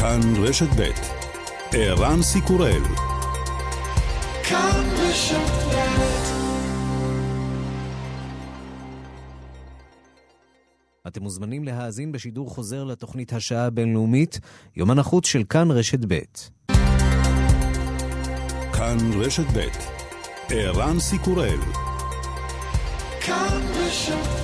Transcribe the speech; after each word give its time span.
כאן 0.00 0.20
רשת 0.36 0.68
ב' 0.76 0.90
ערן 1.72 2.22
סיקורל 2.22 2.82
כאן 4.42 4.84
רשת 4.98 5.36
אתם 11.06 11.22
מוזמנים 11.22 11.64
להאזין 11.64 12.12
בשידור 12.12 12.50
חוזר 12.50 12.84
לתוכנית 12.84 13.32
השעה 13.32 13.66
הבינלאומית, 13.66 14.40
יומן 14.76 14.98
החוץ 14.98 15.26
של 15.26 15.44
כאן 15.48 15.70
רשת 15.70 16.00
ב'. 16.08 16.18
כאן 18.72 18.98
רשת 19.20 19.46
ב' 19.56 19.68
ערן 20.50 21.00
סיקורל 21.00 21.60
כאן 23.20 23.60
רשת 23.74 24.37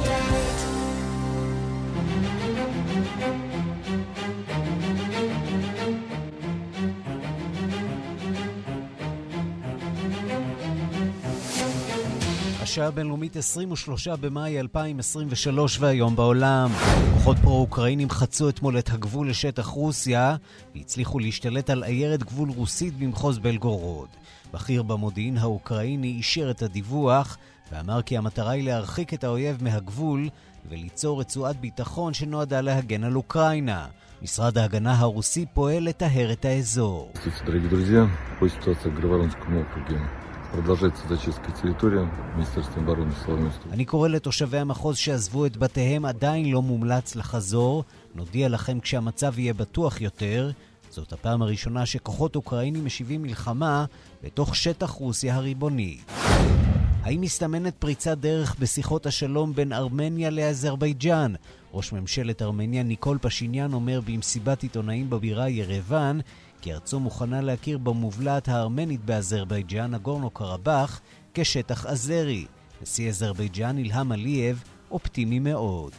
השעה 12.74 12.88
הבינלאומית 12.88 13.37
23 13.37 14.09
במאי 14.09 14.60
2023 14.60 15.78
והיום 15.80 16.16
בעולם. 16.16 16.70
כוחות 17.14 17.37
פרו-אוקראינים 17.42 18.10
חצו 18.10 18.48
אתמול 18.48 18.78
את 18.78 18.91
הגבול 18.91 19.30
לשטח 19.30 19.66
רוסיה 19.66 20.37
והצליחו 20.74 21.19
להשתלט 21.19 21.70
על 21.70 21.84
עיירת 21.84 22.23
גבול 22.23 22.50
רוסית 22.50 22.98
במחוז 22.98 23.38
בלגורוד. 23.38 24.09
בכיר 24.52 24.83
במודיעין 24.83 25.38
האוקראיני 25.38 26.09
אישר 26.09 26.50
את 26.50 26.62
הדיווח 26.62 27.38
ואמר 27.73 28.02
כי 28.02 28.16
המטרה 28.16 28.50
היא 28.50 28.64
להרחיק 28.64 29.14
את 29.14 29.25
האויב 29.25 29.64
מהגבול 29.64 30.28
וליצור 30.69 31.20
רצועת 31.20 31.56
ביטחון 31.61 32.14
שנועדה 32.14 32.61
להגן 32.61 33.05
על 33.05 33.16
אוקראינה. 33.16 33.86
משרד 34.22 34.59
ההגנה 34.59 34.98
הרוסי 34.98 35.47
פועל 35.55 35.88
לטהר 35.88 36.33
את 36.33 36.45
האזור. 36.45 37.12
אני 43.72 43.84
קורא 43.84 44.08
לתושבי 44.08 44.58
המחוז 44.58 44.96
שעזבו 44.96 45.46
את 45.46 45.56
בתיהם 45.56 46.05
עדיין 46.05 46.50
לא 46.50 46.62
מומלץ 46.62 47.16
לחזור. 47.16 47.84
נודיע 48.14 48.48
לכם 48.48 48.80
כשהמצב 48.80 49.38
יהיה 49.38 49.55
בטוח 49.55 50.00
יותר. 50.00 50.50
זאת 50.91 51.12
הפעם 51.12 51.42
הראשונה 51.42 51.86
שכוחות 51.86 52.36
אוקראינים 52.36 52.84
משיבים 52.84 53.22
מלחמה 53.22 53.84
בתוך 54.24 54.56
שטח 54.56 54.91
רוסיה 54.91 55.36
הריבוני. 55.36 55.98
האם 57.02 57.20
מסתמנת 57.20 57.74
פריצת 57.78 58.18
דרך 58.18 58.56
בשיחות 58.58 59.06
השלום 59.06 59.55
בין 59.55 59.72
ארמניה 59.72 60.30
לאזרבייג'אן? 60.30 61.34
ראש 61.72 61.92
ממשלת 61.92 62.42
ארמניה 62.42 62.83
ניקול 62.83 63.18
פשיניאן 63.20 63.72
אומר 63.72 64.00
במסיבת 64.05 64.62
עיתונאים 64.62 65.11
בבירה 65.11 65.48
ירוון 65.48 66.20
כי 66.65 66.73
ארצו 66.73 67.01
מוכנה 67.01 67.41
להכיר 67.41 67.79
במובלעת 67.79 68.48
הארמנית 68.48 69.05
באזרבייג'אן, 69.05 69.95
נגורנו 69.95 70.31
קרבאח, 70.31 71.01
כשטח 71.34 71.87
אזרי. 71.87 72.47
נשיא 72.83 73.09
אזרבייג'אן 73.09 73.79
אילהאם 73.79 74.12
עלייב 74.12 74.65
אופטימי 74.91 75.39
מאוד. 75.39 75.92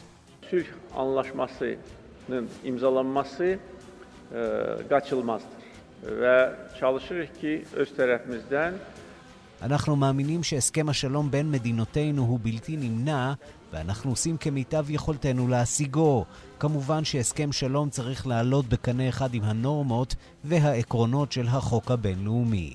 אנחנו 9.62 9.96
מאמינים 9.96 10.44
שהסכם 10.44 10.90
השלום 10.90 11.32
בין 11.32 11.52
מדינותינו 11.52 12.22
הוא 12.22 12.40
בלתי 12.42 12.78
נמנע, 12.78 13.34
ואנחנו 13.76 14.10
עושים 14.10 14.38
כמיטב 14.38 14.86
יכולתנו 14.90 15.48
להשיגו. 15.48 16.26
כמובן 16.60 17.04
שהסכם 17.04 17.52
שלום 17.52 17.90
צריך 17.90 18.28
לעלות 18.28 18.70
בקנה 18.70 19.10
אחד 19.10 19.34
עם 19.34 19.44
הנורמות 19.44 20.16
והעקרונות 20.44 21.32
של 21.32 21.48
החוק 21.48 21.92
הבינלאומי. 21.92 22.74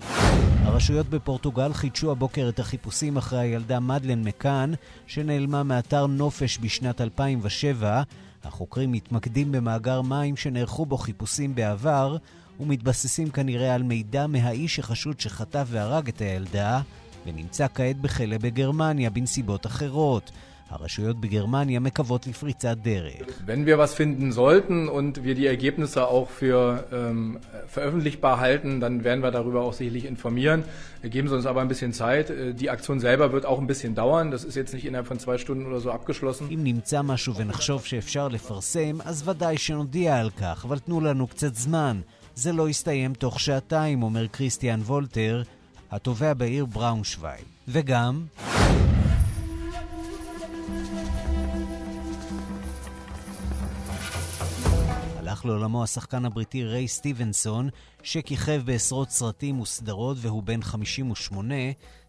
הרשויות 0.64 1.08
בפורטוגל 1.08 1.72
חידשו 1.72 2.10
הבוקר 2.12 2.48
את 2.48 2.58
החיפושים 2.58 3.16
אחרי 3.16 3.38
הילדה 3.38 3.80
מדלן 3.80 4.22
מקאן, 4.24 4.72
שנעלמה 5.06 5.62
מאתר 5.62 6.06
נופש 6.06 6.58
בשנת 6.62 7.00
2007. 7.00 8.02
החוקרים 8.44 8.92
מתמקדים 8.92 9.52
במאגר 9.52 10.02
מים 10.02 10.36
שנערכו 10.36 10.86
בו 10.86 10.96
חיפושים 10.96 11.54
בעבר, 11.54 12.16
ומתבססים 12.60 13.30
כנראה 13.30 13.74
על 13.74 13.82
מידע 13.82 14.26
מהאיש 14.26 14.76
שחשוד 14.76 15.20
שחטף 15.20 15.66
והרג 15.70 16.08
את 16.08 16.20
הילדה, 16.20 16.80
ונמצא 17.26 17.66
כעת 17.74 17.96
בכלא 17.96 18.38
בגרמניה 18.38 19.10
בנסיבות 19.10 19.66
אחרות. 19.66 20.30
הרשויות 20.70 21.20
בגרמניה 21.20 21.80
מקוות 21.80 22.26
לפריצת 22.26 22.76
דרך. 22.82 23.26
Wenn 23.46 23.66
wir 23.66 23.76
was 23.78 23.94
finden 23.94 24.32
sollten 24.32 24.88
und 24.88 25.24
wir 25.24 25.34
die 25.34 25.46
Ergebnisse 25.46 26.00
auch 26.06 26.28
für 26.40 26.84
ähm, 26.92 27.38
veröffentlichbar 27.76 28.34
halten, 28.44 28.80
dann 28.80 28.94
werden 29.04 29.22
wir 29.22 29.32
darüber 29.38 29.60
auch 29.66 29.74
sicherlich 29.80 30.04
informieren. 30.14 30.60
Geben 31.02 31.28
Sie 31.28 31.34
uns 31.34 31.46
aber 31.46 31.60
ein 31.64 31.68
bisschen 31.68 31.92
Zeit. 31.92 32.26
Die 32.60 32.68
Aktion 32.76 32.98
selber 33.00 33.26
wird 33.32 33.44
auch 33.50 33.58
ein 33.62 33.66
bisschen 33.66 33.94
dauern. 33.94 34.30
Das 34.34 34.42
ist 34.48 34.56
jetzt 34.60 34.72
nicht 34.74 34.84
innerhalb 34.86 35.08
von 35.12 35.18
zwei 35.18 35.36
Stunden 35.38 35.64
oder 35.66 35.80
so 35.80 35.90
abgeschlossen. 35.90 36.44
אם 36.50 36.64
נמצא 36.64 37.02
משהו 37.02 37.34
ונחשוב 37.34 37.84
שאפשר 37.84 38.28
לפרסם, 38.28 38.98
אז 39.04 39.28
ודאי 39.28 39.58
שנודיע 39.58 40.20
על 40.20 40.30
כך, 40.30 40.64
אבל 40.64 40.78
תנו 40.78 41.00
לנו 41.00 41.26
קצת 41.26 41.54
זמן. 41.54 42.00
זה 42.34 42.52
לא 42.52 42.68
יסתיים 42.68 43.14
תוך 43.14 43.40
שעתיים, 43.40 44.02
אומר 44.02 44.28
כריסטיאן 44.28 44.80
וולטר, 44.80 45.42
התובע 45.90 46.34
בעיר 46.34 46.66
בראונשווייל. 46.66 47.44
וגם... 47.68 48.24
הלך 55.40 55.46
לעולמו 55.46 55.82
השחקן 55.82 56.24
הבריטי 56.24 56.64
ריי 56.64 56.88
סטיבנסון, 56.88 57.68
שכיכב 58.02 58.62
בעשרות 58.64 59.10
סרטים 59.10 59.60
וסדרות 59.60 60.16
והוא 60.20 60.42
בן 60.42 60.62
58. 60.62 61.54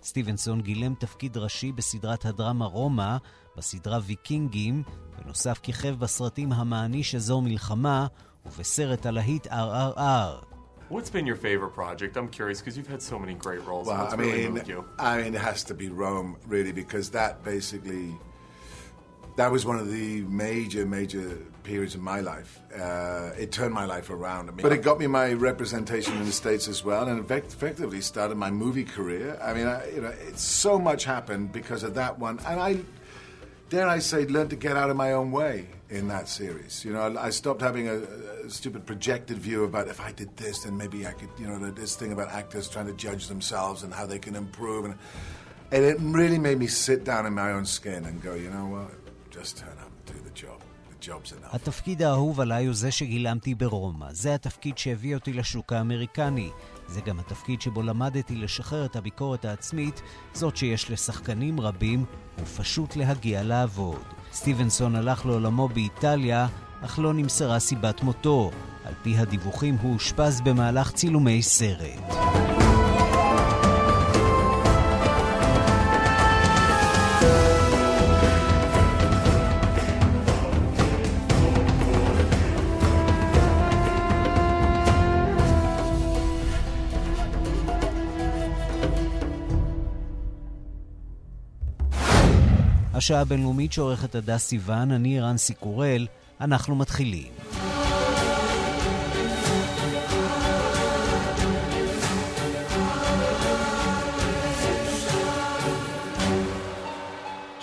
סטיבנסון 0.04 0.62
גילם 0.62 0.94
תפקיד 0.94 1.38
ראשי 1.38 1.72
בסדרת 1.72 2.26
הדרמה 2.26 2.66
רומא, 2.66 3.18
בסדרה 3.58 4.00
ויקינגים, 4.04 4.84
בנוסף 5.18 5.60
כיכב 5.64 6.00
בסרטים 6.00 6.52
המעניש 6.52 7.16
אזור 7.16 7.42
מלחמה 7.42 8.08
ובסרט 8.46 9.06
הלהיט 9.06 9.48
RRR. 9.48 10.46
What's 10.90 11.10
been 11.10 11.26
your 11.26 11.42
favorite 11.48 11.74
project? 11.74 12.18
I'm 12.18 12.28
curious 12.28 12.60
because 12.60 12.76
you've 12.78 12.94
had 12.96 13.02
so 13.02 13.18
many 13.18 13.34
great 13.34 13.64
roles. 13.70 13.88
Well, 13.88 14.10
I 14.12 14.16
mean, 14.18 14.54
really? 14.54 14.76
I 15.00 15.22
mean, 15.22 15.34
it 15.40 15.44
has 15.52 15.64
to 15.70 15.74
be 15.74 15.88
Rome, 16.04 16.36
really, 16.54 16.74
because 16.74 17.06
that 17.12 17.32
basically 17.54 18.08
that 19.40 19.50
was 19.56 19.66
one 19.72 19.80
of 19.84 19.88
the 19.98 20.22
major, 20.46 20.86
major 20.86 21.28
periods 21.64 21.96
in 21.96 22.02
my 22.02 22.20
life. 22.20 22.60
Uh, 22.74 23.32
it 23.38 23.52
turned 23.52 23.74
my 23.74 23.86
life 23.86 24.10
around. 24.10 24.50
I 24.50 24.52
mean, 24.52 24.64
but 24.64 24.72
it 24.72 24.82
got 24.82 25.00
me 25.00 25.08
my 25.08 25.34
representation 25.34 26.18
in 26.18 26.26
the 26.26 26.32
states 26.32 26.68
as 26.68 26.84
well, 26.84 27.08
and 27.08 27.20
effectively 27.20 28.02
started 28.02 28.36
my 28.36 28.52
movie 28.52 28.86
career. 28.86 29.40
I 29.42 29.54
mean, 29.54 29.68
I, 29.68 29.90
you 29.90 30.02
know, 30.02 30.14
it's 30.28 30.44
so 30.44 30.80
much 30.80 31.06
happened 31.06 31.52
because 31.52 31.84
of 31.84 31.94
that 31.96 32.20
one, 32.20 32.40
and 32.46 32.60
I 32.60 32.80
dare 33.72 33.88
I 33.88 34.00
say, 34.00 34.26
learned 34.26 34.50
to 34.50 34.58
get 34.58 34.76
out 34.76 34.90
of 34.90 34.98
my 34.98 35.14
own 35.14 35.32
way 35.32 35.66
in 35.90 36.10
that 36.10 36.28
series. 36.28 36.84
You 36.84 36.92
know, 36.92 37.16
I 37.18 37.30
stopped 37.30 37.62
having 37.62 37.88
a, 37.88 38.00
a, 38.46 38.50
stupid 38.50 38.86
projected 38.86 39.38
view 39.38 39.64
about 39.64 39.88
if 39.88 40.02
I 40.02 40.12
did 40.12 40.36
this, 40.36 40.64
then 40.64 40.76
maybe 40.76 41.08
I 41.08 41.14
could, 41.14 41.30
you 41.40 41.48
know, 41.48 41.58
this 41.72 41.96
thing 41.96 42.12
about 42.12 42.30
actors 42.32 42.68
trying 42.68 42.88
to 42.88 42.94
judge 42.94 43.28
themselves 43.28 43.84
and 43.84 43.94
how 43.94 44.06
they 44.06 44.20
can 44.20 44.36
improve. 44.36 44.86
And, 44.86 44.96
and 45.72 45.86
it 45.86 45.98
really 46.02 46.38
made 46.38 46.60
me 46.60 46.68
sit 46.68 47.06
down 47.06 47.26
in 47.26 47.34
my 47.34 47.54
own 47.54 47.66
skin 47.66 48.04
and 48.04 48.22
go, 48.22 48.36
you 48.36 48.50
know 48.50 48.66
what, 48.66 48.92
just 49.32 49.58
turn 49.58 49.78
up 49.80 49.90
and 50.06 50.18
do 50.18 50.22
the 50.22 50.32
job. 50.32 50.62
התפקיד 51.44 52.02
האהוב 52.02 52.40
עליי 52.40 52.66
הוא 52.66 52.76
זה 52.76 52.92
שגילמתי 52.92 53.56
ברומא. 53.56 54.06
זה 54.12 54.36
התפקיד 54.36 54.78
שהביא 54.78 55.16
אותי 55.16 55.34
לשוק 55.34 55.74
האמריקני. 55.74 56.50
זה 56.88 57.02
גם 57.02 57.20
התפקיד 57.20 57.62
שבו 57.62 57.82
למדתי 57.82 58.36
לשחרר 58.36 58.86
את 58.86 58.96
הביקורת 58.96 59.46
העצמית, 59.46 60.02
זאת 60.34 60.58
שיש 60.58 60.92
לשחקנים 60.92 61.60
רבים, 61.60 62.06
ופשוט 62.40 62.96
להגיע 62.96 63.44
לעבוד. 63.44 64.04
סטיבנסון 64.34 64.96
הלך 64.96 65.26
לעולמו 65.26 65.68
באיטליה, 65.68 66.48
אך 66.82 67.00
לא 67.00 67.14
נמסרה 67.14 67.60
סיבת 67.60 68.02
מותו. 68.04 68.52
על 68.86 68.94
פי 69.04 69.18
הדיווחים 69.18 69.76
הוא 69.76 69.94
אושפז 69.94 70.42
במהלך 70.42 70.92
צילומי 70.92 71.42
סרט. 71.42 72.71
השעה 93.02 93.22
הבינלאומית 93.22 93.74
שעורכת 93.74 94.16
הדס 94.16 94.48
סיוון, 94.48 94.92
אני 94.92 95.20
רנסי 95.20 95.54
קורל, 95.54 96.08
אנחנו 96.42 96.76
מתחילים. 96.76 97.51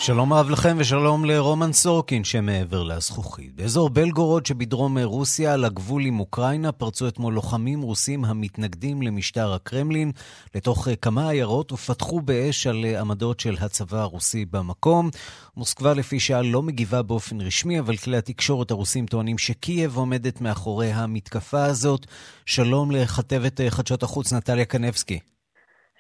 שלום 0.09 0.33
רב 0.33 0.51
לכם 0.51 0.77
ושלום 0.79 1.25
לרומן 1.25 1.73
סורקין 1.73 2.25
שמעבר 2.25 2.83
לזכוכית. 2.83 3.55
באזור 3.55 3.91
בלגורוד 3.91 4.47
שבדרום 4.47 4.99
רוסיה, 4.99 5.55
על 5.55 5.65
הגבול 5.65 6.07
עם 6.07 6.21
אוקראינה, 6.21 6.73
פרצו 6.73 7.09
אתמול 7.09 7.35
לוחמים 7.35 7.83
רוסים 7.83 8.25
המתנגדים 8.25 9.03
למשטר 9.03 9.53
הקרמלין 9.53 10.13
לתוך 10.55 10.89
כמה 11.03 11.31
עיירות 11.31 11.73
ופתחו 11.73 12.21
באש 12.21 12.67
על 12.67 12.85
עמדות 13.01 13.41
של 13.41 13.57
הצבא 13.61 13.99
הרוסי 13.99 14.45
במקום. 14.45 15.11
מוסקבה 15.57 15.95
לפי 15.95 16.21
שעה 16.21 16.43
לא 16.43 16.63
מגיבה 16.63 17.03
באופן 17.03 17.41
רשמי, 17.41 17.81
אבל 17.81 17.97
כלי 17.97 18.17
התקשורת 18.17 18.71
הרוסים 18.71 19.07
טוענים 19.07 19.39
שקייב 19.39 19.97
עומדת 19.97 20.41
מאחורי 20.41 20.93
המתקפה 20.93 21.65
הזאת. 21.65 22.07
שלום 22.47 22.91
לכתבת 22.91 23.61
חדשות 23.69 24.03
החוץ 24.03 24.33
נטליה 24.33 24.65
קנבסקי. 24.65 25.19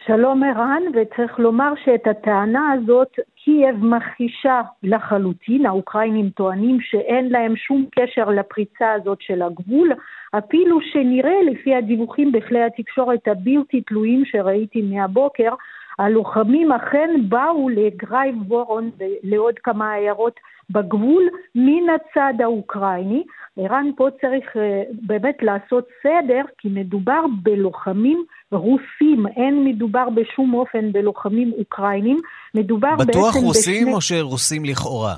שלום 0.09 0.43
ערן, 0.43 0.83
וצריך 0.95 1.39
לומר 1.39 1.73
שאת 1.85 2.07
הטענה 2.07 2.73
הזאת 2.73 3.09
קייב 3.45 3.85
מכחישה 3.85 4.61
לחלוטין, 4.83 5.67
האוקראינים 5.67 6.31
טוענים 6.31 6.81
שאין 6.81 7.29
להם 7.29 7.57
שום 7.57 7.87
קשר 7.91 8.29
לפריצה 8.29 8.93
הזאת 8.93 9.19
של 9.21 9.43
הגבול, 9.43 9.93
אפילו 10.39 10.81
שנראה 10.81 11.43
לפי 11.51 11.75
הדיווחים 11.75 12.33
בכלי 12.33 12.63
התקשורת 12.63 13.29
הבלתי 13.29 13.81
תלויים 13.81 14.25
שראיתי 14.25 14.83
מהבוקר, 14.83 15.55
הלוחמים 15.99 16.73
אכן 16.73 17.11
באו 17.29 17.69
לגרייב 17.69 18.35
וורון 18.53 18.91
ולעוד 18.99 19.55
כמה 19.59 19.93
עיירות 19.93 20.41
בגבול 20.71 21.29
מן 21.55 21.83
הצד 21.95 22.35
האוקראיני. 22.41 23.23
ערן, 23.57 23.91
פה 23.97 24.09
צריך 24.21 24.57
אה, 24.57 24.83
באמת 25.03 25.37
לעשות 25.43 25.89
סדר, 26.03 26.43
כי 26.59 26.69
מדובר 26.69 27.21
בלוחמים 27.43 28.25
רוסים, 28.53 29.27
אין 29.37 29.65
מדובר 29.65 30.09
בשום 30.11 30.55
אופן 30.55 30.93
בלוחמים 30.93 31.53
אוקראינים, 31.59 32.19
מדובר 32.55 32.97
בעצם... 32.97 33.11
בטוח 33.11 33.35
רוסים 33.35 33.83
בשני... 33.83 33.95
או 33.95 34.01
שרוסים 34.01 34.65
לכאורה? 34.65 35.15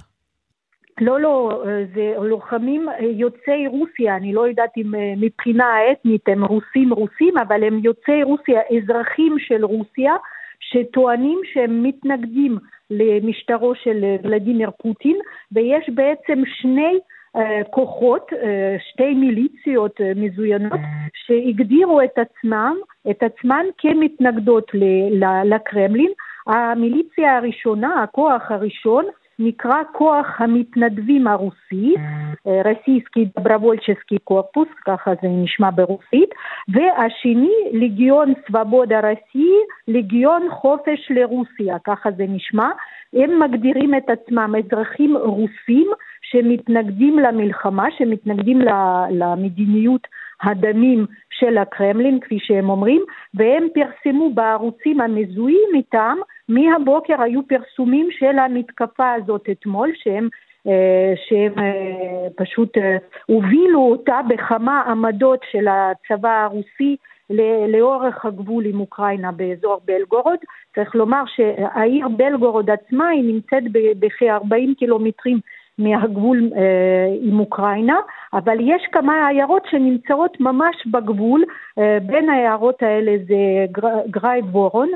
לא, 1.00 1.20
לא, 1.20 1.62
אה, 1.66 1.84
זה 1.94 2.14
לוחמים 2.28 2.88
אה, 2.88 2.94
יוצאי 3.04 3.66
רוסיה, 3.66 4.16
אני 4.16 4.32
לא 4.32 4.48
יודעת 4.48 4.70
אם 4.76 4.94
מבחינה 5.16 5.66
אתנית 5.92 6.28
הם 6.28 6.44
רוסים 6.44 6.92
רוסים, 6.92 7.38
אבל 7.38 7.64
הם 7.64 7.80
יוצאי 7.84 8.22
רוסיה, 8.22 8.60
אזרחים 8.76 9.36
של 9.38 9.64
רוסיה, 9.64 10.12
שטוענים 10.60 11.40
שהם 11.52 11.82
מתנגדים 11.82 12.58
למשטרו 12.90 13.74
של 13.74 14.04
ולדימיר 14.22 14.70
פוטין, 14.82 15.16
ויש 15.52 15.90
בעצם 15.94 16.42
שני 16.46 16.98
uh, 17.36 17.40
כוחות, 17.70 18.32
uh, 18.32 18.36
שתי 18.90 19.14
מיליציות 19.14 20.00
uh, 20.00 20.04
מזוינות, 20.16 20.80
שהגדירו 21.14 22.00
את 22.02 22.18
עצמם, 22.18 22.76
את 23.10 23.22
עצמן 23.22 23.64
כמתנגדות 23.78 24.70
לקרמלין. 25.44 26.12
המיליציה 26.46 27.36
הראשונה, 27.36 28.02
הכוח 28.02 28.50
הראשון, 28.50 29.04
נקרא 29.40 29.82
כוח 29.92 30.26
המתנדבים 30.38 31.26
הרוסי, 31.26 31.94
רסיסקי 32.46 33.28
דברבולצ'סקי 33.38 34.18
קורפוס, 34.24 34.68
ככה 34.86 35.10
זה 35.22 35.28
נשמע 35.28 35.70
ברוסית, 35.74 36.30
והשני, 36.68 37.54
ליגיון 37.72 38.32
סבבודה 38.46 39.00
רוסי, 39.00 39.52
ליגיון 39.88 40.42
חופש 40.50 41.10
לרוסיה, 41.10 41.76
ככה 41.84 42.10
זה 42.16 42.24
נשמע. 42.28 42.70
הם 43.12 43.42
מגדירים 43.42 43.94
את 43.94 44.10
עצמם 44.10 44.54
אזרחים 44.58 45.16
רוסים 45.16 45.90
שמתנגדים 46.22 47.18
למלחמה, 47.18 47.86
שמתנגדים 47.98 48.60
למדיניות 49.10 50.06
הדמים 50.42 51.06
של 51.30 51.58
הקרמלין, 51.58 52.20
כפי 52.20 52.38
שהם 52.40 52.70
אומרים, 52.70 53.02
והם 53.34 53.66
פרסמו 53.74 54.30
בערוצים 54.34 55.00
המזוהים 55.00 55.68
איתם, 55.74 56.16
מהבוקר 56.50 57.22
היו 57.22 57.40
פרסומים 57.48 58.08
של 58.10 58.38
המתקפה 58.38 59.12
הזאת 59.12 59.48
אתמול, 59.50 59.90
שהם 59.94 60.28
אה, 60.66 61.12
שהם 61.28 61.52
אה, 61.58 62.28
פשוט 62.36 62.78
אה, 62.78 62.96
הובילו 63.26 63.80
אותה 63.80 64.20
בכמה 64.28 64.80
עמדות 64.80 65.40
של 65.52 65.66
הצבא 65.68 66.44
הרוסי 66.44 66.96
לאורך 67.68 68.24
הגבול 68.24 68.66
עם 68.66 68.80
אוקראינה 68.80 69.32
באזור 69.32 69.80
בלגורוד. 69.84 70.38
צריך 70.74 70.94
לומר 70.94 71.22
שהעיר 71.26 72.08
בלגורוד 72.08 72.70
עצמה 72.70 73.08
היא 73.08 73.24
נמצאת 73.24 73.62
בכ-40 74.00 74.74
קילומטרים 74.78 75.40
מהגבול 75.80 76.50
אה, 76.56 77.14
עם 77.22 77.40
אוקראינה, 77.40 77.96
אבל 78.32 78.56
יש 78.60 78.82
כמה 78.92 79.28
עיירות 79.28 79.62
שנמצאות 79.70 80.40
ממש 80.40 80.76
בגבול, 80.86 81.44
אה, 81.78 81.98
בין 82.06 82.30
העיירות 82.30 82.82
האלה 82.82 83.12
זה 83.28 83.66
גרייבורון, 84.10 84.88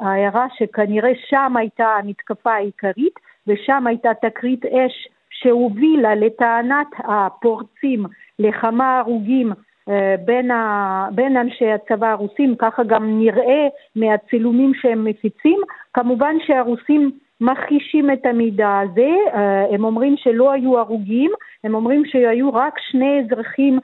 העיירה 0.00 0.46
שכנראה 0.54 1.10
שם 1.28 1.56
הייתה 1.56 1.86
המתקפה 1.86 2.52
העיקרית, 2.52 3.14
ושם 3.46 3.86
הייתה 3.86 4.10
תקרית 4.14 4.66
אש 4.66 5.08
שהובילה 5.30 6.14
לטענת 6.14 6.86
הפורצים 6.98 8.04
לכמה 8.38 8.98
הרוגים 8.98 9.52
אה, 9.88 10.14
בין, 10.24 10.50
ה, 10.50 11.08
בין 11.14 11.36
אנשי 11.36 11.70
הצבא 11.72 12.10
הרוסים, 12.10 12.56
ככה 12.58 12.82
גם 12.84 13.18
נראה 13.18 13.68
מהצילומים 13.96 14.72
שהם 14.74 15.04
מפיצים. 15.04 15.60
כמובן 15.94 16.34
שהרוסים 16.46 17.10
מכחישים 17.40 18.10
את 18.10 18.26
המידע 18.26 18.78
הזה, 18.78 19.10
אה, 19.34 19.74
הם 19.74 19.84
אומרים 19.84 20.14
שלא 20.16 20.52
היו 20.52 20.78
הרוגים, 20.78 21.30
הם 21.64 21.74
אומרים 21.74 22.02
שהיו 22.04 22.54
רק 22.54 22.74
שני 22.90 23.20
אזרחים 23.20 23.78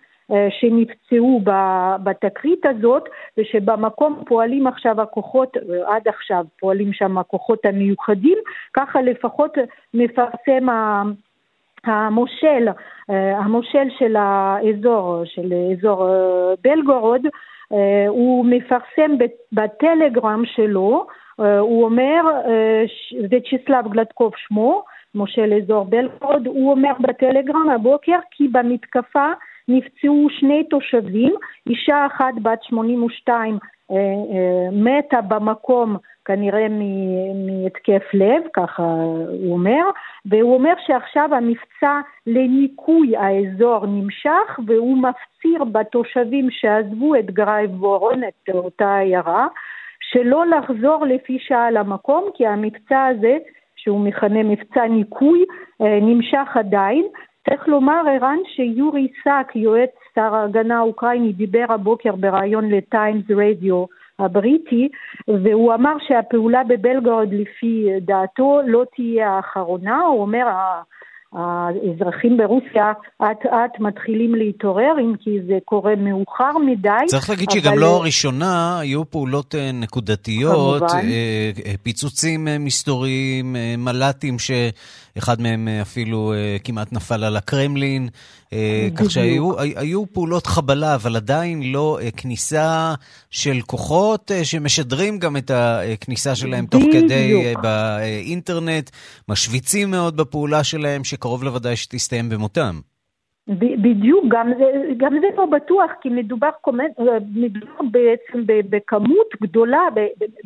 שנפצעו 0.61 1.41
בתקרית 2.03 2.67
הזאת 2.67 3.09
ושבמקום 3.39 4.23
פועלים 4.27 4.67
עכשיו 4.67 5.01
הכוחות, 5.01 5.57
עד 5.87 6.09
עכשיו 6.09 6.45
פועלים 6.61 6.93
שם 6.93 7.19
הכוחות 7.19 7.65
המיוחדים, 7.65 8.39
ככה 8.75 9.03
לפחות 9.03 9.59
מפרסם 9.95 10.67
המושל, 11.85 12.69
אה, 13.11 13.39
המושל 13.39 13.89
של 13.99 14.17
האזור, 14.19 15.23
של 15.25 15.53
אזור 15.73 16.09
בלגורוד, 16.65 17.27
הוא 18.09 18.47
מפרסם 18.47 19.11
בטלגרם 19.53 20.43
שלו 20.47 21.07
אה, 21.41 21.59
הוא 21.59 21.85
אומר, 21.85 22.23
אה, 22.47 22.85
וצ'יסלב 23.31 23.89
גלדקוב 23.93 24.33
שמו, 24.37 24.85
מושל 25.15 25.53
אזור 25.63 25.85
בלגורוד, 25.85 26.47
הוא 26.47 26.71
אומר 26.71 26.93
בטלגרם 27.01 27.71
הבוקר 27.71 28.19
כי 28.31 28.49
במתקפה 28.49 29.33
נפצעו 29.69 30.27
שני 30.31 30.65
תושבים, 30.65 31.35
אישה 31.67 32.07
אחת 32.07 32.35
בת 32.43 32.63
82 32.63 33.59
אה, 33.91 33.97
מתה 34.73 35.21
במקום 35.21 35.97
כנראה 36.25 36.67
מהתקף 37.47 38.03
לב, 38.15 38.43
ככה 38.53 38.83
הוא 38.83 39.53
אומר, 39.53 39.83
והוא 40.27 40.55
אומר 40.55 40.73
שעכשיו 40.87 41.35
המבצע 41.35 42.01
לניקוי 42.27 43.17
האזור 43.17 43.87
נמשך 43.87 44.59
והוא 44.67 44.99
מפציר 44.99 45.65
בתושבים 45.65 46.51
שעזבו 46.51 47.15
את 47.15 47.31
גרייבורון, 47.31 48.25
את 48.25 48.49
אותה 48.55 48.99
עיירה, 48.99 49.47
שלא 50.01 50.47
לחזור 50.47 51.07
לפי 51.07 51.39
שעה 51.41 51.71
למקום, 51.71 52.25
כי 52.35 52.47
המבצע 52.47 53.07
הזה, 53.07 53.37
שהוא 53.77 54.01
מכנה 54.01 54.43
מבצע 54.43 54.87
ניקוי, 54.87 55.45
אה, 55.81 55.99
נמשך 56.03 56.49
עדיין. 56.55 57.05
צריך 57.49 57.69
לומר, 57.69 58.03
ערן, 58.15 58.39
שיורי 58.57 59.09
סאק, 59.25 59.57
יועץ 59.57 59.91
שר 60.15 60.35
ההגנה 60.35 60.79
האוקראיני, 60.79 61.33
דיבר 61.33 61.67
הבוקר 61.69 62.17
בריאיון 62.17 62.69
לטיימס 62.69 63.25
רדיו 63.31 63.85
הבריטי, 64.19 64.89
והוא 65.29 65.75
אמר 65.75 65.95
שהפעולה 66.09 66.65
בבלגרד 66.69 67.29
לפי 67.33 67.87
דעתו 68.01 68.61
לא 68.67 68.85
תהיה 68.97 69.31
האחרונה, 69.31 70.01
הוא 70.01 70.21
אומר 70.21 70.47
האזרחים 71.33 72.37
ברוסיה 72.37 72.93
אט 73.23 73.47
אט 73.47 73.81
מתחילים 73.81 74.35
להתעורר, 74.35 74.93
אם 75.01 75.13
כי 75.21 75.39
זה 75.47 75.59
קורה 75.65 75.95
מאוחר 75.97 76.59
מדי. 76.67 76.89
צריך 77.07 77.31
להגיד 77.31 77.49
אבל... 77.53 77.61
שגם 77.61 77.79
לא 77.79 77.97
הראשונה, 77.97 78.79
היו 78.81 79.11
פעולות 79.11 79.55
אה, 79.55 79.73
נקודתיות, 79.73 80.79
כמובן. 80.79 81.09
אה, 81.09 81.51
אה, 81.67 81.75
פיצוצים 81.83 82.49
מסתוריים, 82.61 83.57
מל"טים 83.79 84.39
ש... 84.39 84.51
אחד 85.19 85.41
מהם 85.41 85.69
אה, 85.69 85.83
אפילו 85.83 86.33
אה, 86.33 86.57
כמעט 86.65 86.93
נפל 86.93 87.25
על 87.25 87.37
הקרמלין, 87.37 88.09
אה, 88.53 88.89
כך 88.97 89.11
שהיו 89.11 90.07
פעולות 90.13 90.47
חבלה, 90.47 90.95
אבל 90.95 91.17
עדיין 91.17 91.73
לא 91.73 91.99
כניסה 92.17 92.95
של 93.31 93.61
כוחות 93.67 94.31
שמשדרים 94.43 95.19
גם 95.19 95.37
את 95.37 95.51
הכניסה 95.55 96.35
שלהם 96.35 96.67
תוך 96.67 96.83
כדי 96.93 97.55
באינטרנט, 97.63 98.91
משוויצים 99.29 99.91
מאוד 99.91 100.17
בפעולה 100.17 100.65
שלהם, 100.65 101.05
שקרוב 101.05 101.45
לוודאי 101.45 101.77
שתסתיים 101.77 102.29
במותם. 102.29 102.81
בדיוק, 103.49 104.25
גם 104.29 104.53
זה, 104.59 104.65
גם 104.97 105.13
זה 105.21 105.27
לא 105.37 105.47
בטוח, 105.47 105.91
כי 106.01 106.09
מדובר, 106.09 106.49
מדובר 107.35 107.83
בעצם 107.91 108.45
בכמות 108.47 109.27
גדולה, 109.43 109.81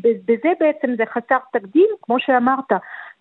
בזה 0.03 0.53
בעצם 0.61 0.95
זה 0.97 1.03
חסר 1.07 1.39
תקדים, 1.53 1.87
כמו 2.03 2.17
שאמרת, 2.19 2.73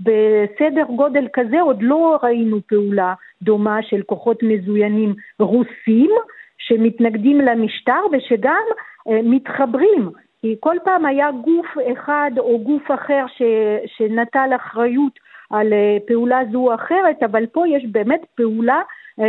בסדר 0.04 0.84
גודל 0.96 1.28
כזה 1.34 1.62
עוד 1.62 1.78
לא 1.82 2.20
ראינו 2.24 2.58
פעולה 2.68 3.14
דומה 3.42 3.84
של 3.84 4.02
כוחות 4.02 4.44
מזוינים 4.44 5.14
רוסים 5.40 6.12
שמתנגדים 6.58 7.42
למשטר 7.42 8.02
ושגם 8.12 8.64
אה, 9.10 9.20
מתחברים. 9.24 10.10
כי 10.42 10.56
כל 10.60 10.76
פעם 10.84 11.06
היה 11.06 11.32
גוף 11.32 11.68
אחד 11.94 12.32
או 12.38 12.60
גוף 12.60 12.92
אחר 12.92 13.26
ש, 13.28 13.42
שנטל 13.98 14.50
אחריות 14.56 15.20
על 15.50 15.74
פעולה 16.08 16.40
זו 16.52 16.58
או 16.58 16.76
אחרת, 16.76 17.24
אבל 17.24 17.46
פה 17.46 17.68
יש 17.68 17.86
באמת 17.92 18.22
פעולה 18.36 18.82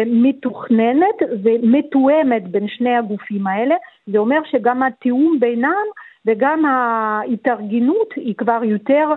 מתוכננת 0.06 1.18
ומתואמת 1.42 2.48
בין 2.48 2.68
שני 2.68 2.96
הגופים 2.96 3.46
האלה. 3.46 3.74
זה 4.06 4.18
אומר 4.18 4.38
שגם 4.50 4.82
התיאום 4.82 5.36
בינם 5.40 5.84
וגם 6.26 6.64
ההתארגנות 6.64 8.08
היא 8.16 8.34
כבר 8.34 8.64
יותר, 8.64 9.08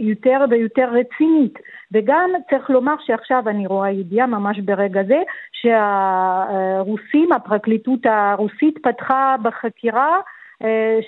יותר 0.00 0.44
ויותר 0.50 0.88
רצינית. 0.92 1.58
וגם 1.92 2.30
צריך 2.50 2.70
לומר 2.70 2.94
שעכשיו 3.06 3.48
אני 3.48 3.66
רואה 3.66 3.90
ידיעה 3.90 4.26
ממש 4.26 4.58
ברגע 4.58 5.00
זה 5.04 5.22
שהרוסים, 5.52 7.32
הפרקליטות 7.32 8.00
הרוסית 8.04 8.78
פתחה 8.82 9.36
בחקירה 9.42 10.16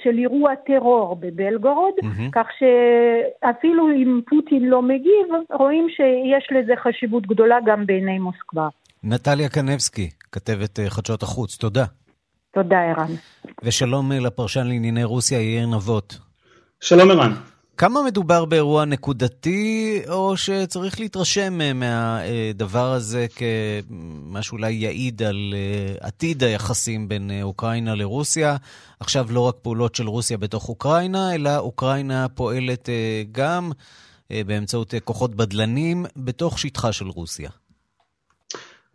של 0.02 0.18
אירוע 0.18 0.54
טרור 0.54 1.16
בבלגורוד, 1.20 1.94
mm-hmm. 2.02 2.30
כך 2.32 2.46
שאפילו 2.58 3.88
אם 3.88 4.20
פוטין 4.28 4.64
לא 4.64 4.82
מגיב, 4.82 5.26
רואים 5.50 5.86
שיש 5.88 6.48
לזה 6.50 6.72
חשיבות 6.76 7.26
גדולה 7.26 7.56
גם 7.66 7.86
בעיני 7.86 8.18
מוסקבה. 8.18 8.68
נטליה 9.04 9.48
קנבסקי, 9.48 10.08
כתבת 10.32 10.78
חדשות 10.88 11.22
החוץ, 11.22 11.56
תודה. 11.56 11.84
תודה, 12.54 12.80
ערן. 12.80 13.14
ושלום 13.64 14.12
לפרשן 14.12 14.66
לענייני 14.66 15.04
רוסיה, 15.04 15.40
יאיר 15.40 15.66
נבות. 15.66 16.18
שלום, 16.80 17.10
ערן. 17.10 17.34
כמה 17.76 18.02
מדובר 18.02 18.44
באירוע 18.44 18.84
נקודתי, 18.84 20.00
או 20.08 20.36
שצריך 20.36 21.00
להתרשם 21.00 21.58
מהדבר 21.74 22.92
הזה 22.92 23.26
כמה 23.36 24.42
שאולי 24.42 24.72
יעיד 24.72 25.22
על 25.22 25.54
עתיד 26.00 26.44
היחסים 26.44 27.08
בין 27.08 27.30
אוקראינה 27.42 27.94
לרוסיה? 27.94 28.56
עכשיו 29.00 29.26
לא 29.30 29.40
רק 29.40 29.54
פעולות 29.62 29.94
של 29.94 30.08
רוסיה 30.08 30.38
בתוך 30.38 30.68
אוקראינה, 30.68 31.34
אלא 31.34 31.58
אוקראינה 31.58 32.28
פועלת 32.28 32.88
גם 33.32 33.72
באמצעות 34.30 34.94
כוחות 35.04 35.34
בדלנים 35.34 36.06
בתוך 36.16 36.58
שטחה 36.58 36.92
של 36.92 37.06
רוסיה. 37.08 37.50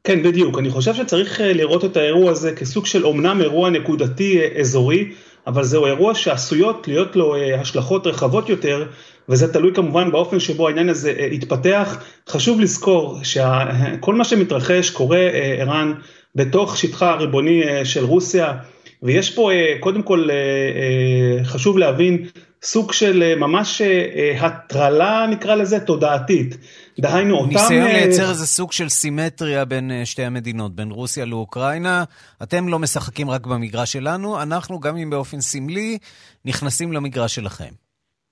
כן, 0.03 0.23
בדיוק. 0.23 0.59
אני 0.59 0.69
חושב 0.69 0.93
שצריך 0.93 1.41
לראות 1.43 1.85
את 1.85 1.97
האירוע 1.97 2.31
הזה 2.31 2.55
כסוג 2.55 2.85
של 2.85 3.05
אומנם 3.05 3.41
אירוע 3.41 3.69
נקודתי 3.69 4.41
אזורי, 4.59 5.11
אבל 5.47 5.63
זהו 5.63 5.85
אירוע 5.85 6.15
שעשויות 6.15 6.87
להיות 6.87 7.15
לו 7.15 7.35
השלכות 7.35 8.07
רחבות 8.07 8.49
יותר, 8.49 8.85
וזה 9.29 9.53
תלוי 9.53 9.73
כמובן 9.73 10.11
באופן 10.11 10.39
שבו 10.39 10.67
העניין 10.67 10.89
הזה 10.89 11.11
יתפתח. 11.11 12.03
חשוב 12.29 12.61
לזכור 12.61 13.19
שכל 13.23 14.15
מה 14.15 14.23
שמתרחש 14.23 14.89
קורה, 14.89 15.29
ערן, 15.59 15.93
בתוך 16.35 16.77
שטחה 16.77 17.11
הריבוני 17.11 17.63
של 17.83 18.05
רוסיה, 18.05 18.53
ויש 19.03 19.35
פה 19.35 19.51
קודם 19.79 20.01
כל 20.01 20.27
חשוב 21.43 21.77
להבין 21.77 22.25
סוג 22.63 22.93
של 22.93 23.35
ממש 23.37 23.81
הטרלה 24.39 25.27
נקרא 25.31 25.55
לזה 25.55 25.79
תודעתית. 25.79 26.57
דהיינו 26.99 27.37
אותם... 27.37 27.49
ניסיון 27.49 27.87
לייצר 27.87 28.29
איזה 28.29 28.45
סוג 28.47 28.71
של 28.71 28.89
סימטריה 28.89 29.65
בין 29.65 29.91
שתי 30.05 30.23
המדינות, 30.23 30.75
בין 30.75 30.91
רוסיה 30.91 31.25
לאוקראינה. 31.25 32.03
אתם 32.43 32.67
לא 32.67 32.79
משחקים 32.79 33.29
רק 33.29 33.47
במגרש 33.47 33.93
שלנו, 33.93 34.41
אנחנו 34.41 34.79
גם 34.79 34.97
אם 34.97 35.09
באופן 35.09 35.41
סמלי 35.41 35.97
נכנסים 36.45 36.93
למגרש 36.93 37.35
שלכם. 37.35 37.69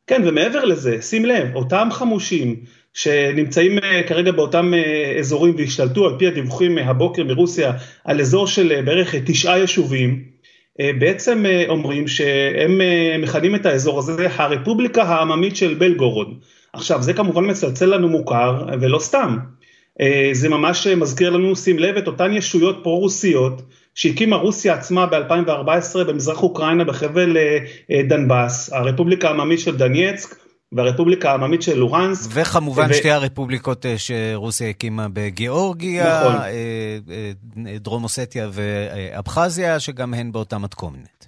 כן, 0.07 0.21
ומעבר 0.25 0.65
לזה, 0.65 1.01
שים 1.01 1.25
לב, 1.25 1.55
אותם 1.55 1.87
חמושים 1.91 2.55
שנמצאים 2.93 3.79
כרגע 4.07 4.31
באותם 4.31 4.71
אזורים 5.19 5.55
והשתלטו 5.57 6.05
על 6.05 6.15
פי 6.19 6.27
הדיווחים 6.27 6.77
הבוקר 6.77 7.23
מרוסיה 7.23 7.71
על 8.03 8.21
אזור 8.21 8.47
של 8.47 8.81
בערך 8.85 9.15
תשעה 9.25 9.57
יישובים, 9.59 10.36
בעצם 10.79 11.45
אומרים 11.67 12.07
שהם 12.07 12.81
מכנים 13.21 13.55
את 13.55 13.65
האזור 13.65 13.99
הזה 13.99 14.27
הרפובליקה 14.35 15.03
העממית 15.03 15.55
של 15.55 15.73
בלגורוד. 15.73 16.33
עכשיו, 16.73 17.01
זה 17.01 17.13
כמובן 17.13 17.49
מצלצל 17.49 17.85
לנו 17.85 18.09
מוכר, 18.09 18.65
ולא 18.81 18.99
סתם. 18.99 19.37
זה 20.31 20.49
ממש 20.49 20.87
מזכיר 20.87 21.29
לנו, 21.29 21.55
שים 21.55 21.79
לב, 21.79 21.97
את 21.97 22.07
אותן 22.07 22.33
ישויות 22.33 22.79
פרו-רוסיות 22.83 23.61
שהקימה 23.95 24.35
רוסיה 24.35 24.73
עצמה 24.73 25.05
ב-2014 25.05 26.03
במזרח 26.07 26.43
אוקראינה 26.43 26.83
בחבל 26.83 27.37
דנבאס, 28.07 28.73
הרפובליקה 28.73 29.27
העממית 29.27 29.59
של 29.59 29.77
דנייצק 29.77 30.46
והרפובליקה 30.71 31.31
העממית 31.31 31.61
של 31.61 31.77
לורנסק. 31.77 32.29
וכמובן 32.33 32.87
ו... 32.89 32.93
שתי 32.93 33.11
הרפובליקות 33.11 33.85
שרוסיה 33.97 34.69
הקימה 34.69 35.07
בגיאורגיה, 35.13 36.19
נכון. 36.19 36.35
דרום 37.79 38.03
אוסטיה 38.03 38.49
ואבחזיה, 38.51 39.79
שגם 39.79 40.13
הן 40.13 40.31
באותה 40.31 40.57
מתכונת. 40.57 41.27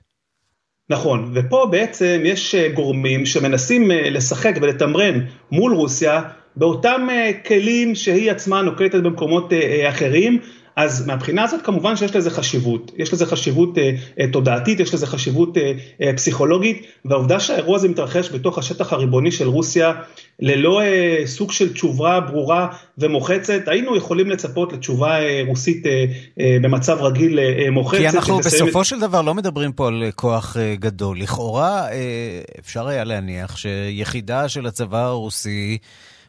נכון, 0.89 1.31
ופה 1.36 1.67
בעצם 1.72 2.22
יש 2.25 2.55
גורמים 2.74 3.25
שמנסים 3.25 3.91
לשחק 3.91 4.53
ולתמרן 4.62 5.19
מול 5.51 5.74
רוסיה 5.74 6.22
באותם 6.55 7.08
כלים 7.48 7.96
שהיא 7.96 8.31
עצמה 8.31 8.62
נוקטת 8.62 9.03
במקומות 9.03 9.53
אחרים, 9.89 10.39
אז 10.79 11.07
מהבחינה 11.07 11.43
הזאת 11.43 11.62
כמובן 11.62 11.95
שיש 11.95 12.15
לזה 12.15 12.29
חשיבות, 12.29 12.91
יש 12.98 13.13
לזה 13.13 13.25
חשיבות 13.25 13.77
אה, 13.77 14.27
תודעתית, 14.31 14.79
יש 14.79 14.93
לזה 14.93 15.07
חשיבות 15.07 15.57
אה, 15.57 15.71
אה, 16.01 16.13
פסיכולוגית, 16.15 16.86
והעובדה 17.05 17.39
שהאירוע 17.39 17.75
הזה 17.75 17.89
מתרחש 17.89 18.31
בתוך 18.31 18.57
השטח 18.57 18.93
הריבוני 18.93 19.31
של 19.31 19.48
רוסיה, 19.48 19.93
ללא 20.39 20.81
אה, 20.81 21.21
סוג 21.25 21.51
של 21.51 21.74
תשובה 21.74 22.19
ברורה 22.19 22.67
ומוחצת, 22.98 23.67
היינו 23.67 23.95
יכולים 23.95 24.29
לצפות 24.29 24.74
לתשובה 24.74 25.19
אה, 25.19 25.41
רוסית 25.48 25.88
אה, 25.88 26.05
אה, 26.39 26.57
במצב 26.62 26.98
רגיל 27.01 27.39
אה, 27.39 27.71
מוחצת. 27.71 28.00
כי 28.00 28.07
אנחנו 28.07 28.38
בסופו 28.38 28.81
את... 28.81 28.86
של 28.86 29.00
דבר 29.00 29.21
לא 29.21 29.33
מדברים 29.33 29.71
פה 29.71 29.88
על 29.88 30.03
כוח 30.15 30.57
אה, 30.57 30.75
גדול. 30.75 31.19
לכאורה 31.19 31.91
אה, 31.91 32.41
אפשר 32.59 32.88
היה 32.88 33.03
להניח 33.03 33.57
שיחידה 33.57 34.50
של 34.50 34.65
הצבא 34.65 35.05
הרוסי, 35.05 35.77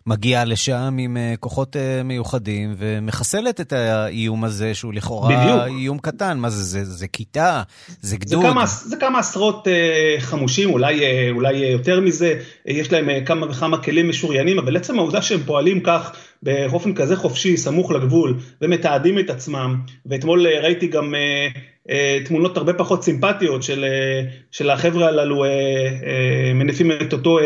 מגיעה 0.07 0.45
לשם 0.45 0.97
עם 0.99 1.17
כוחות 1.41 1.77
מיוחדים 2.05 2.75
ומחסלת 2.79 3.61
את 3.61 3.73
האיום 3.73 4.45
הזה, 4.45 4.75
שהוא 4.75 4.93
לכאורה 4.93 5.29
בדיוק. 5.29 5.79
איום 5.81 5.99
קטן. 5.99 6.39
מה 6.39 6.51
זה, 6.51 6.63
זה, 6.63 6.85
זה 6.85 7.09
כיתה? 7.09 7.63
זה 8.01 8.17
גדוד? 8.17 8.43
זה 8.43 8.49
כמה, 8.49 8.67
זה 8.67 8.97
כמה 8.97 9.19
עשרות 9.19 9.67
uh, 9.67 10.21
חמושים, 10.21 10.71
אולי, 10.71 11.01
אולי 11.31 11.57
יותר 11.57 12.01
מזה, 12.01 12.41
יש 12.67 12.93
להם 12.93 13.25
כמה 13.25 13.47
וכמה 13.51 13.83
כלים 13.83 14.09
משוריינים, 14.09 14.59
אבל 14.59 14.77
עצם 14.77 14.99
העובדה 14.99 15.23
שהם 15.23 15.41
פועלים 15.47 15.81
כך 15.81 16.13
באופן 16.43 16.95
כזה 16.95 17.17
חופשי, 17.17 17.57
סמוך 17.57 17.91
לגבול, 17.91 18.39
ומתעדים 18.63 19.19
את 19.19 19.31
עצמם, 19.31 19.81
ואתמול 20.07 20.47
ראיתי 20.47 20.87
גם... 20.87 21.15
Uh, 21.89 21.93
תמונות 22.25 22.57
הרבה 22.57 22.73
פחות 22.73 23.05
סימפטיות 23.05 23.63
של, 23.63 23.85
של 24.51 24.71
החבר'ה 24.71 25.09
הללו 25.09 25.45
מניפים 26.55 26.93
את 26.93 27.13
אותו 27.13 27.39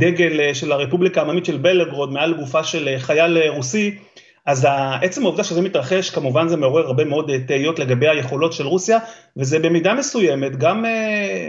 דגל 0.00 0.54
של 0.54 0.72
הרפובליקה 0.72 1.20
העממית 1.20 1.44
של 1.44 1.56
בלגרוד 1.56 2.12
מעל 2.12 2.34
גופה 2.34 2.64
של 2.64 2.94
חייל 2.98 3.38
רוסי, 3.48 3.98
אז 4.46 4.66
עצם 5.02 5.22
העובדה 5.22 5.44
שזה 5.44 5.62
מתרחש, 5.62 6.10
כמובן 6.10 6.48
זה 6.48 6.56
מעורר 6.56 6.86
הרבה 6.86 7.04
מאוד 7.04 7.30
תהיות 7.46 7.78
לגבי 7.78 8.08
היכולות 8.08 8.52
של 8.52 8.66
רוסיה, 8.66 8.98
וזה 9.36 9.58
במידה 9.58 9.94
מסוימת 9.94 10.56
גם 10.56 10.84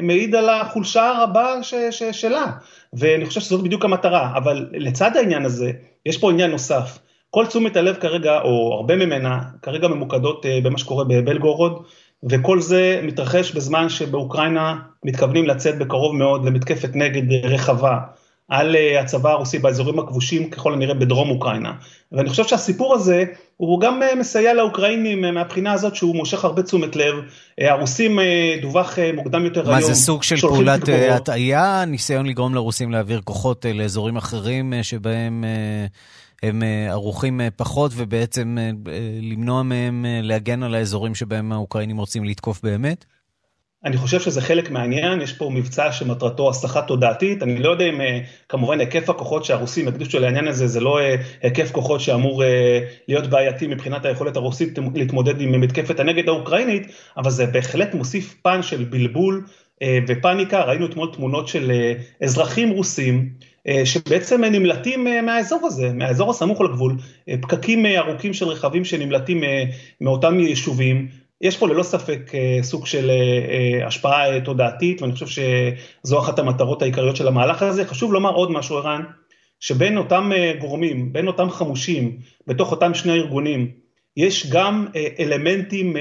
מעיד 0.02 0.36
על 0.36 0.50
החולשה 0.50 1.08
הרבה 1.08 1.64
ש, 1.64 1.74
ש, 1.92 2.04
שלה, 2.04 2.46
ואני 2.94 3.26
חושב 3.26 3.42
שזאת 3.42 3.64
בדיוק 3.64 3.86
המטרה, 3.86 4.38
אבל 4.38 4.68
לצד 4.72 5.18
העניין 5.18 5.46
הזה, 5.46 5.72
יש 6.06 6.18
פה 6.18 6.32
עניין 6.32 6.52
נוסף. 6.52 7.00
כל 7.32 7.46
תשומת 7.46 7.78
הלב 7.78 7.96
כרגע, 7.96 8.42
או 8.42 8.74
הרבה 8.74 8.96
ממנה, 8.96 9.40
כרגע 9.62 9.88
ממוקדות 9.88 10.46
במה 10.64 10.78
שקורה 10.78 11.04
בבלגורוד, 11.04 11.84
וכל 12.30 12.62
זה 12.62 13.00
מתרחש 13.04 13.52
בזמן 13.52 13.90
שבאוקראינה 13.90 14.76
מתכוונים 15.04 15.46
לצאת 15.46 15.78
בקרוב 15.78 16.16
מאוד 16.16 16.46
למתקפת 16.46 16.90
נגד 16.94 17.46
רחבה 17.46 17.98
על 18.50 18.76
הצבא 19.00 19.32
הרוסי 19.32 19.60
באזורים 19.60 20.00
הכבושים 20.00 20.50
ככל 20.50 20.74
הנראה 20.74 20.94
בדרום 20.94 21.30
אוקראינה. 21.30 21.74
ואני 22.12 22.30
חושב 22.30 22.44
שהסיפור 22.48 22.94
הזה 22.94 23.24
הוא 23.58 23.82
גם 23.82 24.02
מסייע 24.20 24.54
לאוקראינים 24.54 25.22
מהבחינה 25.34 25.74
הזאת 25.74 25.96
שהוא 25.96 26.16
מושך 26.16 26.46
הרבה 26.46 26.64
תשומת 26.64 26.96
לב. 26.96 27.16
הרוסים 27.62 28.20
דווח 28.62 28.98
מוקדם 29.14 29.46
יותר 29.46 29.64
מה, 29.64 29.78
היום. 29.78 29.90
מה 29.90 29.96
זה 29.96 30.02
סוג 30.02 30.24
של 30.24 30.38
פעולת 30.38 30.82
הטעיה? 31.12 31.86
ניסיון 31.88 32.26
לגרום 32.26 32.56
לרוסים 32.56 32.92
להעביר 32.92 33.22
כוחות 33.24 33.66
לאזורים 33.74 34.18
אחרים 34.18 34.74
שבהם... 34.82 35.44
הם 36.44 36.64
ערוכים 36.90 37.42
פחות 37.56 37.92
ובעצם 37.96 38.58
למנוע 39.22 39.64
מהם 39.64 40.06
להגן 40.22 40.64
על 40.64 40.76
האזורים 40.76 41.16
שבהם 41.16 41.52
האוקראינים 41.52 41.98
רוצים 41.98 42.24
לתקוף 42.26 42.62
באמת? 42.64 43.06
אני 43.86 43.98
חושב 43.98 44.20
שזה 44.20 44.42
חלק 44.42 44.72
מהעניין, 44.72 45.22
יש 45.22 45.34
פה 45.34 45.50
מבצע 45.54 45.92
שמטרתו 45.92 46.50
הסחה 46.50 46.82
תודעתית, 46.82 47.44
אני 47.44 47.60
לא 47.60 47.70
יודע 47.70 47.86
אם 47.86 48.02
כמובן 48.50 48.80
היקף 48.80 49.10
הכוחות 49.10 49.46
שהרוסים 49.46 49.88
יקדישו 49.88 50.20
לעניין 50.20 50.48
הזה, 50.48 50.68
זה 50.68 50.80
לא 50.80 51.00
היקף 51.42 51.72
כוחות 51.72 52.02
שאמור 52.02 52.44
להיות 53.08 53.28
בעייתי 53.28 53.68
מבחינת 53.68 54.06
היכולת 54.06 54.36
הרוסית 54.36 54.80
להתמודד 54.96 55.42
עם 55.42 55.62
מתקפת 55.62 56.00
הנגד 56.00 56.28
האוקראינית, 56.28 56.88
אבל 57.18 57.30
זה 57.30 57.46
בהחלט 57.46 57.94
מוסיף 57.94 58.36
פן 58.42 58.62
של 58.62 58.84
בלבול 58.84 59.46
ופאניקה, 60.08 60.64
ראינו 60.64 60.86
אתמול 60.86 61.10
תמונות 61.14 61.48
של 61.48 61.72
אזרחים 62.24 62.70
רוסים, 62.70 63.30
שבעצם 63.86 64.44
נמלטים 64.44 65.08
מהאזור 65.26 65.60
הזה, 65.64 65.94
מהאזור 65.94 66.30
הסמוך 66.30 66.62
לגבול, 66.62 66.98
פקקים 67.42 67.86
ארוכים 67.86 68.34
של 68.34 68.46
רכבים 68.46 68.86
שנמלטים 68.86 69.44
מאותם 70.02 70.40
יישובים, 70.40 71.08
יש 71.42 71.58
פה 71.58 71.68
ללא 71.68 71.84
ספק 71.84 72.32
סוג 72.62 72.86
של 72.86 73.12
השפעה 73.86 74.40
תודעתית, 74.40 75.02
ואני 75.02 75.14
חושב 75.14 75.28
שזו 75.28 76.20
אחת 76.20 76.40
המטרות 76.40 76.82
העיקריות 76.82 77.16
של 77.16 77.28
המהלך 77.28 77.62
הזה. 77.62 77.86
חשוב 77.86 78.14
לומר 78.14 78.34
עוד 78.34 78.52
משהו, 78.52 78.78
ערן, 78.78 79.02
שבין 79.60 79.98
אותם 79.98 80.32
גורמים, 80.60 81.14
בין 81.14 81.28
אותם 81.28 81.50
חמושים, 81.50 82.18
בתוך 82.48 82.72
אותם 82.72 82.94
שני 82.94 83.14
ארגונים, 83.14 83.68
יש 84.18 84.50
גם 84.50 84.88
אלמנטים 85.20 85.96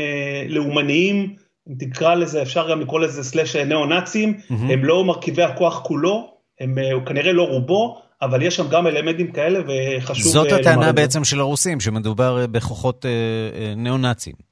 לאומניים, 0.49 1.35
אם 1.69 1.75
תקרא 1.79 2.15
לזה, 2.15 2.43
אפשר 2.43 2.71
גם 2.71 2.81
לקרוא 2.81 3.01
לזה 3.01 3.25
סלאש 3.25 3.57
ניאו-נאצים, 3.57 4.35
mm-hmm. 4.35 4.73
הם 4.73 4.85
לא 4.85 5.05
מרכיבי 5.05 5.43
הכוח 5.43 5.83
כולו, 5.85 6.38
הם 6.61 6.75
כנראה 7.07 7.33
לא 7.33 7.43
רובו, 7.43 7.99
אבל 8.23 8.43
יש 8.43 8.57
שם 8.57 8.69
גם 8.69 8.87
אלמנטים 8.87 9.33
כאלה 9.33 9.59
וחשוב... 9.61 10.33
זאת 10.33 10.53
הטענה 10.53 10.93
בעצם 10.93 11.25
של 11.25 11.41
הרוסים, 11.41 11.81
שמדובר 11.81 12.47
בכוחות 12.47 13.07
ניאו-נאצים. 13.77 14.48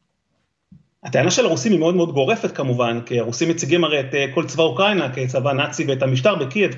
הטענה 1.07 1.31
של 1.31 1.45
הרוסים 1.45 1.73
היא 1.73 1.81
מאוד 1.81 1.97
מאוד 1.97 2.13
גורפת 2.13 2.57
כמובן, 2.57 3.01
כי 3.07 3.21
הרוסים 3.21 3.49
מציגים 3.49 3.85
הרי 3.85 4.01
את 4.01 4.15
כל 4.35 4.45
צבא 4.45 4.63
אוקראינה 4.63 5.09
כצבא 5.15 5.53
נאצי 5.53 5.85
ואת 5.89 6.03
המשטר 6.03 6.35
בקייב 6.35 6.75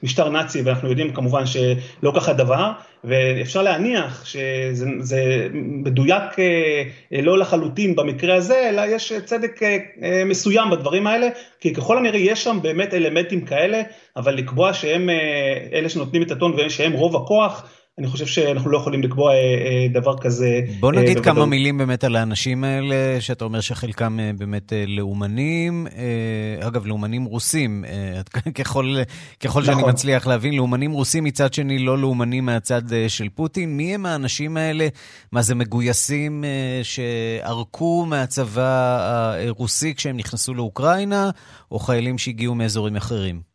כמשטר 0.00 0.28
נאצי, 0.28 0.62
ואנחנו 0.62 0.88
יודעים 0.88 1.12
כמובן 1.12 1.46
שלא 1.46 2.12
ככה 2.16 2.32
דבר, 2.32 2.70
ואפשר 3.04 3.62
להניח 3.62 4.24
שזה 4.24 5.48
מדויק 5.52 6.22
לא 7.22 7.38
לחלוטין 7.38 7.96
במקרה 7.96 8.34
הזה, 8.34 8.68
אלא 8.68 8.82
יש 8.86 9.12
צדק 9.24 9.60
מסוים 10.26 10.70
בדברים 10.70 11.06
האלה, 11.06 11.28
כי 11.60 11.74
ככל 11.74 11.98
הנראה 11.98 12.18
יש 12.18 12.44
שם 12.44 12.58
באמת 12.62 12.94
אלמנטים 12.94 13.40
כאלה, 13.40 13.82
אבל 14.16 14.34
לקבוע 14.34 14.72
שהם 14.72 15.10
אלה 15.72 15.88
שנותנים 15.88 16.22
את 16.22 16.30
הטון 16.30 16.54
ושהם 16.56 16.92
רוב 16.92 17.16
הכוח, 17.16 17.68
אני 17.98 18.06
חושב 18.06 18.26
שאנחנו 18.26 18.70
לא 18.70 18.78
יכולים 18.78 19.02
לקבוע 19.02 19.32
אה, 19.32 19.36
אה, 19.36 19.86
דבר 19.92 20.18
כזה. 20.18 20.60
בוא 20.80 20.92
נגיד 20.92 21.16
אה, 21.16 21.22
כמה 21.22 21.46
מילים 21.46 21.78
באמת 21.78 22.04
על 22.04 22.16
האנשים 22.16 22.64
האלה, 22.64 23.20
שאתה 23.20 23.44
אומר 23.44 23.60
שחלקם 23.60 24.18
באמת 24.38 24.72
לאומנים, 24.86 25.86
אגב, 26.60 26.86
לאומנים 26.86 27.24
רוסים, 27.24 27.84
ככל, 28.58 28.96
ככל 29.40 29.62
נכון. 29.62 29.74
שאני 29.74 29.88
מצליח 29.88 30.26
להבין, 30.26 30.54
לאומנים 30.54 30.92
רוסים 30.92 31.24
מצד 31.24 31.54
שני, 31.54 31.78
לא 31.78 31.98
לאומנים 31.98 32.46
מהצד 32.46 32.82
של 33.08 33.28
פוטין. 33.28 33.76
מי 33.76 33.94
הם 33.94 34.06
האנשים 34.06 34.56
האלה? 34.56 34.88
מה 35.32 35.42
זה 35.42 35.54
מגויסים 35.54 36.44
שערקו 36.82 38.06
מהצבא 38.06 38.98
הרוסי 39.46 39.94
כשהם 39.94 40.16
נכנסו 40.16 40.54
לאוקראינה, 40.54 41.30
או 41.70 41.78
חיילים 41.78 42.18
שהגיעו 42.18 42.54
מאזורים 42.54 42.96
אחרים? 42.96 43.49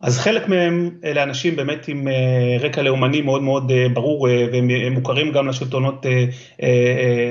אז 0.00 0.18
חלק 0.18 0.48
מהם 0.48 0.90
אלה 1.04 1.22
אנשים 1.22 1.56
באמת 1.56 1.88
עם 1.88 2.08
אה, 2.08 2.56
רקע 2.60 2.82
לאומני 2.82 3.20
מאוד 3.20 3.42
מאוד 3.42 3.70
אה, 3.70 3.88
ברור 3.88 4.28
אה, 4.28 4.46
והם 4.52 4.92
מוכרים 4.92 5.32
גם 5.32 5.48
לשלטונות 5.48 6.06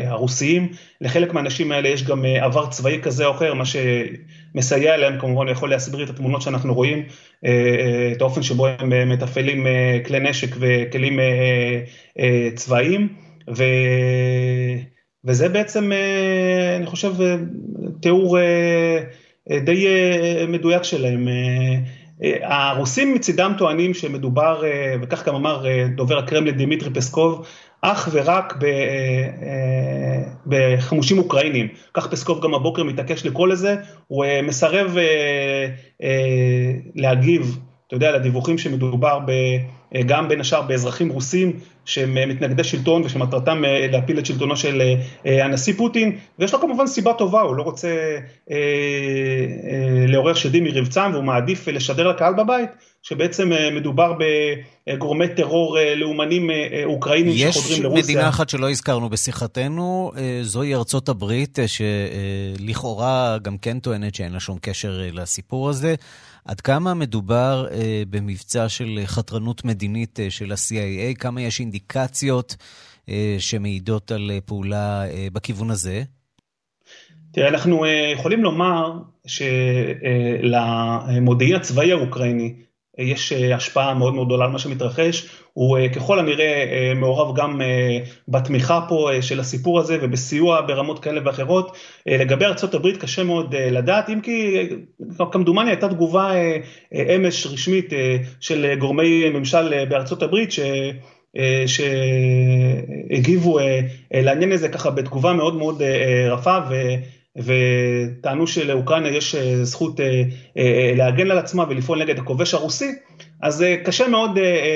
הרוסיים. 0.06 0.72
לחלק 1.02 1.34
מהאנשים 1.34 1.72
האלה 1.72 1.90
יש 1.90 2.04
גם 2.04 2.26
עבר 2.26 2.66
צבאי 2.66 3.00
כזה 3.02 3.26
או 3.26 3.32
אחר, 3.32 3.54
מה 3.54 3.64
שמסייע 3.66 4.98
להם 4.98 5.20
כמובן 5.20 5.50
יכול 5.50 5.70
להסביר 5.70 6.04
את 6.04 6.10
התמונות 6.10 6.42
שאנחנו 6.42 6.74
רואים, 6.74 7.04
את 8.12 8.22
האופן 8.22 8.44
שבו 8.44 8.68
הם 8.68 9.10
מתפעלים 9.10 9.68
כלי 10.06 10.20
נשק 10.20 10.56
וכלים 10.60 11.20
צבאיים. 12.56 13.08
ו... 13.56 13.64
וזה 15.26 15.50
בעצם, 15.50 15.92
אני 16.76 16.86
חושב, 16.86 17.14
תיאור 18.02 18.38
די 19.66 19.88
מדויק 20.48 20.84
שלהם. 20.84 21.28
הרוסים 22.42 23.14
מצידם 23.14 23.54
טוענים 23.58 23.94
שמדובר, 23.94 24.66
אה, 24.66 24.96
וכך 25.02 25.28
גם 25.28 25.36
אמר 25.36 25.68
אה, 25.68 25.88
דובר 25.96 26.18
הקרמלין 26.18 26.58
דימיטרי 26.58 26.94
פסקוב, 26.94 27.48
אך 27.82 28.10
ורק 28.12 28.54
אה, 28.64 30.24
בחמושים 30.48 31.18
אוקראינים, 31.18 31.68
כך 31.94 32.08
פסקוב 32.08 32.44
גם 32.44 32.54
הבוקר 32.54 32.84
מתעקש 32.84 33.26
לקרוא 33.26 33.48
לזה, 33.48 33.76
הוא 34.08 34.26
מסרב 34.44 34.98
להגיב, 36.96 37.58
אתה 37.88 37.96
יודע, 37.96 38.12
לדיווחים 38.12 38.58
שמדובר 38.58 39.20
ב... 39.28 39.32
גם 40.06 40.28
בין 40.28 40.42
השאר 40.42 40.62
באזרחים 40.62 41.10
רוסים 41.10 41.60
שהם 41.86 42.30
מתנגדי 42.30 42.64
שלטון 42.64 43.02
ושמטרתם 43.06 43.66
אה, 43.66 43.88
להפיל 43.92 44.20
את 44.20 44.26
שלטונו 44.26 44.58
של 44.58 44.82
אה, 44.82 44.96
אה, 45.26 45.46
הנשיא 45.46 45.74
פוטין, 45.78 46.18
ויש 46.40 46.54
לו 46.54 46.62
כמובן 46.62 46.88
סיבה 46.88 47.14
טובה, 47.14 47.42
הוא 47.42 47.56
לא 47.56 47.64
רוצה 47.64 48.18
לעורר 50.08 50.34
שדים 50.34 50.64
מרבצם 50.64 51.10
והוא 51.14 51.24
מעדיף 51.24 51.68
לשדר 51.68 52.08
לקהל 52.08 52.34
בבית 52.34 52.70
שבעצם 53.04 53.52
מדובר 53.72 54.14
בגורמי 54.88 55.28
טרור 55.36 55.78
לאומנים 55.96 56.50
אוקראינים 56.86 57.52
שחודרים 57.52 57.84
לרוסיה. 57.84 58.00
יש 58.00 58.06
מדינה 58.06 58.30
אחת 58.30 58.50
שלא 58.50 58.70
הזכרנו 58.70 59.10
בשיחתנו, 59.10 60.12
זוהי 60.42 60.76
ארצות 60.76 61.10
הברית, 61.10 61.60
שלכאורה 61.68 63.38
גם 63.42 63.58
כן 63.58 63.80
טוענת 63.80 64.16
שאין 64.16 64.34
לה 64.34 64.40
שום 64.40 64.58
קשר 64.62 65.02
לסיפור 65.14 65.70
הזה. 65.70 65.96
עד 66.48 66.62
כמה 66.62 66.94
מדובר 66.94 67.68
אה, 67.72 68.04
במבצע 68.10 68.70
של 68.70 69.00
חתרנות 69.06 69.66
מדינית 69.66 70.20
אה, 70.20 70.32
של 70.32 70.52
ה-CIA? 70.52 71.16
כמה 71.20 71.42
יש 71.42 71.60
אינדיקציות 71.60 72.56
אה, 73.10 73.36
שמעידות 73.40 74.12
על 74.12 74.32
אה, 74.34 74.42
פעולה 74.42 75.10
אה, 75.10 75.28
בכיוון 75.34 75.72
הזה? 75.72 76.04
תראה, 77.32 77.48
אנחנו 77.50 77.86
אה, 77.86 78.12
יכולים 78.14 78.44
לומר 78.44 79.00
שלמודיעין 79.28 80.34
אה, 81.54 81.60
הצבאי 81.60 81.92
האוקראיני 81.92 82.54
יש 82.98 83.34
אה, 83.34 83.56
השפעה 83.56 83.94
מאוד 83.94 84.14
מאוד 84.14 84.28
גדולה 84.28 84.46
על 84.46 84.52
מה 84.52 84.60
שמתרחש, 84.60 85.30
הוא 85.54 85.78
אה, 85.78 85.90
ככל 85.90 86.20
הנראה 86.20 86.46
אה, 86.46 86.94
מעורב 86.94 87.38
גם 87.38 87.62
בתמיכה 88.28 88.82
פה 88.90 89.10
של 89.22 89.40
הסיפור 89.40 89.80
הזה 89.80 89.98
ובסיוע 90.02 90.62
ברמות 90.68 91.00
כאלה 91.00 91.22
ואחרות. 91.26 91.78
לגבי 92.06 92.46
ארה"ב 92.46 92.92
קשה 92.92 93.24
מאוד 93.24 93.56
לדעת, 93.56 94.10
אם 94.10 94.22
כי 94.22 94.68
כמדומני 95.32 95.70
הייתה 95.70 95.90
תגובה 95.90 96.32
אמש 97.16 97.48
רשמית 97.48 97.94
של 98.40 98.76
גורמי 98.80 99.30
ממשל 99.30 99.74
הברית 100.22 100.52
ש... 100.52 100.60
שהגיבו 101.66 103.60
לעניין 104.14 104.52
הזה 104.52 104.70
ככה 104.70 104.90
בתגובה 104.90 105.34
מאוד 105.34 105.56
מאוד 105.56 105.82
רפה 106.30 106.58
וטענו 107.38 108.48
שלאוקראינה 108.48 109.10
יש 109.10 109.36
אה, 109.36 109.66
זכות 109.66 110.00
אה, 110.00 110.24
אה, 110.58 110.94
להגן 110.96 111.32
על 111.32 111.38
עצמה 111.38 111.66
ולפעול 111.70 112.00
נגד 112.00 112.20
הכובש 112.20 112.54
הרוסי, 112.54 112.92
אז 113.42 113.66
קשה 113.86 114.08
מאוד 114.08 114.32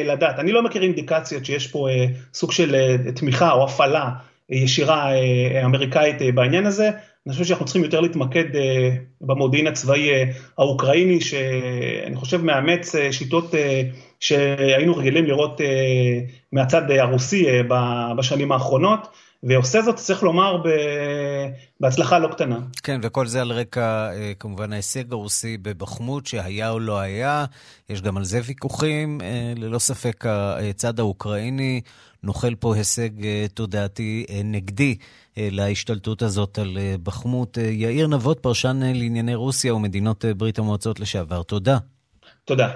לדעת. 0.05 0.39
אני 0.39 0.51
לא 0.51 0.63
מכיר 0.63 0.83
אינדיקציות 0.83 1.45
שיש 1.45 1.67
פה 1.67 1.87
סוג 2.33 2.51
של 2.51 2.75
תמיכה 3.15 3.51
או 3.51 3.63
הפעלה 3.63 4.09
ישירה 4.49 5.11
אמריקאית 5.65 6.15
בעניין 6.35 6.65
הזה. 6.65 6.89
אני 7.25 7.33
חושב 7.33 7.45
שאנחנו 7.45 7.65
צריכים 7.65 7.83
יותר 7.83 7.99
להתמקד 7.99 8.43
במודיעין 9.21 9.67
הצבאי 9.67 10.09
האוקראיני, 10.57 11.21
שאני 11.21 12.15
חושב 12.15 12.43
מאמץ 12.43 12.95
שיטות 13.11 13.55
שהיינו 14.19 14.97
רגילים 14.97 15.25
לראות 15.25 15.61
מהצד 16.51 16.91
הרוסי 16.91 17.45
בשנים 18.17 18.51
האחרונות. 18.51 19.07
ועושה 19.43 19.81
זאת, 19.81 19.95
צריך 19.95 20.23
לומר, 20.23 20.57
ב... 20.57 20.67
בהצלחה 21.79 22.19
לא 22.19 22.27
קטנה. 22.27 22.59
כן, 22.83 22.99
וכל 23.03 23.27
זה 23.27 23.41
על 23.41 23.51
רקע, 23.51 24.11
אה, 24.13 24.31
כמובן, 24.39 24.73
ההישג 24.73 25.13
הרוסי 25.13 25.57
בבחמות, 25.57 26.25
שהיה 26.25 26.69
או 26.69 26.79
לא 26.79 26.99
היה. 26.99 27.45
יש 27.89 28.01
גם 28.01 28.17
על 28.17 28.23
זה 28.23 28.39
ויכוחים. 28.45 29.21
אה, 29.21 29.53
ללא 29.55 29.79
ספק, 29.79 30.25
הצד 30.25 30.99
האוקראיני 30.99 31.81
נוחל 32.23 32.55
פה 32.55 32.75
הישג 32.75 33.25
אה, 33.25 33.45
תודעתי 33.53 34.25
נגדי 34.43 34.95
להשתלטות 35.37 36.21
הזאת 36.21 36.59
על 36.59 36.77
בחמות. 37.03 37.57
יאיר 37.57 38.07
נבות, 38.07 38.39
פרשן 38.39 38.79
לענייני 38.83 39.35
רוסיה 39.35 39.75
ומדינות 39.75 40.25
ברית 40.37 40.59
המועצות 40.59 40.99
לשעבר. 40.99 41.43
תודה. 41.43 41.77
תודה. 42.45 42.69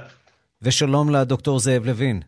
ושלום 0.62 1.10
לדוקטור 1.10 1.60
זאב 1.60 1.86
לוין. 1.86 2.21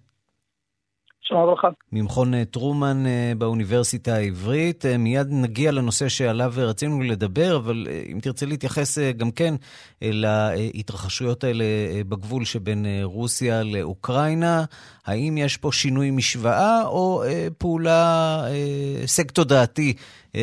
שלום 1.28 1.44
וברכה. 1.44 1.70
ממכון 1.94 2.34
אה, 2.34 2.46
טרומן 2.46 3.06
אה, 3.06 3.32
באוניברסיטה 3.38 4.12
העברית. 4.12 4.86
אה, 4.86 4.98
מיד 4.98 5.28
נגיע 5.44 5.72
לנושא 5.72 6.10
שעליו 6.10 6.52
רצינו 6.58 7.02
לדבר, 7.02 7.58
אבל 7.58 7.88
אם 8.12 8.20
תרצה 8.20 8.46
להתייחס 8.46 8.98
גם 9.18 9.32
כן 9.32 9.54
להתרחשויות 10.02 11.44
האלה 11.44 11.64
בגבול 12.10 12.44
שבין 12.46 12.86
רוסיה 13.04 13.64
לאוקראינה, 13.64 14.64
האם 15.08 15.38
יש 15.38 15.58
פה 15.58 15.70
שינוי 15.72 16.12
משוואה 16.12 16.82
או 16.86 17.22
פעולה, 17.58 18.00
הישג 18.46 19.32
תודעתי 19.32 19.94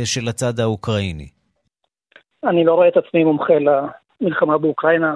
של 0.05 0.29
הצד 0.29 0.61
האוקראיני? 0.61 1.29
אני 2.45 2.65
לא 2.65 2.75
רואה 2.75 2.89
את 2.89 2.97
עצמי 2.97 3.25
מומחה 3.25 3.55
למלחמה 4.21 4.59
באוקראינה. 4.59 5.15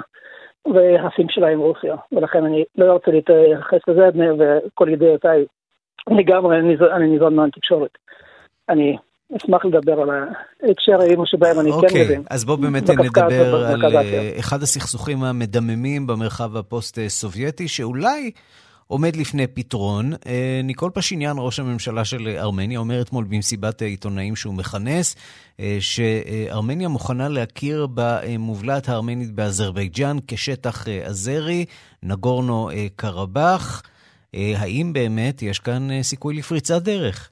והיחסים 0.74 1.26
שלה 1.28 1.48
עם 1.48 1.58
רוסיה, 1.58 1.96
ולכן 2.12 2.44
אני 2.44 2.64
לא 2.78 2.92
רוצה 2.92 3.10
להתייחס 3.10 3.80
לזה, 3.88 4.08
וכל 4.38 4.88
ידיעותיי 4.88 5.44
לגמרי 6.10 6.58
אני 6.96 7.08
ניזון 7.08 7.34
מהתקשורת. 7.34 7.90
אני 8.68 8.96
אשמח 9.36 9.64
לדבר 9.64 10.00
על 10.00 10.08
ההקשרים 10.10 11.26
שבהם 11.26 11.60
אני 11.60 11.70
okay, 11.70 11.80
כן 11.80 11.86
אוקיי, 11.86 12.04
מבין. 12.04 12.22
אז 12.30 12.44
בוא 12.44 12.56
באמת 12.56 12.90
נדבר 12.90 13.54
על 13.64 13.96
אה, 13.96 14.38
אחד 14.38 14.62
הסכסוכים 14.62 15.24
המדממים 15.24 16.06
במרחב 16.06 16.56
הפוסט-סובייטי, 16.56 17.68
שאולי 17.68 18.30
עומד 18.88 19.16
לפני 19.16 19.46
פתרון. 19.46 20.04
אה, 20.26 20.60
ניקול 20.64 20.90
פשיניאן, 20.90 21.36
ראש 21.38 21.60
הממשלה 21.60 22.04
של 22.04 22.28
ארמניה, 22.38 22.78
אומר 22.78 23.00
אתמול 23.02 23.24
במסיבת 23.24 23.82
עיתונאים 23.82 24.36
שהוא 24.36 24.54
מכנס, 24.54 25.16
אה, 25.60 25.76
שארמניה 25.80 26.88
מוכנה 26.88 27.28
להכיר 27.28 27.86
במובלעת 27.94 28.88
הארמנית 28.88 29.30
באזרבייג'אן 29.34 30.16
כשטח 30.28 30.88
אזרי, 31.06 31.64
נגורנו 32.02 32.68
קרבאח. 32.96 33.82
האם 34.34 34.92
באמת 34.92 35.42
יש 35.42 35.58
כאן 35.58 36.02
סיכוי 36.02 36.34
לפריצת 36.34 36.82
דרך? 36.82 37.30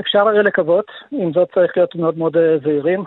אפשר 0.00 0.24
לקוות, 0.24 0.84
עם 1.12 1.32
זאת 1.32 1.48
צריך 1.54 1.72
להיות 1.76 1.94
מאוד 1.94 2.18
מאוד 2.18 2.36
זהירים. 2.64 3.04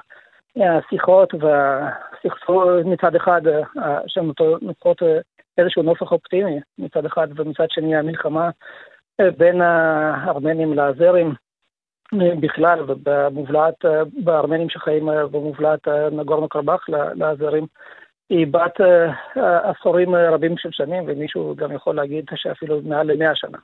השיחות 0.56 1.34
והסכסוך 1.34 2.64
מצד 2.86 3.16
אחד, 3.16 3.42
שנוצרות 4.08 5.02
איזשהו 5.58 5.84
נופח 5.84 6.12
אופטימי 6.12 6.60
מצד 6.78 7.06
אחד, 7.06 7.28
ומצד 7.36 7.66
שני 7.70 7.96
המלחמה 7.96 8.50
בין 9.38 9.62
הארמנים 9.62 10.74
לאזרים 10.74 11.34
בכלל, 12.14 12.80
ובמובלעת, 12.82 13.86
בארמנים 14.24 14.70
שחיים 14.70 15.10
במובלעת 15.32 15.88
נגורנו 16.12 16.50
קרבאח 16.50 16.86
לאזרים, 16.90 17.66
היא 18.30 18.48
בת 18.48 18.76
עשורים 19.64 20.16
רבים 20.16 20.58
של 20.58 20.70
שנים, 20.72 21.04
ומישהו 21.08 21.56
גם 21.56 21.72
יכול 21.72 21.96
להגיד 21.96 22.26
שאפילו 22.36 22.82
מעל 22.84 23.12
למאה 23.12 23.36
שנה. 23.36 23.58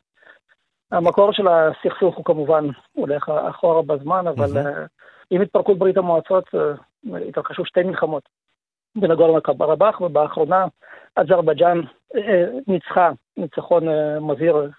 המקור 0.92 1.34
של 1.34 1.48
הסכסוך 1.48 2.16
הוא 2.16 2.26
כמובן 2.26 2.66
הולך 2.94 3.30
אחורה 3.30 3.82
בזמן, 3.82 4.28
אבל 4.28 4.48
עם 5.30 5.42
התפרקות 5.42 5.78
ברית 5.78 5.98
המועצות 5.98 6.44
התרחשו 7.28 7.66
שתי 7.66 7.84
מלחמות 7.84 8.24
בנגורנו 8.96 9.42
קרבאח, 9.42 10.02
ובאחרונה 10.02 10.66
אזרבייג'אן 11.16 11.82
ניצחה 12.68 13.12
ניצחון 13.38 13.84
מזהיר, 14.22 14.70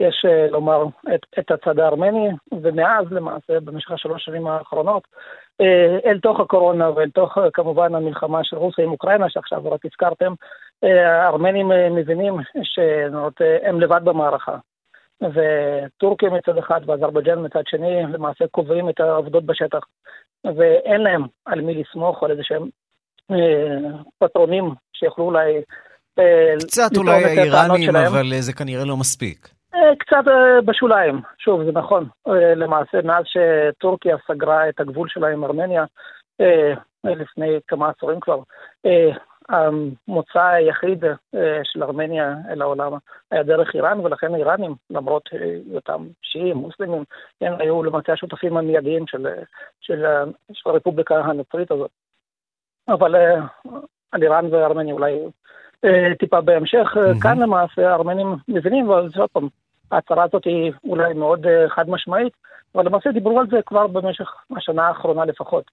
יש 0.00 0.24
לומר, 0.50 0.84
את, 1.14 1.20
את 1.38 1.50
הצד 1.50 1.78
הארמני, 1.78 2.28
ומאז 2.62 3.12
למעשה, 3.12 3.60
במשך 3.60 3.90
השלוש 3.90 4.24
שנים 4.24 4.46
האחרונות, 4.46 5.02
אל 6.06 6.20
תוך 6.20 6.40
הקורונה 6.40 6.90
ואל 6.90 7.10
תוך 7.10 7.38
כמובן 7.52 7.94
המלחמה 7.94 8.44
של 8.44 8.56
רוסיה 8.56 8.84
עם 8.84 8.90
אוקראינה, 8.90 9.30
שעכשיו 9.30 9.70
רק 9.70 9.86
הזכרתם, 9.86 10.32
הארמנים 10.82 11.68
מבינים 11.90 12.34
שהם 12.62 13.80
לבד 13.80 14.00
במערכה. 14.04 14.56
וטורקיה 15.22 16.30
מצד 16.30 16.58
אחד 16.58 16.80
ואזרבייג'ן 16.86 17.44
מצד 17.44 17.62
שני 17.66 18.02
למעשה 18.12 18.44
קובעים 18.50 18.88
את 18.88 19.00
העובדות 19.00 19.44
בשטח 19.44 19.80
ואין 20.44 21.00
להם 21.00 21.22
על 21.44 21.60
מי 21.60 21.74
לסמוך 21.74 22.22
או 22.22 22.26
על 22.26 22.32
איזה 22.32 22.42
שהם 22.44 22.68
פטרונים 24.18 24.64
שיוכלו 24.92 25.24
אולי... 25.24 25.62
קצת 26.58 26.96
אולי 26.96 27.24
האיראנים, 27.24 27.96
אבל 27.96 28.40
זה 28.40 28.52
כנראה 28.52 28.84
לא 28.84 28.96
מספיק. 28.96 29.48
קצת 29.98 30.24
בשוליים, 30.64 31.20
שוב, 31.38 31.64
זה 31.64 31.72
נכון. 31.72 32.08
למעשה, 32.56 32.98
מאז 33.04 33.24
שטורקיה 33.26 34.16
סגרה 34.28 34.68
את 34.68 34.80
הגבול 34.80 35.08
שלה 35.08 35.28
עם 35.28 35.44
ארמניה, 35.44 35.84
לפני 37.04 37.58
כמה 37.68 37.90
עשורים 37.90 38.20
כבר, 38.20 38.38
המוצא 39.48 40.46
היחיד 40.46 41.04
של 41.62 41.82
ארמניה 41.82 42.34
אל 42.50 42.62
העולם 42.62 42.92
היה 43.30 43.42
דרך 43.42 43.74
איראן, 43.74 44.00
ולכן 44.00 44.34
איראנים, 44.34 44.74
למרות 44.90 45.28
היותם 45.32 46.06
שיעים, 46.22 46.56
מוסלמים, 46.56 47.04
הם 47.40 47.54
היו 47.58 47.82
למעשה 47.82 48.12
השותפים 48.12 48.56
המיידיים 48.56 49.06
של, 49.06 49.26
של, 49.80 50.04
של 50.52 50.70
הרפובליקה 50.70 51.20
הנוצרית 51.20 51.70
הזאת. 51.70 51.90
אבל 52.88 53.14
על 54.12 54.22
איראן 54.22 54.46
וארמניה 54.50 54.94
אולי 54.94 55.18
טיפה 56.18 56.40
בהמשך. 56.40 56.96
Mm-hmm. 56.96 57.22
כאן 57.22 57.38
למעשה 57.38 57.90
הארמנים 57.90 58.36
מבינים, 58.48 58.88
ועוד 58.88 59.30
פעם, 59.32 59.48
ההצהרה 59.90 60.24
הזאת 60.24 60.44
היא 60.44 60.72
אולי 60.84 61.14
מאוד 61.14 61.46
חד 61.68 61.90
משמעית, 61.90 62.32
אבל 62.74 62.86
למעשה 62.86 63.12
דיברו 63.12 63.40
על 63.40 63.46
זה 63.50 63.56
כבר 63.66 63.86
במשך 63.86 64.30
השנה 64.56 64.88
האחרונה 64.88 65.24
לפחות, 65.24 65.64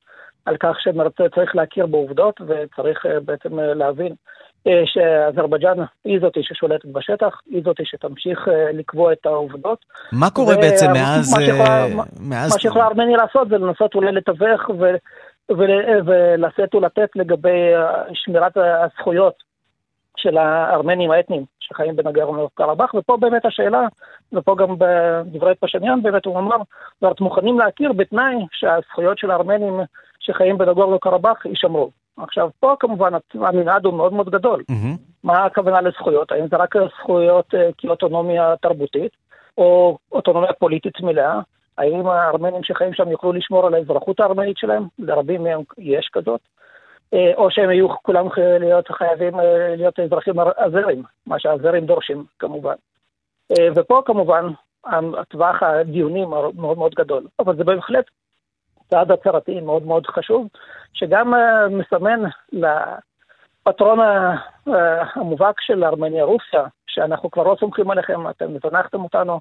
על 0.45 0.57
כך 0.57 0.75
שצריך 0.79 1.55
להכיר 1.55 1.85
בעובדות 1.85 2.41
וצריך 2.41 3.05
בעצם 3.25 3.59
להבין 3.59 4.13
שאזרבייג'אן 4.85 5.77
היא 6.05 6.19
זאתי 6.21 6.39
ששולטת 6.43 6.85
בשטח, 6.85 7.39
היא 7.45 7.61
זאתי 7.65 7.83
שתמשיך 7.85 8.47
לקבוע 8.73 9.13
את 9.13 9.25
העובדות. 9.25 9.85
מה 10.11 10.29
קורה 10.29 10.55
בעצם 10.55 10.91
מאז... 10.93 11.33
מה 11.33 11.45
שיכולה, 11.45 11.87
מאז... 12.19 12.65
לעשות 13.15 13.49
זה 13.49 13.57
לנסות 13.57 13.95
אולי 13.95 14.11
לתווך 14.11 14.69
ו... 14.69 14.85
ולשאת 15.57 16.75
ולתת 16.75 17.09
לגבי 17.15 17.71
שמירת 18.13 18.57
הזכויות 18.57 19.33
של 20.17 20.37
הארמנים 20.37 21.11
האתניים 21.11 21.45
שחיים 21.59 21.95
בנגרנו 21.95 22.49
קרבאח, 22.53 22.93
ופה 22.93 23.17
באמת 23.17 23.45
השאלה, 23.45 23.87
ופה 24.33 24.55
גם 24.55 24.75
בדברי 24.77 25.55
פשניאן 25.55 26.01
באמת 26.01 26.25
הוא 26.25 26.39
אמר, 26.39 26.55
ואנחנו 27.01 27.25
מוכנים 27.25 27.59
להכיר 27.59 27.93
בתנאי 27.93 28.35
שהזכויות 28.51 29.17
של 29.17 29.31
הארמנים 29.31 29.79
שחיים 30.19 30.57
בנגורנו 30.57 30.99
קרבאח 30.99 31.45
יישמרו. 31.45 31.89
עכשיו, 32.17 32.49
פה 32.59 32.75
כמובן 32.79 33.11
המנעד 33.33 33.85
הוא 33.85 33.93
מאוד 33.93 34.13
מאוד 34.13 34.29
גדול. 34.29 34.63
Mm-hmm. 34.71 34.97
מה 35.23 35.45
הכוונה 35.45 35.81
לזכויות? 35.81 36.31
האם 36.31 36.47
זה 36.47 36.57
רק 36.57 36.75
זכויות 36.77 37.53
כאוטונומיה 37.77 38.55
תרבותית, 38.61 39.11
או 39.57 39.97
אוטונומיה 40.11 40.53
פוליטית 40.53 41.01
מלאה? 41.01 41.39
האם 41.79 42.07
הארמנים 42.07 42.63
שחיים 42.63 42.93
שם 42.93 43.11
יוכלו 43.11 43.33
לשמור 43.33 43.67
על 43.67 43.73
האזרחות 43.73 44.19
הארמנית 44.19 44.57
שלהם? 44.57 44.83
לרבים 44.99 45.43
מהם 45.43 45.61
יש 45.77 46.09
כזאת. 46.13 46.41
או 47.35 47.51
שהם 47.51 47.71
יהיו 47.71 47.89
כולם 47.89 48.27
להיות 48.59 48.87
חייבים 48.87 49.39
להיות 49.77 49.99
אזרחים 49.99 50.33
אזרים, 50.57 51.03
מה 51.27 51.39
שהאזרים 51.39 51.85
דורשים 51.85 52.23
כמובן. 52.39 52.75
ופה 53.75 54.01
כמובן 54.05 54.45
הטווח 55.17 55.63
הדיונים 55.63 56.29
מאוד 56.29 56.77
מאוד 56.77 56.95
גדול, 56.95 57.27
אבל 57.39 57.55
זה 57.55 57.63
בהחלט 57.63 58.05
צעד 58.89 59.11
הצהרתי 59.11 59.61
מאוד 59.61 59.85
מאוד 59.85 60.07
חשוב, 60.07 60.47
שגם 60.93 61.33
מסמן 61.69 62.19
לפטרון 62.51 63.99
המובהק 65.15 65.61
של 65.61 65.83
ארמניה 65.83 66.23
רוסיה, 66.23 66.63
שאנחנו 66.89 67.31
כבר 67.31 67.43
לא 67.43 67.55
סומכים 67.59 67.91
עליכם, 67.91 68.29
אתם 68.29 68.45
זנחתם 68.69 69.03
אותנו, 69.03 69.39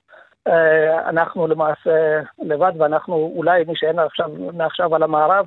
אנחנו 1.09 1.47
למעשה 1.47 2.21
לבד, 2.39 2.73
ואנחנו 2.79 3.33
אולי 3.37 3.65
נשען 3.67 3.99
עכשיו, 3.99 4.27
מעכשיו 4.53 4.95
על 4.95 5.03
המערב, 5.03 5.47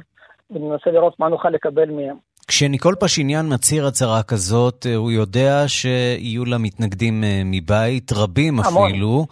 וננסה 0.52 0.92
לראות 0.92 1.20
מה 1.20 1.30
נוכל 1.30 1.50
לקבל 1.50 1.90
מהם. 1.92 2.16
כשניקול 2.48 2.96
פשיניאן 2.96 3.54
מצהיר 3.54 3.88
הצהרה 3.88 4.24
כזאת, 4.24 4.86
הוא 4.96 5.12
יודע 5.12 5.64
שיהיו 5.68 6.46
לה 6.46 6.58
מתנגדים 6.58 7.24
מבית, 7.46 8.12
רבים 8.14 8.60
המון. 8.60 8.90
אפילו. 8.90 9.26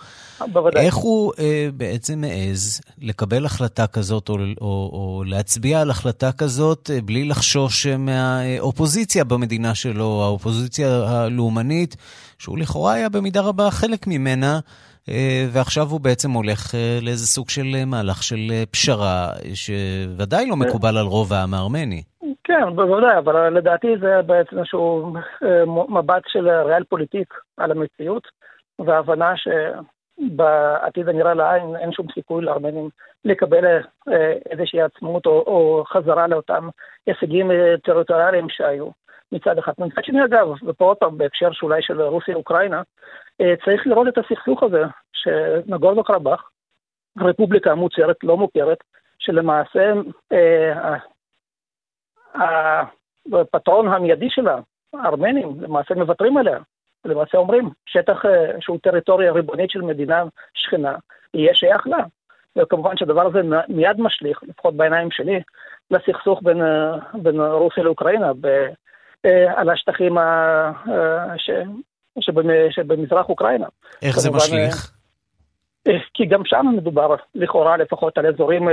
בוודאי. 0.53 0.86
איך 0.86 0.95
הוא 0.95 1.34
אה, 1.39 1.67
בעצם 1.73 2.21
מעז 2.21 2.82
לקבל 3.01 3.45
החלטה 3.45 3.88
כזאת, 3.88 4.29
או, 4.29 4.36
או, 4.62 4.89
או 4.93 5.23
להצביע 5.25 5.82
על 5.82 5.89
החלטה 5.89 6.32
כזאת, 6.32 6.89
בלי 7.05 7.25
לחשוש 7.25 7.88
מהאופוזיציה 7.88 9.23
במדינה 9.23 9.75
שלו, 9.75 10.23
האופוזיציה 10.23 10.88
הלאומנית, 11.08 11.95
שהוא 12.39 12.58
לכאורה 12.58 12.93
היה 12.93 13.10
במידה 13.10 13.41
רבה 13.41 13.71
חלק 13.71 14.08
ממנה, 14.08 14.60
ועכשיו 15.54 15.84
הוא 15.84 15.99
בעצם 16.02 16.32
הולך 16.32 16.75
לאיזה 17.02 17.28
סוג 17.28 17.49
של 17.49 17.86
מהלך 17.86 18.23
של 18.23 18.52
פשרה, 18.71 19.28
שוודאי 19.54 20.49
לא 20.49 20.56
מקובל 20.56 20.97
על 20.97 21.06
רוב 21.06 21.34
העם 21.34 21.54
הארמני. 21.54 22.02
כן, 22.43 22.75
בוודאי, 22.75 23.17
אבל 23.17 23.58
לדעתי 23.58 23.88
זה 24.02 24.21
בעצם 24.25 24.58
איזשהו 24.58 25.13
מבט 25.89 26.23
של 26.28 26.49
ריאל 26.49 26.84
פוליטיק 26.84 27.34
על 27.58 27.71
המציאות, 27.71 28.23
והבנה 28.80 29.34
שבעתיד 29.38 31.10
הנראה 31.10 31.34
לעין 31.34 31.75
אין 31.75 31.91
שום 31.91 32.06
סיכוי 32.13 32.45
לארמנים 32.45 32.89
לקבל 33.25 33.65
איזושהי 34.52 34.82
עצמאות 34.82 35.25
או, 35.25 35.32
או 35.32 35.84
חזרה 35.88 36.28
לאותם 36.28 36.69
הישגים 37.08 37.52
טריטוריאליים 37.84 38.47
שהיו. 38.49 38.88
מצד 39.32 39.58
אחד. 39.58 39.74
מצד 39.78 40.04
שני 40.04 40.26
אגב, 40.26 40.48
ופה 40.63 40.86
עוד 40.86 40.98
פעם 40.98 41.18
בהקשר 41.18 41.52
שאולי 41.52 41.82
של 41.82 42.02
רוסיה-אוקראינה, 42.02 42.82
צריך 43.65 43.88
לראות 43.88 44.08
את 44.08 44.18
הסכסוך 44.18 44.63
הזה, 44.63 44.84
שנגורנו 45.13 46.04
קרבאח, 46.04 46.50
רפובליקה 47.20 47.76
מוצהרת, 47.76 48.18
לא 48.24 48.38
מוכרת, 48.38 48.78
שלמעשה 49.20 49.94
הפטרון 53.32 53.88
המיידי 53.88 54.30
שלה, 54.30 54.58
הארמנים, 54.94 55.62
למעשה 55.62 55.96
מוותרים 55.96 56.38
עליה. 56.38 56.60
למעשה 57.06 57.38
אומרים, 57.38 57.70
שטח 57.86 58.24
שהוא 58.60 58.78
טריטוריה 58.84 59.32
ריבונית 59.32 59.70
של 59.70 59.82
מדינה 59.82 60.24
שכנה, 60.54 60.96
יהיה 61.34 61.54
שייך 61.54 61.88
לה. 61.88 62.04
וכמובן 62.56 62.98
שהדבר 62.98 63.28
הזה 63.28 63.42
מיד 63.68 64.02
משליך, 64.02 64.44
לפחות 64.44 64.76
בעיניים 64.76 65.12
שלי, 65.12 65.42
לסכסוך 65.92 66.39
בין, 66.44 66.62
בין 67.13 67.42
רוסיה 67.42 67.84
לאוקראינה, 67.84 68.34
ב, 68.42 68.48
על 69.55 69.69
השטחים 69.69 70.17
ש, 71.38 71.49
שבמזרח 72.69 73.29
אוקראינה. 73.29 73.67
איך 74.01 74.19
זה 74.19 74.32
משליך? 74.32 74.91
כי 76.13 76.25
גם 76.25 76.41
שם 76.45 76.65
מדובר, 76.77 77.15
לכאורה 77.36 77.77
לפחות, 77.77 78.17
על 78.17 78.25
אזורים 78.25 78.69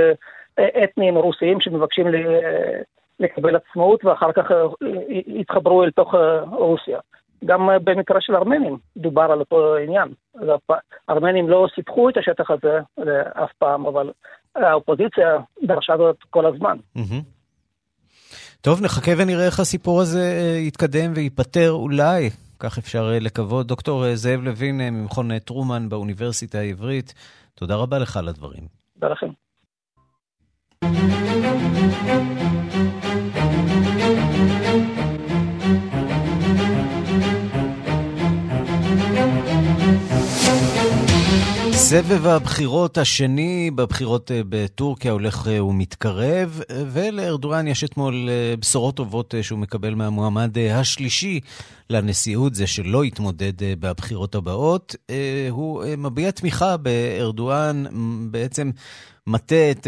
אתניים 0.83 1.15
רוסיים 1.15 1.61
שמבקשים 1.61 2.07
לקבל 3.19 3.55
עצמאות 3.55 4.05
ואחר 4.05 4.31
כך 4.31 4.51
יתחברו 5.27 5.83
אל 5.83 5.91
תוך 5.91 6.15
רוסיה. 6.51 6.99
גם 7.45 7.69
במקרה 7.83 8.21
של 8.21 8.35
ארמנים 8.35 8.77
דובר 8.97 9.31
על 9.31 9.39
אותו 9.39 9.75
עניין. 9.75 10.09
הארמנים 11.09 11.49
לא 11.49 11.67
סיפחו 11.75 12.09
את 12.09 12.17
השטח 12.17 12.51
הזה 12.51 12.79
אף 13.43 13.51
פעם, 13.57 13.85
אבל 13.85 14.11
האופוזיציה 14.55 15.37
דרשה 15.63 15.97
זאת 15.97 16.17
כל 16.29 16.45
הזמן. 16.45 16.77
טוב, 18.67 18.81
נחכה 18.81 19.11
ונראה 19.17 19.45
איך 19.45 19.59
הסיפור 19.59 20.01
הזה 20.01 20.57
יתקדם 20.59 21.11
וייפתר 21.15 21.71
אולי 21.71 22.29
כך 22.59 22.77
אפשר 22.77 23.11
לקוות. 23.21 23.67
דוקטור 23.67 24.15
זאב 24.15 24.41
לוין 24.43 24.77
ממכון 24.77 25.39
טרומן 25.39 25.89
באוניברסיטה 25.89 26.57
העברית, 26.59 27.13
תודה 27.55 27.75
רבה 27.75 27.99
לך 27.99 28.17
על 28.17 28.27
הדברים. 28.27 28.67
תודה 28.99 29.13
לכם. 29.13 29.27
סבב 41.89 42.27
הבחירות 42.27 42.97
השני 42.97 43.71
בבחירות 43.75 44.31
אה, 44.31 44.41
בטורקיה 44.49 45.11
הולך 45.11 45.47
אה, 45.47 45.63
ומתקרב, 45.63 46.61
ולארדואן 46.69 47.67
יש 47.67 47.83
אתמול 47.83 48.29
אה, 48.29 48.55
בשורות 48.59 48.95
טובות 48.95 49.33
שהוא 49.41 49.59
מקבל 49.59 49.95
מהמועמד 49.95 50.57
השלישי 50.57 51.39
לנשיאות, 51.89 52.55
זה 52.55 52.67
שלא 52.67 53.05
יתמודד 53.05 53.53
בבחירות 53.59 54.35
הבאות. 54.35 54.95
הוא 55.49 55.83
מביע 55.97 56.31
תמיכה 56.31 56.77
בארדואן, 56.77 57.83
בעצם 58.31 58.71
מטה 59.27 59.71
את, 59.71 59.87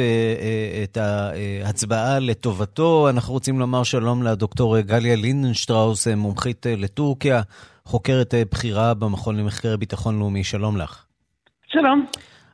את 0.83 0.97
ההצבעה 0.97 2.19
לטובתו. 2.19 3.09
אנחנו 3.09 3.33
רוצים 3.33 3.59
לומר 3.59 3.83
שלום 3.83 4.23
לדוקטור 4.23 4.79
גליה 4.79 5.15
לינדנשטראוס, 5.15 6.07
מומחית 6.07 6.65
לטורקיה, 6.69 7.41
חוקרת 7.85 8.33
בכירה 8.51 8.93
במכון 8.93 9.38
למחקר 9.38 9.77
ביטחון 9.77 10.19
לאומי. 10.19 10.43
שלום 10.43 10.77
לך. 10.77 11.08
שלום. 11.71 12.05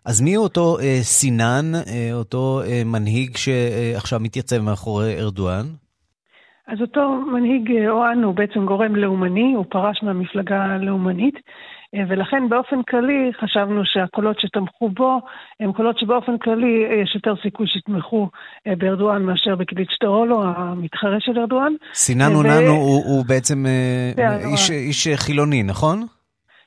אז 0.05 0.21
מי 0.21 0.33
הוא 0.33 0.43
אותו 0.43 0.77
אה, 0.79 0.99
סינן, 1.01 1.75
אה, 1.75 2.09
אותו 2.13 2.61
אה, 2.65 2.81
מנהיג 2.85 3.37
שעכשיו 3.37 4.19
מתייצב 4.19 4.61
מאחורי 4.61 5.19
ארדואן? 5.19 5.65
אז 6.67 6.81
אותו 6.81 7.09
מנהיג 7.33 7.71
אה, 7.71 7.89
אוהן 7.89 8.23
הוא 8.23 8.35
בעצם 8.35 8.65
גורם 8.65 8.95
לאומני, 8.95 9.53
הוא 9.55 9.65
פרש 9.69 10.03
מהמפלגה 10.03 10.63
הלאומנית, 10.63 11.35
אה, 11.95 12.03
ולכן 12.09 12.49
באופן 12.49 12.83
כללי 12.89 13.31
חשבנו 13.41 13.81
שהקולות 13.85 14.39
שתמכו 14.39 14.89
בו 14.89 15.19
הם 15.59 15.73
קולות 15.73 15.99
שבאופן 15.99 16.37
כללי 16.37 16.85
אה, 16.85 16.95
יש 17.03 17.15
יותר 17.15 17.33
סיכוי 17.43 17.67
שיתמכו 17.67 18.29
בארדואן 18.65 19.23
מאשר 19.23 19.55
בקליץ' 19.55 19.91
שטרולו, 19.91 20.43
המתחרה 20.43 21.19
של 21.19 21.39
ארדואן. 21.39 21.73
סינן 21.93 22.35
אוננו 22.35 22.71
ו... 22.71 22.77
הוא, 22.77 23.03
הוא 23.05 23.25
בעצם 23.25 23.65
איש, 24.51 24.71
איש 24.71 25.07
חילוני, 25.15 25.63
נכון? 25.63 26.05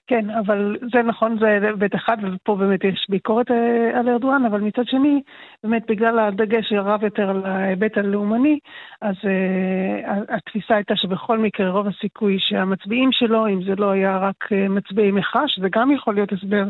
כן, 0.08 0.30
אבל 0.30 0.76
זה 0.92 1.02
נכון, 1.02 1.38
זה 1.38 1.46
היבט 1.46 1.94
אחד, 1.94 2.16
ופה 2.22 2.56
באמת 2.56 2.84
יש 2.84 3.06
ביקורת 3.08 3.50
אה, 3.50 3.98
על 3.98 4.08
ארדואן, 4.08 4.44
אבל 4.44 4.60
מצד 4.60 4.86
שני, 4.86 5.22
באמת 5.64 5.82
בגלל 5.88 6.18
הדגש 6.18 6.72
הרב 6.72 7.04
יותר 7.04 7.30
על 7.30 7.44
ההיבט 7.44 7.98
הלאומני, 7.98 8.58
אז 9.02 9.14
uh, 9.14 10.24
התפיסה 10.28 10.74
הייתה 10.74 10.96
שבכל 10.96 11.38
מקרה 11.38 11.70
רוב 11.70 11.86
הסיכוי 11.86 12.36
שהמצביעים 12.38 13.12
שלו, 13.12 13.48
אם 13.48 13.62
זה 13.62 13.74
לא 13.78 13.90
היה 13.90 14.18
רק 14.18 14.44
uh, 14.44 14.54
מצביעי 14.68 15.10
מחאה, 15.10 15.42
שזה 15.46 15.68
גם 15.72 15.92
יכול 15.92 16.14
להיות 16.14 16.32
הסבר 16.32 16.64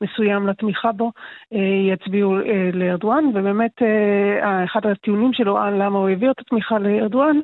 מסוים 0.00 0.46
לתמיכה 0.46 0.92
בו, 0.92 1.10
uh, 1.54 1.56
יצביעו 1.92 2.40
uh, 2.40 2.44
לארדואן, 2.72 3.24
ובאמת 3.34 3.82
uh, 3.82 4.64
אחד 4.64 4.86
הטיעונים 4.86 5.32
שלו 5.32 5.58
על 5.58 5.82
למה 5.82 5.98
הוא 5.98 6.08
העביר 6.08 6.30
את 6.30 6.40
התמיכה 6.40 6.78
לארדואן, 6.78 7.36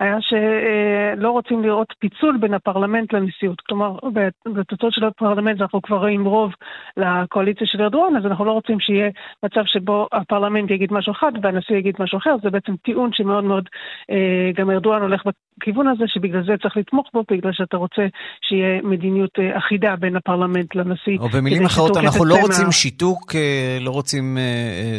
היה 0.00 0.16
שלא 0.20 1.30
רוצים 1.30 1.62
לראות 1.62 1.94
פיצול 1.98 2.36
בין 2.36 2.54
הפרלמנט 2.54 3.12
לנשיאות. 3.12 3.60
כלומר, 3.60 3.98
בתוצאות 4.46 4.97
של 4.98 5.04
הפרלמנט 5.04 5.60
אנחנו 5.60 5.82
כבר 5.82 5.96
רואים 5.96 6.24
רוב 6.24 6.52
לקואליציה 6.96 7.66
של 7.66 7.82
ארדואן, 7.82 8.16
אז 8.16 8.26
אנחנו 8.26 8.44
לא 8.44 8.52
רוצים 8.52 8.80
שיהיה 8.80 9.10
מצב 9.44 9.60
שבו 9.66 10.08
הפרלמנט 10.12 10.70
יגיד 10.70 10.92
משהו 10.92 11.12
אחד 11.12 11.32
והנשיא 11.42 11.76
יגיד 11.76 11.94
משהו 11.98 12.18
אחר, 12.18 12.36
זה 12.42 12.50
בעצם 12.50 12.72
טיעון 12.84 13.10
שמאוד 13.12 13.44
מאוד, 13.44 13.68
אה, 14.10 14.50
גם 14.56 14.70
ארדואן 14.70 15.02
הולך 15.02 15.22
בכיוון 15.26 15.88
הזה, 15.88 16.04
שבגלל 16.06 16.44
זה 16.46 16.52
צריך 16.62 16.76
לתמוך 16.76 17.06
בו, 17.14 17.24
בגלל 17.30 17.52
שאתה 17.52 17.76
רוצה 17.76 18.02
שיהיה 18.48 18.82
מדיניות 18.82 19.30
אה, 19.38 19.58
אחידה 19.58 19.96
בין 19.96 20.16
הפרלמנט 20.16 20.74
לנשיא. 20.74 21.18
או 21.18 21.28
במילים 21.28 21.64
אחרות, 21.64 21.96
אנחנו 21.96 22.24
לא 22.24 22.36
רוצים 22.40 22.66
מה... 22.66 22.72
שיתוק, 22.72 23.34
אה, 23.34 23.78
לא 23.80 23.90
רוצים 23.90 24.38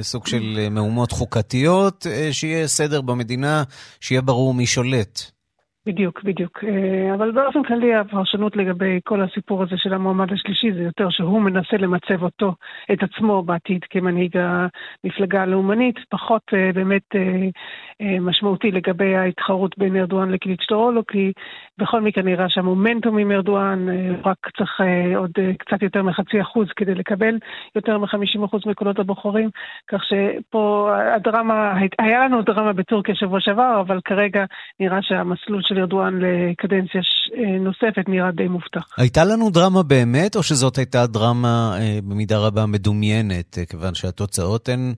סוג 0.02 0.28
של 0.28 0.68
מהומות 0.72 1.12
חוקתיות, 1.12 2.06
שיהיה 2.32 2.68
סדר 2.68 3.02
במדינה, 3.02 3.64
שיהיה 4.02 4.22
ברור 4.22 4.54
מי 4.54 4.66
שולט. 4.66 5.39
בדיוק, 5.86 6.24
בדיוק. 6.24 6.64
אה, 6.64 7.14
אבל 7.14 7.32
באופן 7.32 7.64
כללי 7.64 7.96
הפרשנות 7.96 8.56
לגבי 8.56 9.00
כל 9.04 9.22
הסיפור 9.22 9.64
הזה 9.64 9.78
של 9.78 9.94
המועמד 9.94 10.34
השלישי 10.34 10.72
זה 10.74 10.80
יותר 10.80 11.10
שהוא 11.10 11.42
מנסה 11.42 11.78
למצב 11.78 12.24
אותו, 12.24 12.54
את 12.94 13.04
עצמו 13.04 13.44
בעתיד 13.44 13.84
כמנהיג 13.90 14.38
המפלגה 14.38 15.42
הלאומנית, 15.42 15.96
פחות 16.10 16.42
אה, 16.54 16.72
באמת 16.74 17.16
אה, 17.16 18.20
משמעותי 18.22 18.72
לגבי 18.72 19.16
ההתחרות 19.16 19.78
בין 19.78 19.96
ארדואן 19.96 20.30
לקליצ'טורולו, 20.32 21.06
כי 21.06 21.32
בכל 21.78 22.02
מקרה 22.02 22.24
נראה 22.24 22.50
שהמומנטום 22.50 23.18
עם 23.18 23.32
ארדואן 23.32 23.88
רק 24.26 24.38
צריך 24.58 24.82
עוד 25.16 25.32
קצת 25.58 25.82
יותר 25.82 26.04
מחצי 26.04 26.42
אחוז 26.42 26.68
כדי 26.76 26.96
לקבל 26.96 27.38
יותר 27.76 27.98
מ-50 27.98 28.46
אחוז 28.46 28.62
מקולות 28.66 29.00
הבוחרים, 29.00 29.50
כך 29.88 30.02
שפה 30.04 30.92
הדרמה, 31.16 31.74
היה 32.00 32.26
לנו 32.26 32.42
דרמה 32.42 32.74
בטורקיה 32.74 33.16
שבוע 33.16 33.40
שעבר, 33.40 33.82
אבל 33.82 34.00
כרגע 34.06 34.46
נראה 34.80 35.02
שהמסלול 35.02 35.62
של 35.70 35.80
ארדואן 35.80 36.20
לקדנציה 36.20 37.02
אה, 37.38 37.60
נוספת 37.60 38.10
נראה 38.10 38.32
די 38.32 38.48
מובטח. 38.48 38.84
הייתה 38.98 39.26
לנו 39.26 39.50
דרמה 39.50 39.84
באמת, 39.84 40.36
או 40.36 40.44
שזאת 40.44 40.78
הייתה 40.78 41.08
דרמה 41.08 41.78
אה, 41.80 42.00
במידה 42.04 42.38
רבה 42.38 42.66
מדומיינת, 42.66 43.58
אה, 43.58 43.66
כיוון 43.66 43.96
שהתוצאות 43.96 44.70
הן 44.70 44.94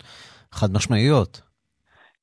חד 0.52 0.74
משמעיות? 0.74 1.51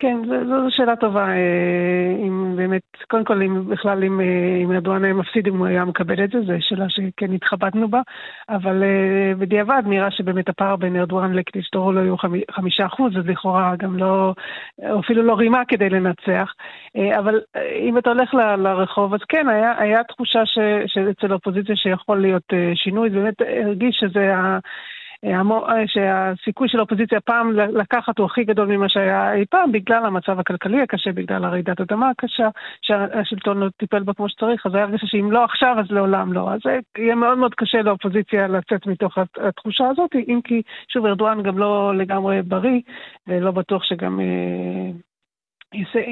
כן, 0.00 0.16
זו, 0.26 0.46
זו 0.46 0.66
שאלה 0.70 0.96
טובה, 0.96 1.28
אה, 1.28 2.16
אם 2.26 2.56
באמת, 2.56 2.82
קודם 3.10 3.24
כל, 3.24 3.42
אם 3.42 3.68
בכלל, 3.68 4.04
אם, 4.04 4.20
אה, 4.20 4.56
אם 4.64 4.72
ארדואן 4.72 5.04
היה 5.04 5.14
מפסיד, 5.14 5.46
אם 5.48 5.58
הוא 5.58 5.66
היה 5.66 5.84
מקבל 5.84 6.24
את 6.24 6.30
זה, 6.30 6.40
זו 6.40 6.52
שאלה 6.60 6.84
שכן 6.88 7.32
התחבטנו 7.32 7.88
בה, 7.88 8.00
אבל 8.48 8.82
אה, 8.82 9.34
בדיעבד 9.38 9.82
נראה 9.86 10.10
שבאמת 10.10 10.48
הפער 10.48 10.76
בין 10.76 10.96
ארדואן 10.96 11.32
לקליסטורו 11.32 11.92
לא 11.92 12.00
היו 12.00 12.16
חמישה 12.50 12.86
אחוז, 12.86 13.16
אז 13.16 13.26
לכאורה 13.26 13.76
גם 13.76 13.96
לא, 13.96 14.34
אפילו 15.00 15.22
לא 15.22 15.34
רימה 15.34 15.64
כדי 15.68 15.90
לנצח, 15.90 16.52
אבל 17.18 17.40
אם 17.80 17.98
אתה 17.98 18.10
הולך 18.10 18.34
ל, 18.34 18.56
לרחוב, 18.56 19.14
אז 19.14 19.20
כן, 19.28 19.48
היה, 19.48 19.74
היה 19.78 20.04
תחושה 20.04 20.46
ש, 20.46 20.58
שאצל 20.86 21.32
האופוזיציה 21.32 21.76
שיכול 21.76 22.20
להיות 22.20 22.52
שינוי, 22.74 23.10
באמת 23.10 23.34
הרגיש 23.40 23.96
שזה 24.00 24.36
ה... 24.36 24.58
אה, 25.24 25.40
אה, 25.68 25.86
שהסיכוי 25.86 26.68
של 26.68 26.78
האופוזיציה 26.78 27.20
פעם 27.20 27.52
לקחת 27.52 28.18
הוא 28.18 28.26
הכי 28.26 28.44
גדול 28.44 28.68
ממה 28.68 28.88
שהיה 28.88 29.34
אי 29.34 29.44
פעם, 29.50 29.72
בגלל 29.72 30.06
המצב 30.06 30.40
הכלכלי 30.40 30.82
הקשה, 30.82 31.12
בגלל 31.12 31.44
הרעידת 31.44 31.80
אדמה 31.80 32.10
הקשה, 32.10 32.48
שהשלטון 32.82 33.58
לא 33.58 33.68
טיפל 33.76 34.02
בה 34.02 34.14
כמו 34.14 34.28
שצריך, 34.28 34.66
אז 34.66 34.74
היה 34.74 34.84
הרגשה 34.84 35.06
שאם 35.06 35.32
לא 35.32 35.44
עכשיו, 35.44 35.76
אז 35.78 35.90
לעולם 35.90 36.32
לא. 36.32 36.52
אז 36.52 36.60
יהיה 36.98 37.14
מאוד 37.14 37.38
מאוד 37.38 37.54
קשה 37.54 37.82
לאופוזיציה 37.82 38.46
לצאת 38.48 38.86
מתוך 38.86 39.18
התחושה 39.40 39.88
הזאת, 39.88 40.10
אם 40.28 40.40
כי, 40.44 40.62
שוב, 40.88 41.06
ארדואן 41.06 41.42
גם 41.42 41.58
לא 41.58 41.92
לגמרי 41.96 42.42
בריא, 42.42 42.80
ולא 43.26 43.50
בטוח 43.50 43.84
שגם... 43.84 44.20
אה, 44.20 44.90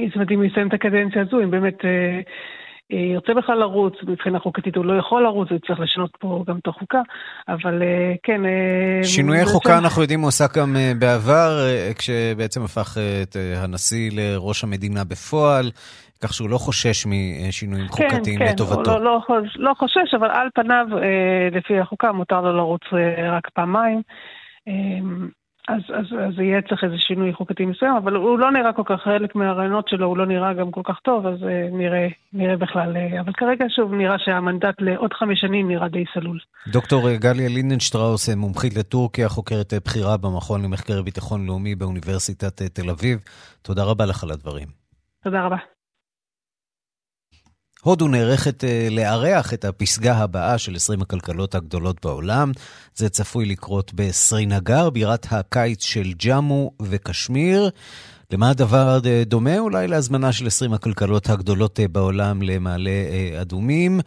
זאת 0.08 0.14
אומרת, 0.14 0.30
אם 0.30 0.36
הוא 0.36 0.44
יסיים 0.44 0.68
את 0.68 0.74
הקדנציה 0.74 1.22
הזו, 1.22 1.40
אם 1.40 1.50
באמת... 1.50 1.84
אה, 2.92 2.98
ירצה 2.98 3.34
בכלל 3.34 3.58
לרוץ, 3.58 3.94
מבחינה 4.02 4.38
חוקתית 4.38 4.76
הוא 4.76 4.84
לא 4.84 4.98
יכול 4.98 5.22
לרוץ, 5.22 5.48
הוא 5.50 5.58
צריך 5.66 5.80
לשנות 5.80 6.10
פה 6.20 6.44
גם 6.46 6.58
את 6.58 6.66
החוקה, 6.66 7.00
אבל 7.48 7.82
אה, 7.82 8.14
כן... 8.22 8.46
אה, 8.46 9.04
שינויי 9.04 9.44
חוקה 9.44 9.68
שם... 9.68 9.84
אנחנו 9.84 10.02
יודעים 10.02 10.20
הוא 10.20 10.28
עשה 10.28 10.44
גם 10.56 10.76
בעבר, 10.98 11.58
כשבעצם 11.98 12.62
הפך 12.64 12.96
את 13.22 13.36
הנשיא 13.56 14.10
לראש 14.12 14.64
המדינה 14.64 15.04
בפועל. 15.04 15.70
כך 16.22 16.34
שהוא 16.34 16.50
לא 16.50 16.58
חושש 16.58 17.06
משינויים 17.06 17.86
כן, 17.86 17.92
חוקתיים 17.92 18.38
כן, 18.38 18.44
לטובתו. 18.44 18.84
כן, 18.84 18.84
כן, 18.84 19.02
לא, 19.04 19.20
לא, 19.28 19.40
לא 19.56 19.72
חושש, 19.78 20.14
אבל 20.14 20.30
על 20.30 20.48
פניו, 20.54 20.86
לפי 21.52 21.80
החוקה, 21.80 22.12
מותר 22.12 22.40
לו 22.40 22.56
לרוץ 22.56 22.80
רק 23.32 23.48
פעמיים. 23.54 24.02
אז, 25.68 25.82
אז, 25.88 26.06
אז 26.28 26.38
יהיה 26.38 26.62
צריך 26.62 26.84
איזה 26.84 26.96
שינוי 26.98 27.32
חוקתי 27.32 27.66
מסוים, 27.66 27.96
אבל 27.96 28.14
הוא 28.14 28.38
לא 28.38 28.52
נראה 28.52 28.72
כל 28.72 28.82
כך, 28.84 29.02
חלק 29.02 29.34
מהרעיונות 29.34 29.88
שלו 29.88 30.06
הוא 30.06 30.16
לא 30.16 30.26
נראה 30.26 30.52
גם 30.54 30.70
כל 30.70 30.80
כך 30.84 30.98
טוב, 31.02 31.26
אז 31.26 31.42
uh, 31.42 31.46
נראה, 31.72 32.08
נראה 32.32 32.56
בכלל. 32.56 32.96
Uh, 32.96 33.20
אבל 33.20 33.32
כרגע 33.32 33.64
שוב 33.68 33.94
נראה 33.94 34.18
שהמנדט 34.18 34.74
לעוד 34.80 35.12
חמש 35.12 35.40
שנים 35.40 35.68
נראה 35.68 35.88
די 35.88 36.04
סלול. 36.14 36.38
דוקטור 36.68 37.12
גליה 37.12 37.48
לינדנשטראוס, 37.48 38.28
מומחית 38.28 38.76
לטורקיה, 38.76 39.28
חוקרת 39.28 39.74
בכירה 39.86 40.16
במכון 40.16 40.62
למחקר 40.64 41.02
ביטחון 41.02 41.46
לאומי 41.46 41.74
באוניברסיטת 41.74 42.62
תל 42.62 42.90
אביב, 42.90 43.18
תודה 43.62 43.84
רבה 43.84 44.06
לך 44.06 44.24
על 44.24 44.30
הדברים. 44.30 44.68
תודה 45.24 45.42
רבה. 45.42 45.75
הודו 47.86 48.08
נערכת 48.08 48.64
אה, 48.64 48.88
לארח 48.90 49.54
את 49.54 49.64
הפסגה 49.64 50.16
הבאה 50.16 50.58
של 50.58 50.76
20 50.76 51.02
הכלכלות 51.02 51.54
הגדולות 51.54 52.04
בעולם. 52.04 52.52
זה 52.94 53.08
צפוי 53.08 53.46
לקרות 53.46 53.92
בסרינגר, 53.94 54.90
בירת 54.90 55.26
הקיץ 55.30 55.84
של 55.84 56.12
ג'אמו 56.12 56.70
וקשמיר. 56.82 57.70
למה 58.32 58.50
הדבר 58.50 58.98
דומה? 59.26 59.58
אולי 59.58 59.88
להזמנה 59.88 60.32
של 60.32 60.46
20 60.46 60.72
הכלכלות 60.72 61.28
הגדולות 61.28 61.80
אה, 61.80 61.88
בעולם 61.88 62.42
למעלה 62.42 62.90
אה, 62.90 63.42
אדומים. 63.42 64.00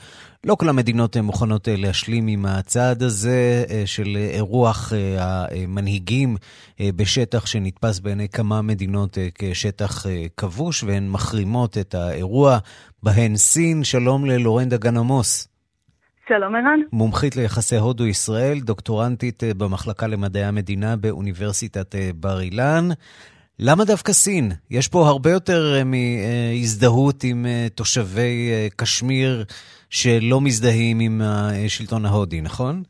לא 0.44 0.56
כל 0.56 0.70
המדינות 0.70 1.18
מוכנות 1.18 1.68
להשלים 1.72 2.28
עם 2.28 2.46
הצעד 2.46 3.04
הזה 3.04 3.64
של 3.86 4.18
אירוח 4.34 4.94
המנהיגים 5.20 6.36
בשטח 6.82 7.46
שנתפס 7.46 8.00
בעיני 8.00 8.30
כמה 8.30 8.62
מדינות 8.62 9.18
כשטח 9.36 10.06
כבוש, 10.38 10.84
והן 10.84 11.10
מחרימות 11.10 11.78
את 11.78 11.96
האירוע 11.96 12.58
בהן 13.04 13.36
סין. 13.36 13.84
שלום 13.84 14.26
ללורנדה 14.26 14.78
גן 14.78 14.98
עמוס. 14.98 15.50
שלום 16.30 16.56
ערן. 16.56 16.80
מומחית 16.92 17.36
ליחסי 17.36 17.78
הודו-ישראל, 17.78 18.60
דוקטורנטית 18.60 19.44
אה, 19.44 19.54
במחלקה 19.54 20.08
למדעי 20.08 20.44
המדינה 20.44 20.96
באוניברסיטת 20.96 21.96
אה, 21.96 22.10
בר 22.16 22.42
אילן. 22.42 22.90
למה 23.60 23.84
דווקא 23.86 24.12
סין? 24.12 24.50
יש 24.72 24.88
פה 24.88 25.00
הרבה 25.08 25.30
יותר 25.30 25.62
אה, 25.76 25.84
מהזדהות 25.84 27.24
עם 27.24 27.46
תושבי 27.76 28.52
קשמיר 28.76 29.44
שלא 29.90 30.42
מזדהים 30.42 31.00
עם 31.00 31.22
השלטון 31.22 32.06
ההודי, 32.06 32.42
נכון? 32.42 32.84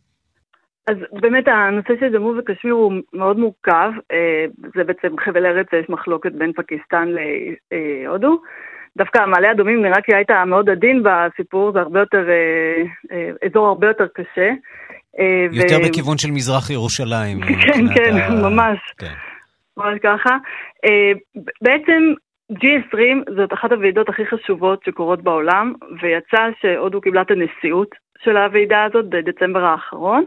אז 0.87 0.95
באמת 1.11 1.43
הנושא 1.47 1.93
של 1.99 2.13
ג'מור 2.13 2.35
וקשמיר 2.39 2.73
הוא 2.73 2.93
מאוד 3.13 3.37
מורכב. 3.39 3.91
זה 4.75 4.83
בעצם 4.83 5.15
חבל 5.25 5.45
ארץ, 5.45 5.67
יש 5.73 5.89
מחלוקת 5.89 6.31
בין 6.31 6.51
פקיסטן 6.53 7.07
להודו. 8.05 8.41
דווקא 8.97 9.25
מעלה 9.25 9.51
אדומים 9.51 9.81
נראה 9.81 10.01
כי 10.01 10.15
היית 10.15 10.31
מאוד 10.47 10.69
עדין 10.69 11.03
בסיפור, 11.03 11.71
זה 11.71 11.79
הרבה 11.79 11.99
יותר, 11.99 12.29
אה, 12.29 12.83
אה, 13.11 13.29
אזור 13.49 13.67
הרבה 13.67 13.87
יותר 13.87 14.07
קשה. 14.13 14.49
אה, 15.19 15.45
יותר 15.51 15.77
ו... 15.83 15.89
בכיוון 15.89 16.17
של 16.17 16.31
מזרח 16.31 16.69
ירושלים. 16.69 17.41
כן, 17.41 17.93
כן, 17.95 18.15
ה... 18.17 18.49
ממש. 18.49 18.77
כן. 18.97 19.13
ממש 19.79 19.99
ככה. 20.03 20.37
אה, 20.85 21.11
בעצם 21.61 22.13
G20 22.51 23.33
זאת 23.35 23.53
אחת 23.53 23.71
הוועידות 23.71 24.09
הכי 24.09 24.25
חשובות 24.25 24.83
שקורות 24.83 25.21
בעולם, 25.21 25.73
ויצא 26.01 26.49
שהודו 26.61 27.01
קיבלה 27.01 27.21
את 27.21 27.31
הנשיאות 27.31 27.95
של 28.23 28.37
הוועידה 28.37 28.83
הזאת 28.83 29.05
בדצמבר 29.09 29.63
האחרון. 29.63 30.23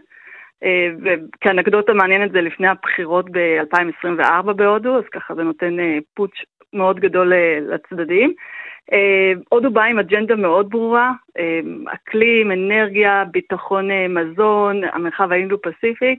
אה, 0.64 0.88
וכאנקדוטה 1.02 1.92
מעניינת 1.92 2.32
זה 2.32 2.40
לפני 2.40 2.68
הבחירות 2.68 3.26
ב-2024 3.30 4.52
בהודו, 4.52 4.98
אז 4.98 5.04
ככה 5.12 5.34
זה 5.34 5.42
נותן 5.42 5.80
אה, 5.80 5.98
פוטש 6.14 6.44
מאוד 6.72 7.00
גדול 7.00 7.32
לצדדים. 7.60 8.34
הודו 9.48 9.70
באה 9.70 9.84
עם 9.84 9.98
אג'נדה 9.98 10.36
מאוד 10.36 10.70
ברורה, 10.70 11.12
אקלים, 11.94 12.52
אנרגיה, 12.52 13.24
ביטחון 13.32 13.88
מזון, 14.08 14.80
המרחב 14.92 15.32
האינדו-פסיפיק. 15.32 16.18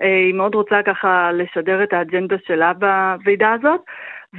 היא 0.00 0.34
מאוד 0.34 0.54
רוצה 0.54 0.76
ככה 0.86 1.30
לשדר 1.32 1.82
את 1.82 1.92
האג'נדה 1.92 2.36
שלה 2.46 2.72
בוועידה 2.72 3.52
הזאת. 3.52 3.80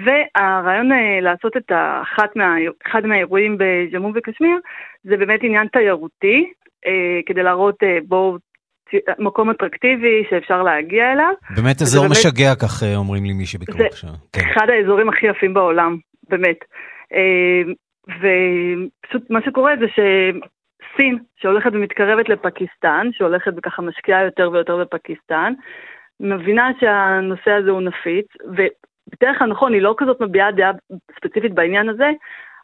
והרעיון 0.05 0.89
לעשות 1.21 1.57
את 1.57 1.71
אחת 2.01 2.35
מה, 2.35 2.55
אחד 2.87 3.05
מהאירועים 3.05 3.57
בג'מום 3.59 4.11
וקשמיר 4.15 4.59
זה 5.03 5.17
באמת 5.17 5.39
עניין 5.43 5.67
תיירותי, 5.67 6.51
כדי 7.25 7.43
להראות 7.43 7.75
בואו 8.07 8.37
מקום 9.19 9.49
אטרקטיבי 9.49 10.23
שאפשר 10.29 10.63
להגיע 10.63 11.11
אליו. 11.11 11.33
באמת 11.55 11.81
אזור 11.81 12.03
באמת, 12.03 12.11
משגע, 12.11 12.55
כך 12.55 12.83
אה, 12.83 12.95
אומרים 12.95 13.25
לי 13.25 13.33
מי 13.33 13.45
שביקרו 13.45 13.85
עכשיו. 13.85 14.09
זה 14.09 14.15
כן. 14.33 14.41
אחד 14.51 14.67
האזורים 14.69 15.09
הכי 15.09 15.27
יפים 15.27 15.53
בעולם, 15.53 15.97
באמת. 16.29 16.57
אה, 17.13 17.61
ופשוט 18.07 19.29
מה 19.29 19.41
שקורה 19.41 19.73
זה 19.79 19.85
שסין, 19.87 21.19
שהולכת 21.35 21.71
ומתקרבת 21.73 22.29
לפקיסטן, 22.29 23.09
שהולכת 23.11 23.51
וככה 23.57 23.81
משקיעה 23.81 24.23
יותר 24.23 24.49
ויותר 24.51 24.77
בפקיסטן, 24.77 25.53
מבינה 26.19 26.71
שהנושא 26.79 27.51
הזה 27.51 27.71
הוא 27.71 27.81
נפיץ, 27.81 28.27
ובדרך 28.43 29.39
כלל 29.39 29.47
נכון, 29.47 29.73
היא 29.73 29.81
לא 29.81 29.95
כזאת 29.97 30.21
מביעה 30.21 30.51
דעה 30.51 30.71
ספציפית 31.15 31.53
בעניין 31.53 31.89
הזה, 31.89 32.11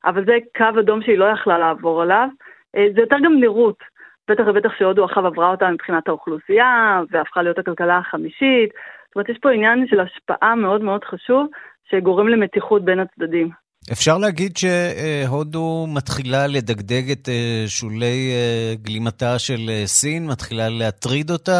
אבל 0.05 0.25
זה 0.25 0.38
קו 0.57 0.79
אדום 0.79 1.01
שהיא 1.01 1.17
לא 1.17 1.25
יכלה 1.25 1.57
לעבור 1.57 2.01
עליו. 2.01 2.27
אה, 2.75 2.88
זה 2.95 3.01
יותר 3.01 3.15
גם 3.23 3.39
נראות. 3.39 3.97
בטח 4.29 4.43
ובטח 4.47 4.73
שהודו 4.77 5.03
עכשיו 5.03 5.27
עברה 5.27 5.51
אותה 5.51 5.71
מבחינת 5.71 6.07
האוכלוסייה, 6.07 7.01
והפכה 7.12 7.41
להיות 7.41 7.60
הכלכלה 7.60 7.97
החמישית. 7.97 8.69
זאת 9.07 9.15
אומרת, 9.15 9.29
יש 9.29 9.38
פה 9.41 9.51
עניין 9.51 9.88
של 9.88 9.99
השפעה 9.99 10.55
מאוד 10.55 10.81
מאוד 10.81 11.03
חשוב, 11.03 11.47
שגורם 11.89 12.27
למתיחות 12.27 12.86
בין 12.86 12.99
הצדדים. 12.99 13.49
אפשר 13.91 14.17
להגיד 14.17 14.52
שהודו 14.58 15.86
מתחילה 15.95 16.47
לדגדג 16.47 17.12
את 17.12 17.30
אה, 17.30 17.63
שולי 17.67 18.19
אה, 18.36 18.73
גלימתה 18.86 19.39
של 19.39 19.62
אה, 19.69 19.84
סין, 19.86 20.28
מתחילה 20.32 20.67
להטריד 20.69 21.30
אותה 21.30 21.60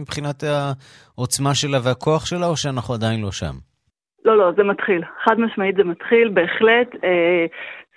מבחינת 0.00 0.42
העוצמה 0.42 1.54
שלה 1.54 1.78
והכוח 1.84 2.26
שלה, 2.26 2.46
או 2.46 2.56
שאנחנו 2.56 2.94
עדיין 2.94 3.20
לא 3.22 3.30
שם? 3.30 3.56
לא, 4.24 4.38
לא, 4.38 4.52
זה 4.56 4.62
מתחיל. 4.62 5.02
חד 5.24 5.40
משמעית 5.40 5.76
זה 5.76 5.84
מתחיל, 5.84 6.28
בהחלט. 6.28 6.88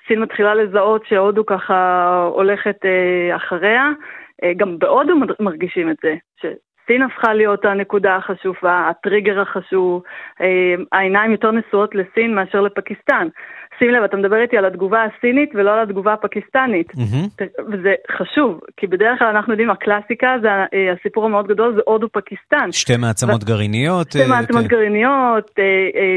סין 0.08 0.20
מתחילה 0.22 0.56
לזהות 0.56 1.02
שהודו 1.10 1.46
ככה 1.46 1.80
הולכת 2.34 2.78
אחריה. 3.36 3.86
גם 4.58 4.80
בהודו 4.80 5.14
מרגישים 5.40 5.90
את 5.90 5.96
זה, 6.04 6.16
שסין 6.40 7.02
הפכה 7.02 7.34
להיות 7.34 7.66
הנקודה 7.66 8.16
החשובה, 8.16 8.90
הטריגר 8.90 9.42
החשוב, 9.42 10.04
העיניים 10.92 11.32
יותר 11.32 11.52
נשואות 11.52 11.96
לסין 11.96 12.36
מאשר 12.36 12.62
לפקיסטן. 12.62 13.28
שים 13.80 13.90
לב, 13.90 14.04
אתה 14.04 14.18
מדבר 14.18 14.42
איתי 14.42 14.58
על 14.58 14.66
התגובה 14.66 15.04
הסינית 15.04 15.50
ולא 15.56 15.74
על 15.74 15.80
התגובה 15.80 16.14
הפקיסטנית. 16.14 16.92
Mm-hmm. 16.92 17.44
וזה 17.72 17.94
חשוב, 18.12 18.60
כי 18.78 18.88
בדרך 18.88 19.20
כלל 19.20 19.28
אנחנו 19.28 19.54
יודעים, 19.54 19.70
הקלאסיקה 19.70 20.36
זה 20.42 20.50
אה, 20.50 20.94
הסיפור 21.00 21.26
המאוד 21.26 21.48
גדול, 21.48 21.76
זה 21.76 21.82
הודו-פקיסטן. 21.86 22.72
שתי 22.72 22.98
מעצמות 22.98 23.44
ו... 23.44 23.46
גרעיניות. 23.46 24.12
שתי 24.12 24.28
מעצמות 24.30 24.62
כן. 24.62 24.68
גרעיניות, 24.68 25.52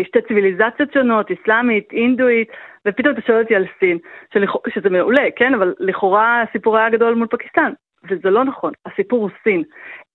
שתי 0.07 0.19
ציוויליזציות 0.29 0.93
שונות, 0.93 1.27
אסלאמית, 1.31 1.93
אינדואית. 1.93 2.49
ופתאום 2.89 3.15
אתה 3.15 3.21
שואל 3.27 3.43
אותי 3.43 3.55
על 3.55 3.65
סין, 3.81 3.99
שלכ... 4.35 4.51
שזה 4.75 4.91
מעולה, 4.91 5.23
כן, 5.37 5.55
אבל 5.55 5.75
לכאורה 5.81 6.43
הסיפור 6.43 6.79
היה 6.79 6.91
גדול 6.91 7.15
מול 7.15 7.27
פקיסטן, 7.31 7.73
וזה 8.11 8.31
לא 8.31 8.45
נכון, 8.45 8.73
הסיפור 8.87 9.21
הוא 9.21 9.31
סין. 9.45 9.63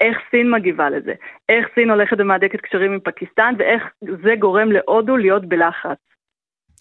איך 0.01 0.17
סין 0.31 0.51
מגיבה 0.51 0.89
לזה, 0.89 1.13
איך 1.49 1.67
סין 1.75 1.89
הולכת 1.89 2.17
ומהדקת 2.19 2.61
קשרים 2.61 2.91
עם 2.91 2.99
פקיסטן, 2.99 3.53
ואיך 3.57 3.83
זה 4.01 4.35
גורם 4.39 4.71
להודו 4.71 5.17
להיות 5.17 5.45
בלחץ. 5.45 5.97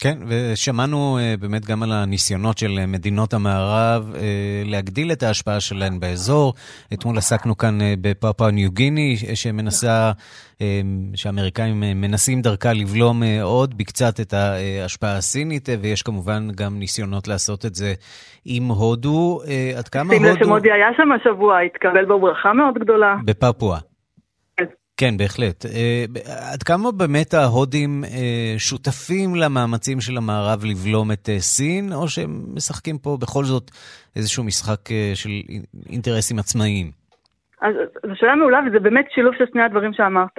כן, 0.01 0.19
ושמענו 0.29 1.19
uh, 1.19 1.41
באמת 1.41 1.67
גם 1.67 1.83
על 1.83 1.93
הניסיונות 1.93 2.59
של 2.59 2.79
uh, 2.83 2.87
מדינות 2.87 3.35
המערב 3.35 4.13
uh, 4.15 4.19
להגדיל 4.65 5.13
את 5.13 5.23
ההשפעה 5.23 5.61
שלהן 5.61 6.01
באזור. 6.01 6.55
אתמול 6.93 7.19
עסקנו 7.19 7.57
כאן 7.57 7.79
בפאפה 8.01 8.51
ניו 8.51 8.71
גיני, 8.71 9.17
שמנסה, 9.35 10.13
שהאמריקאים 11.15 11.81
מנסים 11.81 12.43
דרכה 12.43 12.73
לבלום 12.73 13.23
עוד 13.43 13.79
בקצת 13.79 14.21
את 14.21 14.33
ההשפעה 14.33 15.17
הסינית, 15.17 15.69
ויש 15.81 16.03
כמובן 16.03 16.49
גם 16.57 16.79
ניסיונות 16.79 17.29
לעשות 17.29 17.67
את 17.67 17.75
זה 17.75 17.95
עם 18.45 18.65
הודו. 18.65 19.41
עד 19.79 19.89
כמה 19.89 20.15
הודו... 20.15 20.25
שים 20.25 20.25
לב 20.25 20.45
שמודי 20.45 20.73
היה 20.73 20.89
שם 20.97 21.13
השבוע, 21.13 21.59
התקבל 21.61 22.05
בו 22.05 22.21
ברכה 22.21 22.53
מאוד 22.53 22.75
גדולה. 22.75 23.17
בפפואה. 23.25 23.79
כן, 25.01 25.17
בהחלט. 25.17 25.65
אה, 25.67 26.05
עד 26.53 26.63
כמה 26.63 26.89
באמת 26.99 27.35
ההודים 27.35 28.05
אה, 28.05 28.55
שותפים 28.59 29.29
למאמצים 29.43 30.01
של 30.01 30.17
המערב 30.17 30.61
לבלום 30.71 31.13
את 31.13 31.29
אה, 31.29 31.39
סין, 31.39 31.85
או 31.93 32.09
שהם 32.09 32.33
משחקים 32.57 32.97
פה 32.99 33.17
בכל 33.23 33.45
זאת 33.45 33.71
איזשהו 34.17 34.45
משחק 34.45 34.81
של 35.15 35.31
אינטרסים 35.93 36.39
עצמאיים? 36.39 36.87
אז 37.61 37.75
זו 38.07 38.13
שאלה 38.15 38.35
מעולה, 38.35 38.61
וזה 38.67 38.79
באמת 38.79 39.07
שילוב 39.15 39.35
של 39.39 39.45
שני 39.53 39.63
הדברים 39.63 39.93
שאמרת. 39.93 40.39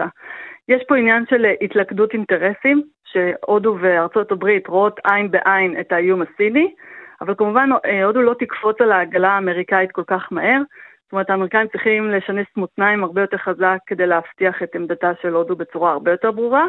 יש 0.69 0.81
פה 0.87 0.97
עניין 0.97 1.23
של 1.29 1.45
התלכדות 1.61 2.13
אינטרסים, 2.13 2.81
שהודו 3.11 3.77
וארצות 3.81 4.31
הברית 4.31 4.67
רואות 4.67 4.99
עין 5.03 5.31
בעין 5.31 5.79
את 5.79 5.91
האיום 5.91 6.21
הסיני, 6.21 6.73
אבל 7.21 7.33
כמובן 7.37 7.69
הודו 8.05 8.21
לא 8.21 8.33
תקפוץ 8.39 8.81
על 8.81 8.91
העגלה 8.91 9.29
האמריקאית 9.29 9.91
כל 9.91 10.03
כך 10.07 10.27
מהר. 10.31 10.61
זאת 11.07 11.11
אומרת, 11.11 11.29
האמריקאים 11.29 11.67
צריכים 11.67 12.11
לשנס 12.11 12.45
מותניים 12.57 13.03
הרבה 13.03 13.21
יותר 13.21 13.37
חזק 13.37 13.77
כדי 13.87 14.07
להבטיח 14.07 14.63
את 14.63 14.75
עמדתה 14.75 15.11
של 15.21 15.33
הודו 15.33 15.55
בצורה 15.55 15.91
הרבה 15.91 16.11
יותר 16.11 16.31
ברורה, 16.31 16.65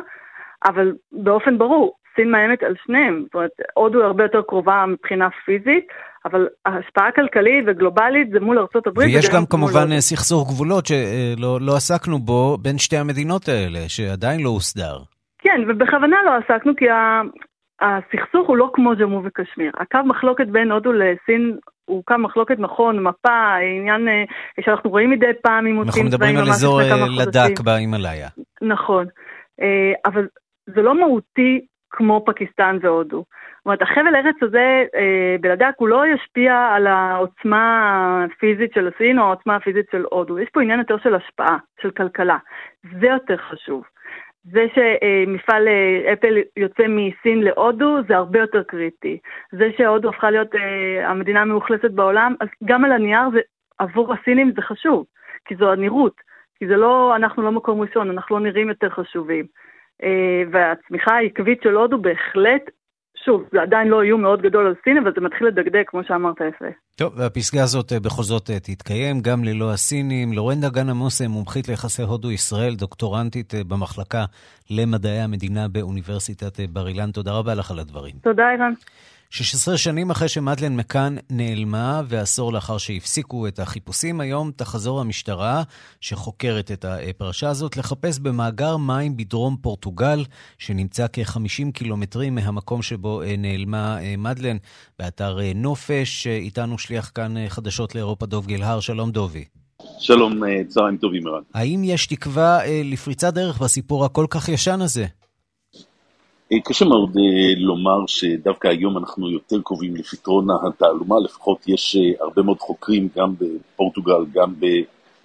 אבל 0.65 0.93
באופן 1.13 1.59
ברור, 1.59 1.95
סין 2.17 2.31
מאיימת 2.31 2.63
על 2.63 2.75
שניהם. 2.85 3.23
זאת 3.25 3.35
אומרת, 3.35 3.51
הודו 3.75 4.05
הרבה 4.05 4.25
יותר 4.25 4.43
קרובה 4.43 4.85
מבחינה 4.89 5.29
פיזית, 5.45 5.87
אבל 6.25 6.49
ההשפעה 6.67 7.09
הכלכלית 7.09 7.65
וגלובלית 7.67 8.31
זה 8.31 8.41
מול 8.41 8.59
ארצות 8.59 8.87
הברית. 8.87 9.15
ויש 9.15 9.31
גם 9.35 9.47
כמובן 9.51 9.81
הודו. 9.81 10.01
סכסוך 10.01 10.49
גבולות 10.49 10.87
שלא 10.87 11.59
לא 11.61 11.73
עסקנו 11.77 12.19
בו 12.19 12.57
בין 12.63 12.79
שתי 12.79 12.97
המדינות 12.97 13.49
האלה, 13.49 13.89
שעדיין 13.89 14.41
לא 14.41 14.49
הוסדר. 14.49 14.97
כן, 15.39 15.61
ובכוונה 15.69 16.17
לא 16.27 16.31
עסקנו, 16.35 16.73
כי 16.77 16.85
הסכסוך 17.81 18.49
הוא 18.49 18.57
לא 18.57 18.71
כמו 18.75 18.91
ג'מו 18.99 19.23
וקשמיר. 19.25 19.73
הקו 19.79 19.99
מחלוקת 20.05 20.47
בין 20.47 20.73
הודו 20.73 20.93
לסין 20.93 21.57
הוא 21.89 22.03
קו 22.05 22.15
מחלוקת 22.19 22.59
נכון, 22.59 23.03
מפה, 23.03 23.57
עניין 23.79 24.09
אה, 24.09 24.25
שאנחנו 24.61 24.91
רואים 24.91 25.11
מדי 25.11 25.27
פעם 25.43 25.67
עימותים 25.67 25.91
צבאיים. 25.91 26.07
אנחנו 26.07 26.17
מדברים 26.17 26.37
על 26.37 26.49
אזור 26.49 26.81
אה, 26.81 27.25
לדק 27.25 27.61
בהימאליה. 27.61 28.29
נכון, 28.63 29.07
אה, 29.61 29.93
אבל 30.05 30.27
זה 30.67 30.83
לא 30.83 31.01
מהותי 31.01 31.61
כמו 31.91 32.25
פקיסטן 32.27 32.79
והודו. 32.83 33.17
זאת 33.17 33.67
אומרת, 33.67 33.83
החבל 33.83 34.17
ארץ 34.17 34.37
הזה 34.43 34.85
בלדק 35.41 35.75
הוא 35.77 35.89
לא 35.89 36.03
ישפיע 36.15 36.55
על 36.55 36.87
העוצמה 36.87 38.25
הפיזית 38.25 38.73
של 38.75 38.89
הסין 38.89 39.19
או 39.19 39.25
העוצמה 39.25 39.57
הפיזית 39.57 39.87
של 39.93 40.05
הודו. 40.11 40.39
יש 40.39 40.49
פה 40.53 40.63
עניין 40.63 40.79
יותר 40.79 40.99
של 41.03 41.15
השפעה, 41.15 41.57
של 41.83 41.91
כלכלה. 41.91 42.37
זה 43.01 43.07
יותר 43.07 43.37
חשוב. 43.37 43.83
זה 44.45 44.67
שמפעל 44.75 45.69
אה, 45.69 46.13
אפל 46.13 46.35
יוצא 46.57 46.83
מסין 46.89 47.43
להודו 47.43 47.97
זה 48.09 48.17
הרבה 48.17 48.39
יותר 48.39 48.63
קריטי. 48.63 49.19
זה 49.53 49.71
שהודו 49.77 50.09
הפכה 50.09 50.31
להיות 50.31 50.55
אה, 50.55 51.11
המדינה 51.11 51.41
המאוכלסת 51.41 51.91
בעולם, 51.91 52.35
אז 52.41 52.49
גם 52.65 52.85
על 52.85 52.93
הנייר 52.93 53.31
זה, 53.33 53.41
עבור 53.79 54.15
הסינים 54.15 54.53
זה 54.57 54.63
חשוב, 54.63 55.07
כי 55.45 55.57
זו 55.57 55.73
הנראות, 55.73 56.15
כי 56.59 56.67
זה 56.67 56.77
לא, 56.77 57.17
אנחנו 57.17 57.43
לא 57.43 57.53
מקום 57.53 57.81
ראשון, 57.81 58.11
אנחנו 58.11 58.39
לא 58.39 58.45
נראים 58.45 58.69
יותר 58.69 58.91
חשובים. 58.91 59.47
אה, 60.03 60.43
והצמיחה 60.51 61.15
העקבית 61.15 61.63
של 61.63 61.75
הודו 61.75 61.99
בהחלט 61.99 62.71
שוב, 63.29 63.45
זה 63.53 63.63
עדיין 63.63 63.89
לא 63.89 64.03
איום 64.03 64.23
מאוד 64.23 64.43
גדול 64.43 64.67
על 64.67 64.75
סין, 64.85 64.99
אבל 64.99 65.13
זה 65.15 65.21
מתחיל 65.21 65.47
לדגדג, 65.47 65.83
כמו 65.87 66.01
שאמרת 66.05 66.37
יפה. 66.41 66.65
טוב, 66.97 67.13
והפסגה 67.17 67.63
הזאת 67.63 67.93
אה, 67.93 68.01
בכל 68.01 68.23
זאת 68.23 68.51
אה, 68.51 68.61
תתקיים, 68.61 69.21
גם 69.21 69.45
ללא 69.45 69.73
הסינים. 69.73 70.33
לורנדה 70.33 70.69
גן 70.69 70.89
עמוס, 70.89 71.23
מומחית 71.23 71.69
ליחסי 71.69 72.03
הודו-ישראל, 72.03 72.75
דוקטורנטית 72.75 73.55
במחלקה 73.69 74.25
למדעי 74.71 75.21
המדינה 75.21 75.69
באוניברסיטת 75.69 76.61
בר 76.73 76.89
אילן. 76.89 77.11
תודה 77.11 77.33
רבה 77.33 77.55
לך 77.55 77.71
על 77.71 77.79
הדברים. 77.79 78.15
תודה, 78.23 78.51
אירן. 78.51 78.73
16 79.31 79.77
שנים 79.77 80.11
אחרי 80.11 80.29
שמדלן 80.29 80.77
מקאן 80.77 81.17
נעלמה, 81.31 82.03
ועשור 82.09 82.53
לאחר 82.53 82.79
שהפסיקו 82.79 83.47
את 83.47 83.59
החיפושים, 83.59 84.21
היום 84.21 84.51
תחזור 84.57 85.01
המשטרה, 85.01 85.63
שחוקרת 86.01 86.71
את 86.71 86.85
הפרשה 86.85 87.49
הזאת, 87.49 87.77
לחפש 87.77 88.19
במאגר 88.19 88.77
מים 88.77 89.17
בדרום 89.17 89.57
פורטוגל, 89.61 90.25
שנמצא 90.59 91.07
כ-50 91.13 91.73
קילומטרים 91.75 92.35
מהמקום 92.35 92.83
שבו 92.83 93.23
אה, 93.23 93.35
נעלמה 93.39 94.01
אה, 94.03 94.15
מדלן, 94.19 94.57
באתר 94.99 95.41
אה, 95.41 95.53
נופש. 95.55 96.27
איתנו 96.27 96.79
שליח 96.79 97.11
כאן 97.15 97.49
חדשות 97.49 97.95
לאירופה, 97.95 98.27
דוב 98.27 98.47
גלהר. 98.47 98.81
שלום 98.81 99.11
דובי. 99.11 99.45
שלום, 99.99 100.41
צהריים 100.69 100.97
טובים, 100.97 101.27
ערן. 101.27 101.43
האם 101.55 101.83
יש 101.85 102.07
תקווה 102.07 102.59
לפריצת 102.85 103.35
דרך 103.35 103.59
בסיפור 103.59 104.05
הכל 104.05 104.27
כך 104.31 104.49
ישן 104.49 104.81
הזה? 104.81 105.07
אה, 106.53 106.61
קשה 106.65 106.85
מאוד 106.85 107.17
אה, 107.17 107.55
לומר 107.57 108.07
שדווקא 108.07 108.69
היום 108.69 108.99
אנחנו 108.99 109.31
יותר 109.31 109.61
קרובים 109.65 109.97
לפתרון 109.97 110.47
התעלומה, 110.67 111.15
לפחות 111.25 111.69
יש 111.69 111.97
אה, 111.97 112.25
הרבה 112.25 112.43
מאוד 112.43 112.59
חוקרים 112.59 113.09
גם 113.17 113.35
בפורטוגל, 113.39 114.25
גם 114.33 114.55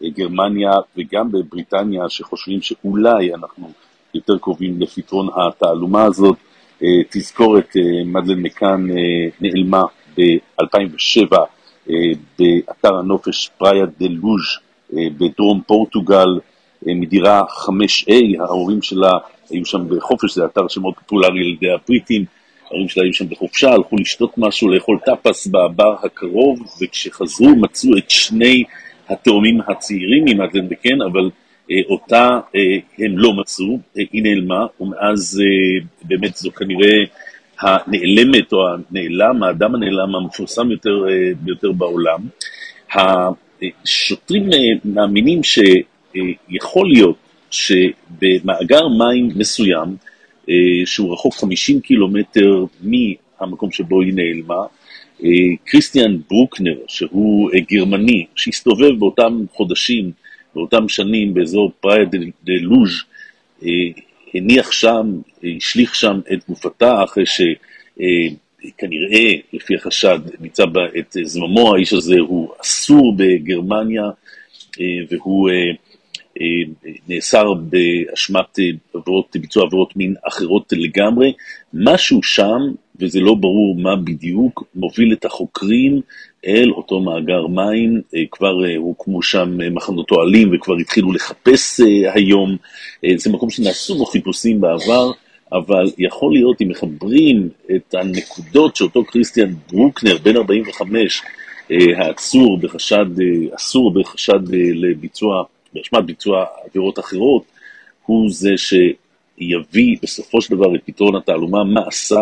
בגרמניה 0.01 0.71
וגם 0.97 1.31
בבריטניה 1.31 2.09
שחושבים 2.09 2.61
שאולי 2.61 3.33
אנחנו 3.33 3.71
יותר 4.13 4.37
קרובים 4.37 4.81
לפתרון 4.81 5.27
התעלומה 5.35 6.03
הזאת. 6.03 6.37
תזכורת, 7.09 7.69
מדלן 8.05 8.39
מקאן 8.39 8.87
נעלמה 9.41 9.81
ב-2007 10.17 11.35
באתר 12.39 12.95
הנופש 12.95 13.49
פראיה 13.57 13.85
דה 13.85 14.05
לוז' 14.09 14.57
בדרום 14.93 15.61
פורטוגל 15.67 16.39
מדירה 16.85 17.41
5A, 17.41 18.13
ההורים 18.39 18.81
שלה 18.81 19.11
היו 19.53 19.65
שם 19.65 19.89
בחופש, 19.89 20.35
זה 20.35 20.45
אתר 20.45 20.67
שמאוד 20.67 20.93
פופולרי 20.93 21.39
על 21.39 21.53
ידי 21.53 21.71
הבריטים, 21.71 22.25
ההורים 22.65 22.89
שלה 22.89 23.03
היו 23.03 23.13
שם 23.13 23.29
בחופשה, 23.29 23.71
הלכו 23.71 23.95
לשתות 23.95 24.37
משהו, 24.37 24.69
לאכול 24.69 24.97
טאפס 25.05 25.47
בבר 25.47 25.95
הקרוב, 26.03 26.59
וכשחזרו 26.81 27.49
מצאו 27.49 27.97
את 27.97 28.09
שני 28.09 28.63
התאומים 29.09 29.59
הצעירים 29.67 30.25
ממדלן 30.25 30.69
בקן, 30.69 31.01
אבל 31.01 31.29
אה, 31.71 31.81
אותה 31.89 32.39
אה, 32.55 32.61
הם 32.99 33.17
לא 33.17 33.33
מצאו, 33.33 33.79
אה, 33.97 34.03
היא 34.11 34.23
נעלמה, 34.23 34.65
ומאז 34.79 35.41
אה, 35.41 35.85
באמת 36.03 36.35
זו 36.35 36.51
כנראה 36.51 37.03
הנעלמת 37.61 38.53
או 38.53 38.59
הנעלם, 38.67 39.43
האדם 39.43 39.75
הנעלם 39.75 40.15
המפורסם 40.15 40.71
יותר, 40.71 41.05
אה, 41.09 41.31
ביותר 41.41 41.71
בעולם. 41.71 42.19
השוטרים 42.93 44.53
אה, 44.53 44.57
מאמינים 44.85 45.41
שיכול 45.43 46.89
להיות 46.89 47.17
שבמאגר 47.53 48.87
מים 48.87 49.29
מסוים, 49.35 49.95
אה, 50.49 50.55
שהוא 50.85 51.13
רחוק 51.13 51.35
50 51.35 51.81
קילומטר 51.81 52.65
מהמקום 52.81 53.71
שבו 53.71 54.01
היא 54.01 54.13
נעלמה, 54.13 54.65
אה, 55.23 55.29
כריסטיאן 55.65 56.17
ברוקנר, 56.29 56.75
שהוא 56.87 57.51
אה, 57.53 57.59
גרמני, 57.71 58.25
שהסתובב 58.35 58.99
באותם 58.99 59.45
חודשים, 59.51 60.11
באותם 60.55 60.89
שנים 60.89 61.33
באזור 61.33 61.71
פראיה 61.79 62.05
דה 62.43 62.53
לוז', 62.61 63.03
הניח 64.33 64.71
שם, 64.71 65.19
השליך 65.57 65.95
שם 65.95 66.19
את 66.33 66.39
גופתה 66.49 67.03
אחרי 67.03 67.23
שכנראה, 67.25 69.31
לפי 69.53 69.75
החשד, 69.75 70.19
ניצב 70.39 70.73
בה 70.73 70.81
את 70.99 71.17
זממו, 71.23 71.75
האיש 71.75 71.93
הזה 71.93 72.15
הוא 72.19 72.49
אסור 72.61 73.15
בגרמניה, 73.17 74.03
והוא 75.09 75.49
אה, 75.49 75.55
נאסר 77.07 77.53
באשמת 77.53 78.59
אה, 78.59 78.65
עבירות, 78.93 79.35
ביצוע 79.35 79.65
עבירות 79.65 79.95
מין 79.95 80.15
אחרות 80.27 80.73
לגמרי. 80.73 81.33
משהו 81.73 82.23
שם, 82.23 82.59
וזה 82.99 83.19
לא 83.19 83.35
ברור 83.35 83.75
מה 83.79 83.95
בדיוק, 83.95 84.63
מוביל 84.75 85.13
את 85.13 85.25
החוקרים 85.25 86.01
אל 86.45 86.71
אותו 86.71 86.99
מאגר 86.99 87.47
מים, 87.47 88.01
אה, 88.15 88.21
כבר 88.31 88.55
הוקמו 88.77 89.21
שם 89.21 89.57
מחנות 89.75 90.11
אוהלים 90.11 90.51
וכבר 90.53 90.75
התחילו 90.75 91.11
לחפש 91.11 91.79
היום. 92.13 92.57
זה 93.15 93.29
מקום 93.29 93.49
שנעשו 93.49 93.95
בו 93.95 94.05
חיפושים 94.05 94.61
בעבר, 94.61 95.11
אבל 95.51 95.85
יכול 95.97 96.33
להיות 96.33 96.61
אם 96.61 96.69
מחברים 96.69 97.49
את 97.75 97.95
הנקודות 97.95 98.75
שאותו 98.75 99.05
כריסטיאן 99.05 99.53
ברוקנר, 99.71 100.17
בן 100.23 100.37
45, 100.37 101.21
העצור 101.97 102.57
בחשד, 102.57 103.05
אסור 103.55 103.93
בחשד 103.93 104.39
לביצוע 104.53 105.43
באשמת 105.73 106.05
ביצוע 106.05 106.45
עבירות 106.65 106.99
אחרות, 106.99 107.43
הוא 108.05 108.29
זה 108.31 108.49
שיביא 108.57 109.97
בסופו 110.03 110.41
של 110.41 110.55
דבר 110.55 110.75
את 110.75 110.81
פתרון 110.85 111.15
התעלומה, 111.15 111.63
מה 111.63 111.81
עשה 111.87 112.21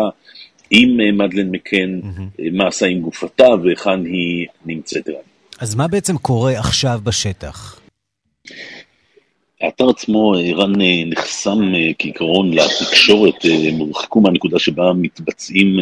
עם 0.70 1.00
אה, 1.00 1.12
מדלן 1.12 1.50
מקן, 1.50 2.00
mm-hmm. 2.02 2.42
מה 2.52 2.66
עשה 2.68 2.86
עם 2.86 3.00
גופתה 3.00 3.48
והיכן 3.62 4.04
היא 4.04 4.46
נמצאת. 4.66 5.08
אז 5.60 5.74
מה 5.74 5.88
בעצם 5.88 6.18
קורה 6.18 6.58
עכשיו 6.58 7.00
בשטח? 7.04 7.80
האתר 9.60 9.88
עצמו, 9.88 10.34
ערן 10.34 10.72
נחסם 11.06 11.72
כעיקרון 11.98 12.54
לתקשורת, 12.54 13.44
הם 13.44 13.74
הורחקו 13.74 14.20
מהנקודה 14.20 14.58
שבה 14.58 14.92
מתבצעים 14.92 15.76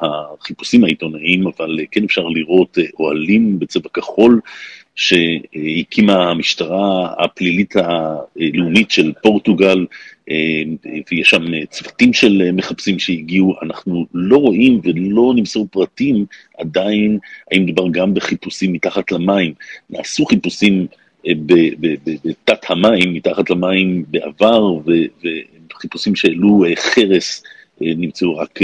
החיפושים 0.00 0.84
העיתונאיים, 0.84 1.46
אבל 1.46 1.78
כן 1.90 2.04
אפשר 2.04 2.22
לראות 2.22 2.78
אוהלים 2.98 3.58
בצבע 3.58 3.88
כחול 3.94 4.40
שהקימה 4.96 6.30
המשטרה 6.30 7.14
הפלילית 7.18 7.74
הלאומית 7.76 8.90
של 8.90 9.12
פורטוגל, 9.22 9.86
ויש 11.10 11.30
שם 11.30 11.64
צוותים 11.70 12.12
של 12.12 12.50
מחפשים 12.52 12.98
שהגיעו, 12.98 13.54
אנחנו 13.62 14.06
לא 14.14 14.36
רואים 14.36 14.80
ולא 14.84 15.32
נמסרו 15.36 15.66
פרטים 15.70 16.26
עדיין 16.58 17.18
האם 17.52 17.64
מדובר 17.64 17.88
גם 17.90 18.14
בחיפושים 18.14 18.72
מתחת 18.72 19.12
למים. 19.12 19.54
נעשו 19.90 20.26
חיפושים 20.26 20.86
אה, 21.26 21.32
בתת 22.24 22.70
המים, 22.70 23.14
מתחת 23.14 23.50
למים 23.50 24.04
בעבר, 24.08 24.74
וחיפושים 25.70 26.16
שהעלו 26.16 26.64
אה, 26.64 26.76
חרס, 26.76 27.42
אה, 27.82 27.92
נמצאו 27.96 28.36
רק 28.36 28.58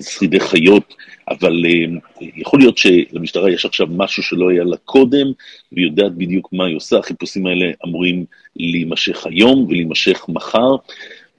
שרידי 0.00 0.40
חיות, 0.40 0.94
אבל 1.30 1.64
אה, 1.66 1.98
יכול 2.36 2.60
להיות 2.60 2.78
שלמשטרה 2.78 3.50
יש 3.50 3.64
עכשיו 3.64 3.86
משהו 3.90 4.22
שלא 4.22 4.50
היה 4.50 4.64
לה 4.64 4.76
קודם, 4.76 5.26
והיא 5.72 5.86
יודעת 5.86 6.14
בדיוק 6.14 6.48
מה 6.52 6.66
היא 6.66 6.76
עושה, 6.76 6.98
החיפושים 6.98 7.46
האלה 7.46 7.70
אמורים 7.86 8.24
להימשך 8.56 9.26
היום 9.26 9.66
ולהימשך 9.68 10.24
מחר, 10.28 10.76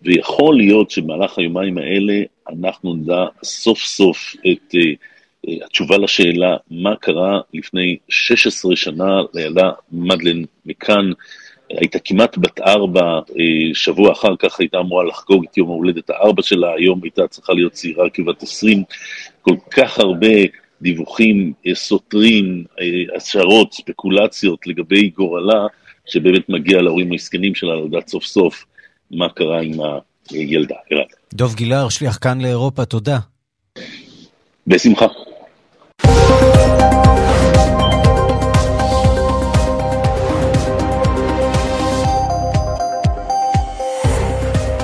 ויכול 0.02 0.58
להיות 0.58 0.92
שבמהלך 0.92 1.38
היומיים 1.38 1.78
האלה 1.78 2.22
אנחנו 2.50 2.96
נדע 2.96 3.26
סוף 3.44 3.80
סוף 3.80 4.36
את 4.40 4.76
uh, 4.76 4.78
uh, 5.48 5.66
התשובה 5.66 5.98
לשאלה 5.98 6.58
מה 6.72 6.96
קרה 6.96 7.40
לפני 7.54 7.98
16 8.10 8.76
שנה 8.76 9.22
לילדה 9.34 9.72
מדלן 9.92 10.44
מכאן, 10.66 11.12
הייתה 11.70 12.00
כמעט 12.00 12.38
בת 12.38 12.60
ארבע, 12.60 13.20
אה, 13.40 13.74
שבוע 13.74 14.12
אחר 14.12 14.36
כך 14.40 14.60
הייתה 14.60 14.80
אמורה 14.80 15.04
לחגוג 15.04 15.46
את 15.52 15.58
יום 15.58 15.70
ההולדת 15.70 16.10
הארבע 16.10 16.42
שלה, 16.42 16.74
היום 16.74 17.00
הייתה 17.04 17.28
צריכה 17.28 17.54
להיות 17.54 17.72
צעירה 17.72 18.10
כבת 18.10 18.44
עשרים. 18.44 18.84
כל 19.42 19.56
כך 19.72 20.00
הרבה 20.00 20.28
דיווחים 20.82 21.54
אה, 21.68 21.76
סותרים, 21.76 22.64
אה, 22.82 23.16
השערות, 23.18 23.74
ספקולציות 23.74 24.68
לגבי 24.68 25.10
גורלה, 25.10 25.68
שבאמת 26.06 26.50
מגיע 26.50 26.82
להורים 26.82 27.12
המסכנים 27.12 27.56
שלה 27.56 27.76
לדעת 27.76 28.08
סוף 28.08 28.24
סוף 28.24 28.66
מה 29.12 29.30
קרה 29.30 29.62
עם 29.62 29.74
הילדה. 30.32 30.76
דוב 31.34 31.56
גילהר, 31.56 31.90
שליח 31.90 32.18
כאן 32.22 32.42
לאירופה, 32.42 32.86
תודה. 32.86 33.20
בשמחה. 34.68 35.06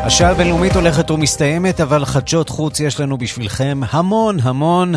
השעה 0.06 0.32
הבינלאומית 0.32 0.76
הולכת 0.76 1.12
ומסתיימת, 1.12 1.82
אבל 1.82 2.06
חדשות 2.06 2.50
חוץ 2.50 2.80
יש 2.80 3.00
לנו 3.00 3.18
בשבילכם 3.18 3.82
המון 3.90 4.38
המון. 4.42 4.94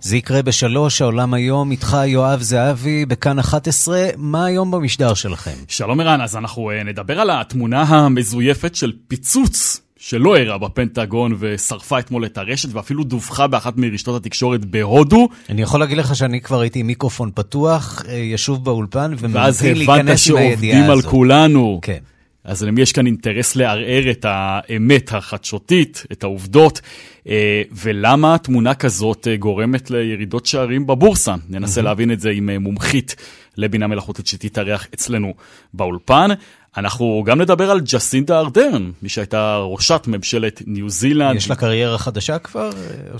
זה 0.00 0.16
יקרה 0.16 0.42
בשלוש, 0.42 1.02
העולם 1.02 1.34
היום, 1.34 1.70
איתך 1.70 1.96
יואב 2.06 2.40
זהבי, 2.42 3.06
בכאן 3.06 3.38
11. 3.38 4.06
מה 4.16 4.44
היום 4.44 4.70
במשדר 4.70 5.14
שלכם? 5.14 5.54
שלום 5.68 6.00
ערן, 6.00 6.20
אז 6.20 6.36
אנחנו 6.36 6.70
uh, 6.70 6.84
נדבר 6.84 7.20
על 7.20 7.30
התמונה 7.30 7.82
המזויפת 7.82 8.74
של 8.74 8.92
פיצוץ 9.08 9.80
שלא 9.98 10.36
אירע 10.36 10.58
בפנטגון 10.58 11.36
ושרפה 11.38 11.98
אתמול 11.98 12.24
את 12.26 12.38
הרשת 12.38 12.68
ואפילו 12.72 13.04
דווחה 13.04 13.46
באחת 13.46 13.74
מרשתות 13.76 14.16
התקשורת 14.24 14.64
בהודו. 14.64 15.28
אני 15.50 15.62
יכול 15.62 15.80
להגיד 15.80 15.98
לך 15.98 16.16
שאני 16.16 16.40
כבר 16.40 16.60
הייתי 16.60 16.80
עם 16.80 16.86
מיקרופון 16.86 17.30
פתוח, 17.34 18.02
אה, 18.08 18.14
ישוב 18.14 18.64
באולפן, 18.64 19.14
ומתחיל 19.18 19.76
להיכנס 19.78 20.30
עם 20.30 20.36
הידיעה 20.36 20.48
הזאת. 20.48 20.48
ואז 20.48 20.48
הבנת 20.48 20.54
שעובדים 20.54 20.90
על 20.90 21.02
כולנו. 21.02 21.78
כן. 21.82 21.98
אז 22.44 22.62
למי 22.62 22.80
יש 22.80 22.92
כאן 22.92 23.06
אינטרס 23.06 23.56
לערער 23.56 24.10
את 24.10 24.26
האמת 24.28 25.12
החדשותית, 25.12 26.04
את 26.12 26.24
העובדות, 26.24 26.80
אה, 27.28 27.62
ולמה 27.72 28.38
תמונה 28.38 28.74
כזאת 28.74 29.28
אה, 29.28 29.36
גורמת 29.36 29.90
לירידות 29.90 30.46
שערים 30.46 30.86
בבורסה? 30.86 31.34
ננסה 31.48 31.82
להבין 31.82 32.12
את 32.12 32.20
זה 32.20 32.30
עם 32.30 32.50
אה, 32.50 32.58
מומחית 32.58 33.16
לבינה 33.56 33.86
מלאכותית 33.86 34.26
שתתארח 34.26 34.86
אצלנו 34.94 35.34
באולפן. 35.74 36.28
אנחנו 36.76 37.22
גם 37.26 37.40
נדבר 37.40 37.70
על 37.70 37.80
ג'סינדה 37.80 38.38
ארדרן, 38.38 38.90
מי 39.02 39.08
שהייתה 39.08 39.56
ראשת 39.56 40.02
ממשלת 40.06 40.62
ניו 40.66 40.90
זילנד. 40.90 41.36
יש 41.36 41.50
לה 41.50 41.56
קריירה 41.56 41.98
חדשה 41.98 42.38
כבר? 42.38 42.70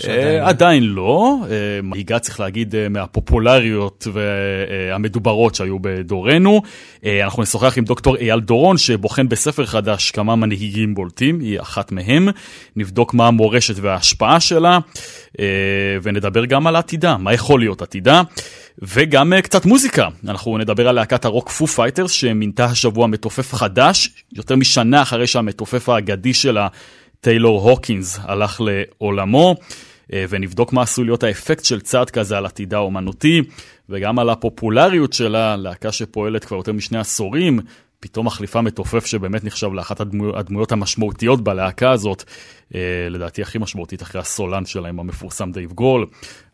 אה, 0.09 0.49
עדיין 0.49 0.83
לא. 0.83 1.37
מנהיגה, 1.83 2.15
אה, 2.15 2.21
צריך 2.21 2.41
להגיד, 2.41 2.75
אה, 2.75 2.89
מהפופולריות 2.89 4.07
והמדוברות 4.13 5.55
שהיו 5.55 5.79
בדורנו. 5.81 6.63
אנחנו 7.25 7.43
נשוחח 7.43 7.79
עם 7.79 7.85
דוקטור 7.85 8.17
אייל 8.17 8.41
דורון, 8.41 8.79
שבוחן 8.79 9.29
בספר 9.29 9.67
חדש 9.67 10.11
כמה 10.11 10.37
מנהיגים 10.37 10.95
בולטים, 10.95 11.41
היא 11.41 11.61
אחת 11.61 11.93
מהם. 11.93 12.29
נבדוק 12.77 13.15
מה 13.15 13.27
המורשת 13.27 13.75
וההשפעה 13.81 14.41
שלה, 14.41 14.79
ונדבר 16.03 16.45
גם 16.45 16.67
על 16.67 16.77
עתידה, 16.77 17.17
מה 17.17 17.33
יכול 17.35 17.61
להיות 17.61 17.83
עתידה. 17.83 18.23
וגם 18.83 19.33
אה, 19.33 19.43
קצת 19.43 19.67
מוזיקה. 19.67 20.09
אנחנו 20.29 20.59
נדבר 20.59 20.89
על 20.89 20.95
להקת 20.95 21.25
הרוק 21.25 21.49
פו 21.49 21.67
פייטרס 21.67 22.11
שמינתה 22.11 22.65
השבוע 22.65 23.07
מתופף 23.07 23.55
חדש, 23.55 24.11
יותר 24.33 24.57
משנה 24.57 25.03
אחרי 25.03 25.27
שהמתופף 25.27 25.89
האגדי 25.89 26.35
שלה, 26.35 26.69
טיילור 27.21 27.71
הוקינס, 27.71 28.19
הלך 28.23 28.61
לעולמו. 28.61 29.55
אה, 29.55 30.15
ונבדוק 30.29 30.73
מה 30.73 30.83
עשוי 30.83 31.05
להיות 31.05 31.23
האפקט 31.23 31.65
של 31.65 31.81
צעד 31.81 32.11
כזה 32.11 32.39
על 32.39 32.47
עתידה 32.47 32.77
האומנותי, 32.77 33.43
וגם 33.89 34.19
על 34.19 34.31
הפופולריות 34.31 35.13
שלה, 35.13 35.57
להקה 35.57 35.93
שפועלת 35.93 36.45
כבר 36.45 36.57
יותר 36.57 36.73
משני 36.73 36.99
עשורים, 36.99 37.61
פתאום 38.01 38.27
מחליפה 38.27 38.61
מתופף 38.61 39.07
שבאמת 39.07 39.45
נחשב 39.45 39.73
לאחת 39.73 40.01
הדמו, 40.01 40.39
הדמויות 40.39 40.73
המשמעותיות 40.73 41.45
בלהקה 41.45 41.91
הזאת, 41.91 42.25
אה, 42.75 42.81
לדעתי 43.11 43.43
הכי 43.43 43.59
משמעותית 43.59 44.03
אחרי 44.03 44.21
הסולן 44.21 44.67
שלהם 44.67 45.01
המפורסם 45.01 45.53
דייב 45.53 45.73
גרול. 45.73 46.07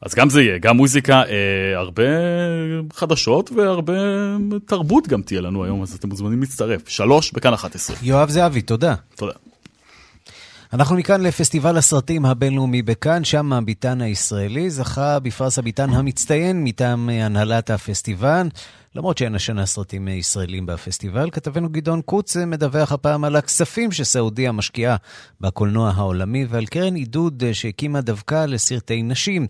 אז 0.02 0.14
גם 0.14 0.30
זה 0.30 0.42
יהיה, 0.42 0.58
גם 0.58 0.76
מוזיקה, 0.76 1.22
אה, 1.22 1.78
הרבה 1.78 2.02
חדשות 2.92 3.50
והרבה 3.52 3.92
תרבות 4.66 5.08
גם 5.08 5.22
תהיה 5.22 5.40
לנו 5.40 5.64
היום, 5.64 5.82
אז 5.82 5.94
אתם 5.94 6.08
מוזמנים 6.08 6.40
להצטרף. 6.40 6.88
שלוש 6.88 7.32
בכאן 7.32 7.52
11. 7.52 7.96
יואב 8.02 8.28
זהבי, 8.28 8.62
תודה. 8.62 8.94
תודה. 9.16 9.32
אנחנו 10.72 10.96
מכאן 10.96 11.20
לפסטיבל 11.20 11.78
הסרטים 11.78 12.24
הבינלאומי 12.24 12.82
בכאן, 12.82 13.24
שם 13.24 13.52
הביתן 13.52 14.00
הישראלי 14.00 14.70
זכה 14.70 15.18
בפרס 15.18 15.58
הביתן 15.58 15.90
המצטיין 15.90 16.64
מטעם 16.64 17.08
הנהלת 17.08 17.70
הפסטיבל. 17.70 18.48
למרות 18.96 19.18
שאין 19.18 19.34
השנה 19.34 19.66
סרטים 19.66 20.08
ישראלים 20.08 20.66
בפסטיבל, 20.66 21.30
כתבנו 21.30 21.68
גדעון 21.68 22.02
קוץ 22.02 22.36
מדווח 22.36 22.92
הפעם 22.92 23.24
על 23.24 23.36
הכספים 23.36 23.92
שסעודיה 23.92 24.52
משקיעה 24.52 24.96
בקולנוע 25.40 25.90
העולמי 25.90 26.46
ועל 26.48 26.66
קרן 26.66 26.94
עידוד 26.94 27.42
שהקימה 27.52 28.00
דווקא 28.00 28.46
לסרטי 28.46 29.02
נשים. 29.02 29.46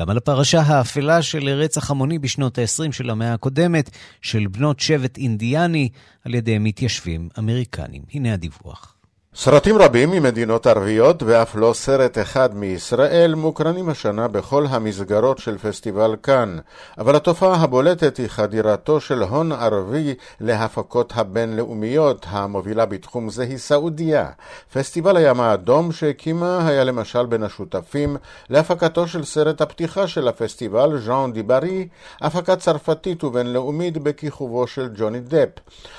גם 0.00 0.10
על 0.10 0.16
הפרשה 0.16 0.60
האפלה 0.60 1.22
של 1.22 1.48
רצח 1.48 1.90
המוני 1.90 2.18
בשנות 2.18 2.58
ה-20 2.58 2.92
של 2.92 3.10
המאה 3.10 3.34
הקודמת, 3.34 3.90
של 4.22 4.46
בנות 4.46 4.80
שבט 4.80 5.18
אינדיאני 5.18 5.88
על 6.24 6.34
ידי 6.34 6.58
מתיישבים 6.58 7.28
אמריקנים. 7.38 8.02
הנה 8.12 8.32
הדיווח. 8.32 8.97
סרטים 9.40 9.78
רבים 9.78 10.10
ממדינות 10.10 10.66
ערביות 10.66 11.22
ואף 11.22 11.56
לא 11.56 11.72
סרט 11.74 12.18
אחד 12.18 12.56
מישראל 12.56 13.34
מוקרנים 13.34 13.88
השנה 13.88 14.28
בכל 14.28 14.66
המסגרות 14.68 15.38
של 15.38 15.58
פסטיבל 15.58 16.16
כאן, 16.22 16.58
אבל 16.98 17.16
התופעה 17.16 17.54
הבולטת 17.54 18.16
היא 18.16 18.28
חדירתו 18.28 19.00
של 19.00 19.22
הון 19.22 19.52
ערבי 19.52 20.14
להפקות 20.40 21.12
הבינלאומיות, 21.16 22.26
המובילה 22.28 22.86
בתחום 22.86 23.30
זה 23.30 23.42
היא 23.42 23.58
סעודיה. 23.58 24.30
פסטיבל 24.72 25.16
הים 25.16 25.40
האדום 25.40 25.92
שהקימה 25.92 26.68
היה 26.68 26.84
למשל 26.84 27.26
בין 27.26 27.42
השותפים 27.42 28.16
להפקתו 28.50 29.08
של 29.08 29.24
סרט 29.24 29.60
הפתיחה 29.60 30.06
של 30.06 30.28
הפסטיבל, 30.28 30.98
ז'אן 30.98 31.32
דיברי, 31.32 31.88
הפקה 32.20 32.56
צרפתית 32.56 33.24
ובינלאומית 33.24 33.98
בכיכובו 33.98 34.66
של 34.66 34.88
ג'וני 34.96 35.20
דפ. 35.20 35.48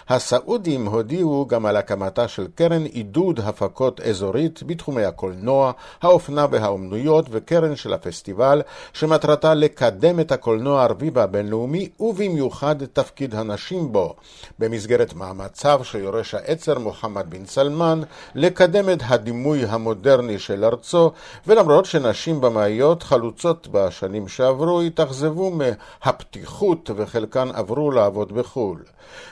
הסעודים 0.10 0.86
הודיעו 0.86 1.46
גם 1.50 1.66
על 1.66 1.78
הקמתה 1.78 2.28
של 2.28 2.48
קרן 2.56 2.84
עידוד 2.84 3.29
עידוד 3.30 3.48
הפקות 3.48 4.02
אזורית 4.02 4.64
בתחומי 4.66 5.04
הקולנוע, 5.04 5.72
האופנה 6.02 6.46
והאומנויות 6.52 7.26
וקרן 7.32 7.76
של 7.76 7.94
הפסטיבל, 7.94 8.62
שמטרתה 8.94 9.54
לקדם 9.54 10.20
את 10.20 10.32
הקולנוע 10.32 10.82
הערבי 10.82 11.10
והבינלאומי, 11.14 11.90
ובמיוחד 12.00 12.76
תפקיד 12.94 13.36
הנשים 13.36 13.92
בו, 13.92 14.16
במסגרת 14.60 15.14
מאמציו 15.14 15.80
של 15.84 16.00
יורש 16.00 16.36
העצר 16.36 16.80
מוחמד 16.80 17.30
בן 17.30 17.46
סלמן, 17.46 18.02
לקדם 18.36 18.90
את 18.90 19.00
הדימוי 19.08 19.66
המודרני 19.66 20.40
של 20.40 20.66
ארצו, 20.66 21.12
ולמרות 21.48 21.86
שנשים 21.86 22.42
במאיות 22.42 23.04
חלוצות 23.04 23.68
בשנים 23.72 24.28
שעברו, 24.28 24.82
התאכזבו 24.82 25.52
מהפתיחות 25.52 26.90
וחלקן 26.96 27.50
עברו 27.54 27.92
לעבוד 27.92 28.34
בחו"ל. 28.34 28.80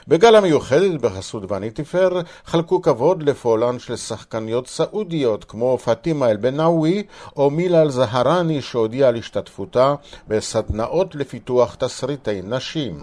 בגל 0.08 0.36
המיוחדת 0.36 1.02
בחסות 1.02 1.52
וניטי 1.52 1.84
פר 1.84 2.22
חלקו 2.46 2.82
כבוד 2.82 3.24
לפועלן 3.24 3.80
של 3.88 3.96
שחקניות 3.96 4.68
סעודיות 4.68 5.44
כמו 5.44 5.78
פאטימה 5.78 6.30
אל-בנאווי 6.30 7.04
או 7.38 7.50
מילה 7.50 7.82
אל-זהרני 7.82 8.62
שהודיעה 8.62 9.10
על 9.10 9.16
השתתפותה 9.16 9.96
בסדנאות 10.28 11.16
לפיתוח 11.16 11.76
תסריטי 11.76 12.42
נשים. 12.44 13.00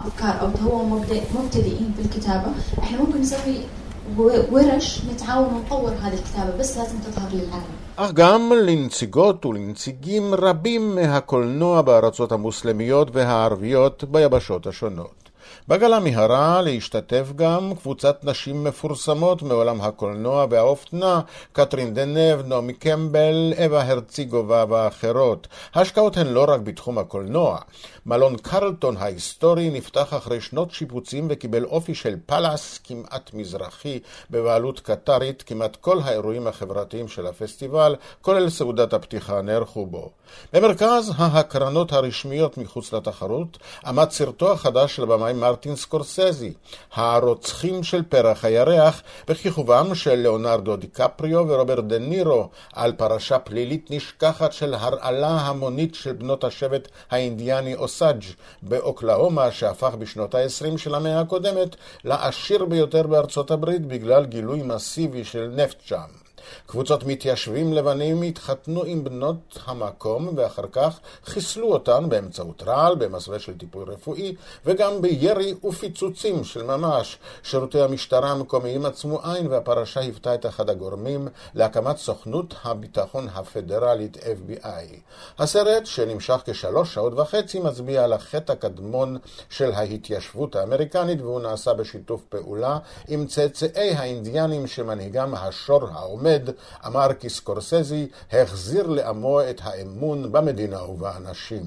אך 7.97 8.12
גם 8.12 8.53
לנציגות 8.66 9.47
ולנציגים 9.47 10.35
רבים 10.35 10.95
מהקולנוע 10.95 11.82
בארצות 11.82 12.32
המוסלמיות 12.32 13.09
והערביות 13.12 14.05
ביבשות 14.05 14.66
השונות. 14.66 15.24
בגלה 15.69 16.01
מיהרה 16.01 16.62
להשתתף 16.62 17.33
גם 17.37 17.73
קבוצת 17.75 18.25
נשים 18.25 18.65
מפורסמות 18.65 19.43
מעולם 19.43 19.81
הקולנוע 19.81 20.47
והאופנה, 20.51 21.21
קטרין 21.53 21.95
דנב, 21.95 22.47
נעמי 22.47 22.73
קמבל, 22.73 23.53
אווה 23.65 23.91
הרציגובה 23.91 24.65
ואחרות. 24.69 25.49
ההשקעות 25.75 26.17
הן 26.17 26.27
לא 26.27 26.45
רק 26.49 26.61
בתחום 26.61 26.99
הקולנוע. 26.99 27.59
מלון 28.07 28.37
קרלטון 28.37 28.97
ההיסטורי 28.97 29.71
נפתח 29.71 30.15
אחרי 30.15 30.41
שנות 30.41 30.71
שיפוצים 30.71 31.27
וקיבל 31.31 31.65
אופי 31.65 31.95
של 31.95 32.17
פלאס 32.27 32.79
כמעט 32.85 33.31
מזרחי 33.35 33.99
בבעלות 34.31 34.81
קטרית. 34.81 35.43
כמעט 35.47 35.77
כל 35.77 36.01
האירועים 36.05 36.47
החברתיים 36.47 37.09
של 37.09 37.27
הפסטיבל, 37.27 37.97
כולל 38.23 38.51
סעודת 38.51 38.93
הפתיחה, 38.93 39.43
נערכו 39.43 39.87
בו. 39.87 40.11
במרכז 40.53 41.13
ההקרנות 41.17 41.93
הרשמיות 41.93 42.59
מחוץ 42.59 42.93
לתחרות 42.93 43.59
עמד 43.87 44.11
סרטו 44.11 44.53
החדש 44.53 44.97
של 44.97 45.03
הבמאי 45.03 45.33
מרטין 45.33 45.77
סקורסזי, 45.77 46.53
הרוצחים 46.95 47.83
של 47.83 48.03
פרח 48.03 48.45
הירח, 48.45 49.03
בכיכובם 49.29 49.95
של 49.95 50.15
ליאונרדו 50.15 50.77
דיקפריו 50.77 51.45
ורוברט 51.49 51.85
דה 51.85 51.99
נירו, 51.99 52.49
על 52.73 52.93
פרשה 52.93 53.39
פלילית 53.39 53.91
נשכחת 53.91 54.53
של 54.53 54.75
הרעלה 54.75 55.41
המונית 55.41 55.95
של 55.95 56.13
בנות 56.13 56.45
השבט 56.45 56.89
האינדיאני 57.11 57.75
אוסאג' 57.95 58.22
באוקלהומה, 58.62 59.53
שהפך 59.53 59.95
בשנות 59.99 60.34
ה-20 60.34 60.78
של 60.78 60.95
המאה 60.95 61.20
הקודמת 61.20 61.76
לעשיר 62.05 62.64
ביותר 62.64 63.07
בארצות 63.07 63.51
הברית 63.51 63.86
בגלל 63.86 64.24
גילוי 64.26 64.62
מסיבי 64.62 65.24
של 65.24 65.51
נפט 65.57 65.80
שם. 65.84 66.24
קבוצות 66.66 67.05
מתיישבים 67.05 67.72
לבנים 67.72 68.22
התחתנו 68.22 68.84
עם 68.84 69.05
בנות 69.05 69.59
המקום 69.66 70.28
ואחר 70.36 70.66
כך 70.72 70.99
חיסלו 71.24 71.72
אותן 71.72 72.09
באמצעות 72.09 72.62
רעל, 72.62 72.95
במסווה 72.95 73.38
של 73.38 73.59
טיפול 73.59 73.90
רפואי 73.90 74.34
וגם 74.66 75.03
בירי 75.03 75.55
ופיצוצים 75.64 76.45
של 76.45 76.62
ממש. 76.62 77.18
שירותי 77.42 77.80
המשטרה 77.80 78.30
המקומיים 78.30 78.86
עצמו 78.86 79.20
עין 79.24 79.47
והפרשה 79.47 80.01
היוותה 80.01 80.34
את 80.34 80.47
אחד 80.47 80.70
הגורמים 80.70 81.28
להקמת 81.55 81.97
סוכנות 81.97 82.55
הביטחון 82.64 83.28
הפדרלית 83.34 84.16
FBI. 84.16 84.97
הסרט, 85.38 85.86
שנמשך 85.86 86.40
כשלוש 86.45 86.95
שעות 86.95 87.12
וחצי, 87.18 87.61
מצביע 87.61 88.05
על 88.05 88.12
החטא 88.12 88.53
הקדמון 88.53 89.18
של 89.51 89.72
ההתיישבות 89.72 90.57
האמריקנית 90.57 91.20
והוא 91.20 91.40
נעשה 91.40 91.74
בשיתוף 91.74 92.22
פעולה 92.28 92.78
עם 93.09 93.26
צאצאי 93.26 93.95
האינדיאנים 93.95 94.66
שמנהיגם 94.66 95.34
השור 95.34 95.88
העומד 95.92 96.34
עומד, 96.34 96.50
אמר 96.88 97.14
כי 97.20 97.30
סקורסזי 97.30 98.08
החזיר 98.32 98.88
לעמו 98.88 99.41
את 99.41 99.62
האמון 99.64 100.32
במדינה 100.32 100.84
ובאנשים. 100.84 101.66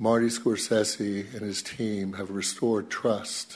Marty 0.00 0.30
Scorsese 0.38 1.32
and 1.34 1.42
his 1.50 1.62
team 1.62 2.14
have 2.14 2.30
restored 2.42 2.86
trust, 2.90 3.48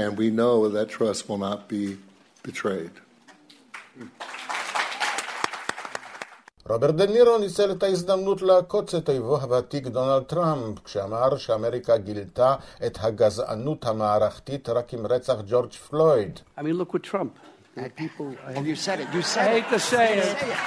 and 0.00 0.10
we 0.20 0.28
know 0.40 0.68
that 0.68 0.86
trust 0.96 1.20
will 1.28 1.42
not 1.48 1.60
be 1.74 1.84
betrayed. 2.42 2.94
רוברט 6.68 6.94
דה 6.94 7.06
נירו 7.06 7.38
ניצל 7.38 7.70
את 7.70 7.82
ההזדמנות 7.82 8.42
לעקוץ 8.42 8.94
את 8.94 9.08
אויבו 9.08 9.36
הוותיק 9.36 9.86
דונלד 9.86 10.22
טראמפ, 10.22 10.78
כשאמר 10.84 11.36
שאמריקה 11.36 11.96
גילתה 11.96 12.54
את 12.86 12.98
הגזענות 13.00 13.86
המערכתית 13.86 14.68
רק 14.68 14.94
עם 14.94 15.06
רצח 15.06 15.36
ג'ורג' 15.46 15.72
פלויד. 15.72 16.40
I 16.58 16.60
mean, 16.60 16.78
look 16.78 16.94
what 16.94 17.02
Trump 17.12 17.38
people, 17.96 18.36
oh, 18.46 18.62
you 18.62 18.76
said 18.76 19.00
it. 19.00 19.08
You 19.12 19.22
said 19.22 19.48
I 19.48 19.52
hate 19.60 19.68
to 19.70 19.78
say 19.78 20.18
it. 20.18 20.24
Say 20.24 20.50
it. 20.50 20.58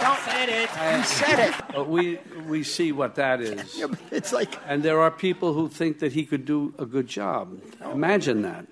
Don't 0.00 0.18
said 0.18 0.48
it. 0.48 0.68
You 0.98 1.04
said 1.04 1.38
it. 1.48 1.54
But 1.74 1.88
we 1.88 2.18
we 2.48 2.62
see 2.62 2.90
what 2.92 3.14
that 3.16 3.40
is. 3.40 3.78
Yeah, 3.78 3.86
it's 4.10 4.32
like, 4.32 4.52
And 4.66 4.82
there 4.82 5.00
are 5.00 5.10
people 5.10 5.52
who 5.52 5.68
think 5.68 5.98
that 6.00 6.12
he 6.12 6.24
could 6.24 6.44
do 6.44 6.74
a 6.78 6.86
good 6.86 7.06
job. 7.06 7.60
Imagine 7.92 8.42
that. 8.42 8.66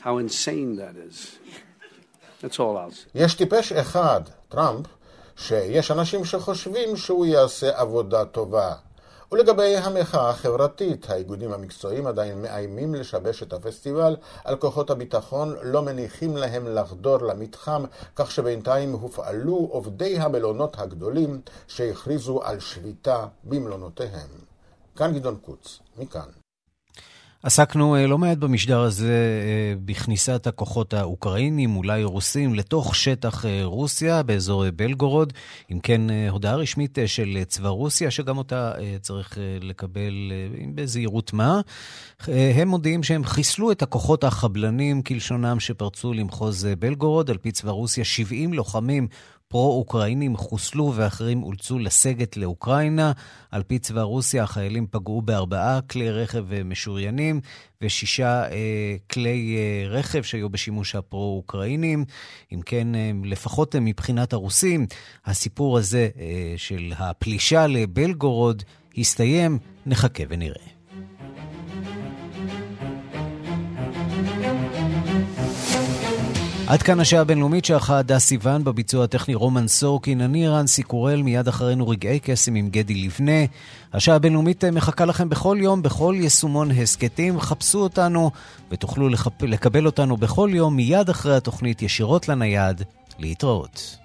How 0.00 0.18
insane 0.18 0.76
that 0.76 0.96
is. 0.96 1.38
That's 2.40 2.58
all 2.58 2.76
I'll 2.78 2.90
say. 2.90 3.06
יש 3.14 3.34
טיפש 3.34 3.72
אחד, 3.72 4.20
טראמפ, 4.48 4.86
שיש 5.36 5.90
אנשים 5.90 6.24
שחושבים 6.24 6.96
שהוא 6.96 7.26
יעשה 7.26 7.78
עבודה 7.80 8.24
טובה. 8.24 8.74
ולגבי 9.31 9.77
המחאה 9.77 10.29
החברתית, 10.29 11.09
האיגודים 11.09 11.53
המקצועיים 11.53 12.07
עדיין 12.07 12.41
מאיימים 12.41 12.95
לשבש 12.95 13.43
את 13.43 13.53
הפסטיבל, 13.53 14.15
על 14.43 14.55
כוחות 14.55 14.89
הביטחון 14.89 15.55
לא 15.61 15.81
מניחים 15.81 16.37
להם 16.37 16.67
לחדור 16.67 17.17
למתחם, 17.17 17.83
כך 18.15 18.31
שבינתיים 18.31 18.91
הופעלו 18.91 19.55
עובדי 19.71 20.19
המלונות 20.19 20.79
הגדולים 20.79 21.41
שהכריזו 21.67 22.41
על 22.43 22.59
שביתה 22.59 23.27
במלונותיהם. 23.43 24.29
כאן 24.95 25.13
גדעון 25.13 25.35
קוץ, 25.35 25.79
מכאן. 25.97 26.44
עסקנו 27.45 27.95
אה, 27.95 28.07
לא 28.07 28.17
מעט 28.17 28.37
במשדר 28.37 28.79
הזה 28.79 29.13
אה, 29.45 29.73
בכניסת 29.85 30.47
הכוחות 30.47 30.93
האוקראינים, 30.93 31.75
אולי 31.75 32.03
רוסים, 32.03 32.55
לתוך 32.55 32.95
שטח 32.95 33.45
אה, 33.45 33.61
רוסיה 33.63 34.23
באזור 34.23 34.69
בלגורוד. 34.75 35.33
אם 35.71 35.79
כן, 35.79 36.01
הודעה 36.29 36.55
רשמית 36.55 36.97
של 37.05 37.37
צבא 37.47 37.69
רוסיה, 37.69 38.11
שגם 38.11 38.37
אותה 38.37 38.71
צריך 39.01 39.37
לקבל 39.61 40.31
בזהירות 40.75 41.33
מה. 41.33 41.61
הם 42.27 42.67
מודיעים 42.67 43.03
שהם 43.03 43.23
חיסלו 43.23 43.71
את 43.71 43.81
הכוחות 43.81 44.23
החבלנים, 44.23 45.01
כלשונם, 45.01 45.59
שפרצו 45.59 46.13
למחוז 46.13 46.67
בלגורוד. 46.79 47.29
על 47.29 47.37
פי 47.37 47.51
צבא 47.51 47.71
רוסיה, 47.71 48.05
70 48.05 48.53
לוחמים 48.53 49.07
פרו-אוקראינים 49.47 50.37
חוסלו 50.37 50.93
ואחרים 50.95 51.43
אולצו 51.43 51.79
לסגת 51.79 52.37
לאוקראינה. 52.37 53.11
על 53.51 53.63
פי 53.63 53.79
צבא 53.79 54.01
רוסיה, 54.01 54.43
החיילים 54.43 54.87
פגעו 54.91 55.21
בארבעה 55.21 55.81
כלי 55.81 56.11
רכב 56.11 56.63
משוריינים 56.65 57.41
ושישה 57.81 58.51
אה, 58.51 58.95
כלי 59.11 59.57
אה, 59.57 59.89
רכב 59.89 60.21
שהיו 60.21 60.49
בשימוש 60.49 60.95
הפרו-אוקראינים. 60.95 62.05
אם 62.53 62.61
כן, 62.65 62.95
אה, 62.95 63.11
לפחות 63.23 63.75
מבחינת 63.75 64.33
הרוסים, 64.33 64.87
הסיפור 65.25 65.77
הזה 65.77 66.09
אה, 66.19 66.53
של 66.57 66.93
הפלישה 66.97 67.67
לבלגורוד 67.67 68.63
הסתיים. 68.97 69.59
נחכה 69.85 70.23
ונראה. 70.29 70.74
עד 76.67 76.81
כאן 76.81 76.99
השעה 76.99 77.21
הבינלאומית 77.21 77.65
שערכה 77.65 77.97
הדס 77.97 78.25
סיוון 78.25 78.63
בביצוע 78.63 79.03
הטכני 79.03 79.35
רומן 79.35 79.67
סורקין, 79.67 80.21
אני 80.21 80.47
רנסי 80.47 80.83
קורל, 80.83 81.21
מיד 81.21 81.47
אחרינו 81.47 81.87
רגעי 81.87 82.19
קסם 82.19 82.55
עם 82.55 82.69
גדי 82.69 82.95
לבנה. 82.95 83.45
השעה 83.93 84.15
הבינלאומית 84.15 84.63
מחכה 84.65 85.05
לכם 85.05 85.29
בכל 85.29 85.57
יום, 85.61 85.81
בכל 85.81 86.15
יישומון 86.17 86.71
הסכתים. 86.71 87.39
חפשו 87.39 87.79
אותנו 87.79 88.31
ותוכלו 88.71 89.09
לחפ... 89.09 89.43
לקבל 89.43 89.85
אותנו 89.85 90.17
בכל 90.17 90.49
יום 90.53 90.75
מיד 90.75 91.09
אחרי 91.09 91.35
התוכנית 91.35 91.81
ישירות 91.81 92.29
לנייד. 92.29 92.81
להתראות. 93.19 93.97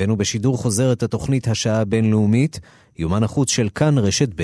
הבאנו 0.00 0.16
בשידור 0.16 0.56
חוזר 0.56 0.92
את 0.92 1.02
התוכנית 1.02 1.48
השעה 1.48 1.80
הבינלאומית, 1.80 2.60
יומן 2.98 3.22
החוץ 3.22 3.50
של 3.50 3.68
כאן 3.74 3.98
רשת 3.98 4.28
ב'. 4.34 4.42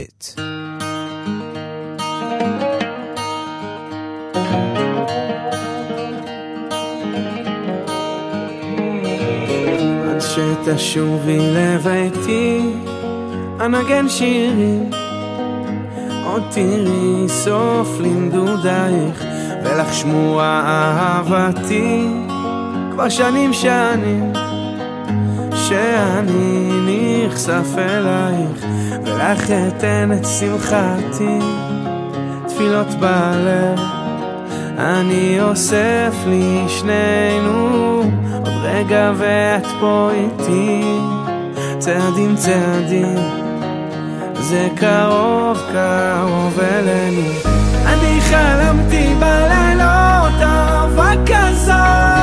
שתשובי 10.21 11.39
לביתי, 11.39 12.61
אנגן 13.61 14.09
שירים, 14.09 14.91
עוד 16.25 16.43
תראי 16.51 17.29
סוף 17.29 17.89
לנדודייך, 18.01 19.25
ולך 19.65 19.95
שמועה 19.95 20.63
אהבתי, 20.63 22.07
כבר 22.93 23.09
שנים 23.09 23.53
שנים. 23.53 24.46
שאני 25.69 26.71
נחשף 26.87 27.79
אלייך 27.79 28.67
ולך 29.05 29.51
אתן 29.51 30.11
את 30.13 30.27
שמחתי. 30.27 31.39
תפילות 32.49 32.87
בלב 33.01 33.81
אני 34.79 35.41
אוסף 35.41 36.15
לי 36.27 36.65
שנינו 36.69 38.03
עוד 38.33 38.55
רגע 38.63 39.13
ואת 39.17 39.67
פה 39.81 40.11
איתי. 40.15 40.99
צעדים 41.79 42.37
צעדים 42.37 43.17
זה 44.41 44.69
קרוב 44.77 45.63
קרוב 45.73 46.61
אלינו. 46.61 47.31
אני 47.87 48.21
חלמתי 48.21 49.15
בלילות 49.21 50.43
אהבה 50.43 51.13
כזאת 51.27 52.16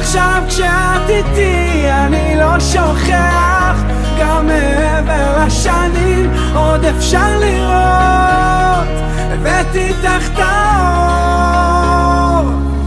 עכשיו 0.00 0.42
כשאת 0.48 1.08
איתי 1.08 1.90
אני 1.90 2.36
לא 2.36 2.60
שוכח. 2.60 3.76
גם 4.20 4.46
מעבר 4.46 5.44
לשנים 5.46 6.32
עוד 6.54 6.84
אפשר 6.84 7.38
לראות. 7.40 8.88
הבאתי 9.32 9.92
האור. 10.38 11.70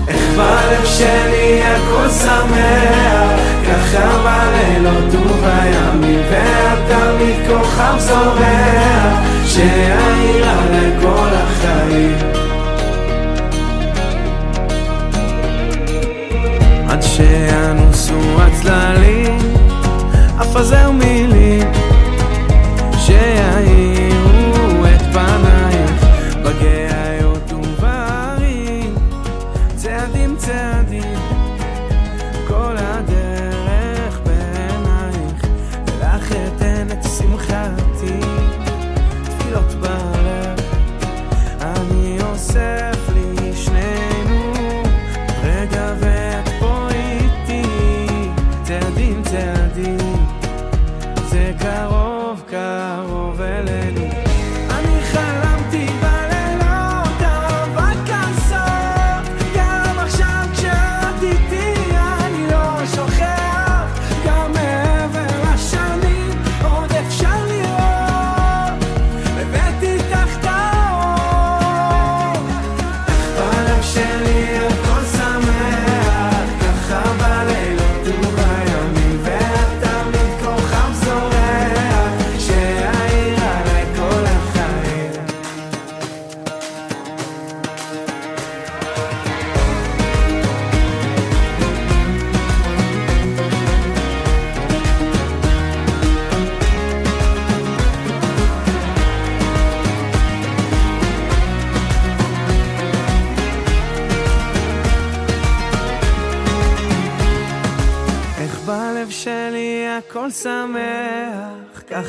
איך 0.07 0.21
בלב 0.37 0.85
שלי 0.85 1.63
הכל 1.63 2.09
שמח. 2.09 3.39
ככה 3.67 4.05
בלילות 4.23 5.15
ובימים 5.15 6.21
ואת 6.31 6.79
תמיד 6.87 7.35
כוכב 7.47 7.95
זורח. 7.99 9.13
שיעירה 9.45 10.55
לכל 10.71 11.29
החיים 11.33 12.17
עד 16.93 17.01
שאנוסו 17.01 18.21
הצללים, 18.41 19.37
אפזר 20.41 20.91
מילים 20.91 21.71
שיעירו 22.97 24.12
צעדים 49.03 49.23
צעדים. 49.23 49.97
זה 51.29 51.51
קרוב 51.59 52.41
קרוב. 52.49 53.12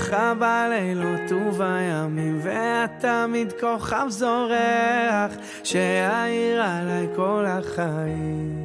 ככה 0.05 0.35
בלילות 0.35 1.33
ובימים, 1.33 2.39
ואת 2.43 2.91
תמיד 3.01 3.53
כוכב 3.61 4.07
זורח, 4.09 5.33
שיעיר 5.65 6.63
עליי 6.63 7.07
כל 7.17 7.45
החיים. 7.47 8.65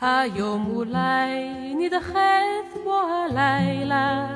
היום 0.00 0.66
אולי 0.66 1.74
נדחת 1.78 2.84
בו 2.84 2.94
הלילה, 2.94 4.35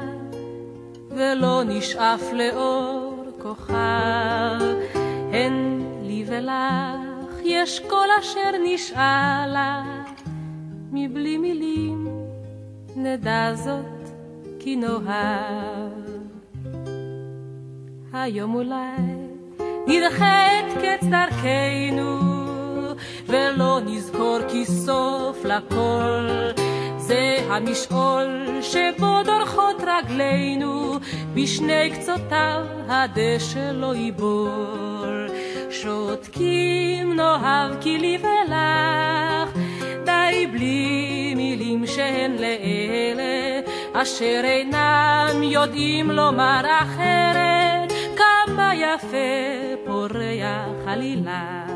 ולא 1.21 1.63
נשאף 1.67 2.23
לאור 2.33 3.25
כוכב. 3.43 4.61
הן 5.33 5.83
לי 6.03 6.25
ולך 6.27 7.41
יש 7.45 7.81
כל 7.81 8.07
אשר 8.21 8.51
נשאלה, 8.65 9.83
מבלי 10.93 11.39
מילים 11.39 12.09
נדע 12.97 13.55
זאת 13.55 14.11
כי 14.59 14.77
נאהב. 14.77 15.93
היום 18.13 18.55
אולי 18.55 18.97
נדחת 19.87 20.83
קץ 20.83 21.07
דרכנו, 21.11 22.19
ולא 23.27 23.81
נזכור 23.81 24.39
כי 24.49 24.65
סוף 24.65 25.45
לכל 25.45 26.60
זה 27.11 27.37
המשעול 27.49 28.59
שבו 28.63 29.23
דורכות 29.25 29.77
רגלינו, 29.87 30.99
בשני 31.35 31.91
קצותיו 31.91 32.67
הדשא 32.89 33.71
לא 33.75 33.95
ייבול. 33.95 35.31
שותקים 35.71 37.13
נאהב 37.17 37.81
כי 37.81 37.99
לי 37.99 38.19
ולך, 38.23 39.57
די 40.05 40.47
בלי 40.53 41.35
מילים 41.37 41.87
שהן 41.87 42.33
לאלה, 42.33 43.61
אשר 43.93 44.41
אינם 44.45 45.43
יודעים 45.43 46.11
לומר 46.11 46.63
אחרת, 46.65 47.93
כמה 48.17 48.73
יפה 48.75 49.87
פורח 49.87 50.87
עלילך. 50.87 51.70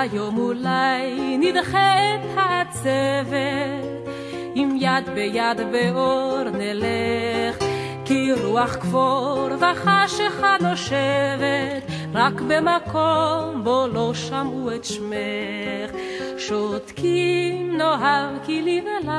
היום 0.00 0.38
אולי 0.38 1.36
נדחה 1.38 2.14
את 2.14 2.20
העצבת, 2.36 4.08
עם 4.54 4.76
יד 4.80 5.08
ביד 5.14 5.60
באור 5.72 6.42
נלך, 6.42 7.58
כי 8.04 8.32
רוח 8.32 8.76
כפור 8.76 9.48
וחשיכה 9.58 10.56
נושבת, 10.60 11.82
רק 12.14 12.40
במקום 12.40 13.64
בו 13.64 13.86
לא 13.92 14.14
שמעו 14.14 14.74
את 14.74 14.84
שמך. 14.84 15.90
שותקים 16.38 17.76
נאהב 17.76 18.38
כי 18.46 18.62
לי 18.62 18.82
ולך, 18.82 19.12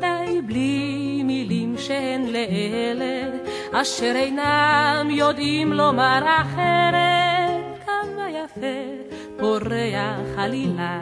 די 0.00 0.40
בלי 0.46 1.22
מילים 1.24 1.74
שהן 1.78 2.26
לאלה, 2.26 3.36
אשר 3.72 4.12
אינם 4.16 5.08
יודעים 5.10 5.72
לומר 5.72 6.22
אחרת, 6.40 7.35
יפה 8.46 8.66
פורח 9.38 10.38
עלילה. 10.38 11.00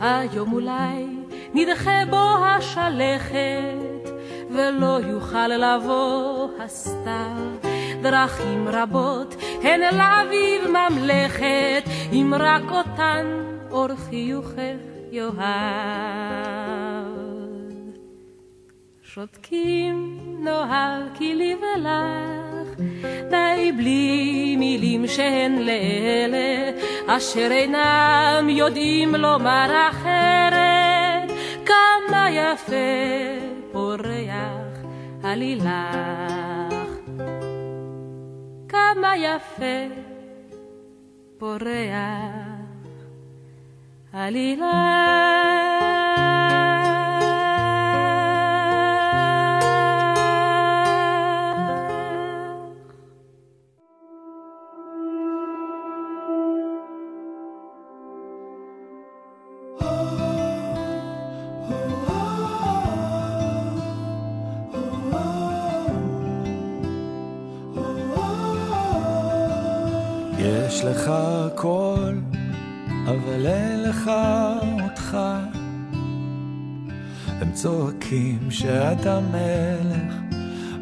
היום 0.00 0.52
אולי 0.52 1.06
נדחה 1.54 2.04
בו 2.10 2.44
השלכת, 2.44 4.10
ולא 4.50 4.98
יוכל 5.06 5.48
לבוא 5.48 6.48
הסתיו. 6.60 7.48
דרכים 8.02 8.68
רבות 8.68 9.34
הן 9.62 9.80
לאביב 9.80 10.70
ממלכת, 10.70 11.84
אם 12.12 12.34
רק 12.38 12.70
אותן 12.70 13.26
אור 13.70 13.88
חיוכך 14.08 14.78
יאהב. 15.10 17.17
שותקים 19.18 20.18
נאהב 20.44 21.02
כי 21.14 21.34
לי 21.34 21.54
ולך, 21.54 22.80
די 23.30 23.72
בלי 23.76 24.56
מילים 24.58 25.06
שהן 25.06 25.58
לאלה, 25.58 26.70
אשר 27.06 27.48
אינם 27.50 28.46
יודעים 28.48 29.14
לומר 29.14 29.88
אחרת, 29.90 31.36
כמה 31.66 32.30
יפה 32.30 32.74
פורח 33.72 34.84
עלילך. 35.22 35.68
כמה 38.68 39.16
יפה 39.16 39.94
פורח 41.38 41.68
עלילך. 44.12 45.77
צועקים 77.62 78.50
שאתה 78.50 79.20
מלך, 79.20 80.14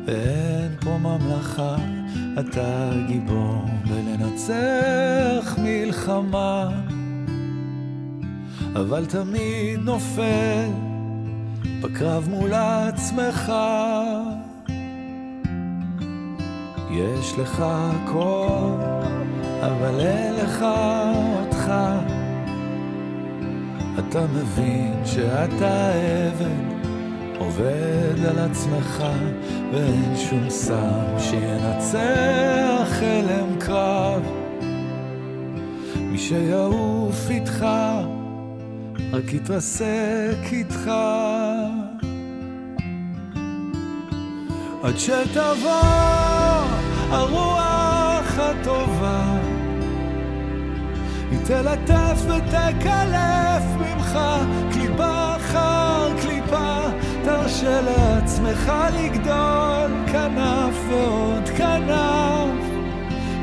ואין 0.07 0.77
פה 0.81 0.99
ממלכה. 0.99 1.77
אתה 2.41 2.91
גיבור 3.07 3.64
בלנצח 3.89 5.59
מלחמה, 5.59 6.68
אבל 8.74 9.07
תמיד 9.07 9.81
נופל 9.81 10.68
בקרב 11.81 12.29
מול 12.31 12.53
עצמך. 12.55 13.53
יש 16.91 17.39
לך 17.39 17.64
הכל, 17.66 18.81
אבל 19.61 20.01
אין 20.01 20.35
לך 20.35 20.64
אותך. 21.39 21.72
אתה 23.99 24.27
מבין 24.35 25.03
שאתה 25.05 25.91
עבד, 26.29 26.91
עובד 27.39 28.27
על 28.29 28.39
עצמך, 28.39 29.05
ואין 29.73 30.17
שום 30.17 30.51
סם 30.51 31.19
שינצח 31.19 33.03
הלם 33.03 33.59
קרב. 33.59 34.23
מי 35.97 36.19
שיעוף 36.19 37.31
איתך, 37.31 37.67
רק 39.13 39.33
יתרסק 39.33 40.53
איתך. 40.53 40.91
עד 44.83 44.99
שתבוא 44.99 45.83
הרוח 47.11 48.39
הטובה 48.39 49.39
תלטף 51.47 52.19
ותקלף 52.27 53.65
ממך 53.77 54.19
קליפה 54.73 55.37
אחר 55.37 56.09
קליפה. 56.23 56.81
תרשה 57.25 57.81
לעצמך 57.81 58.73
לגדול 58.95 59.91
כנף 60.13 60.75
ועוד 60.89 61.49
כנף. 61.57 62.67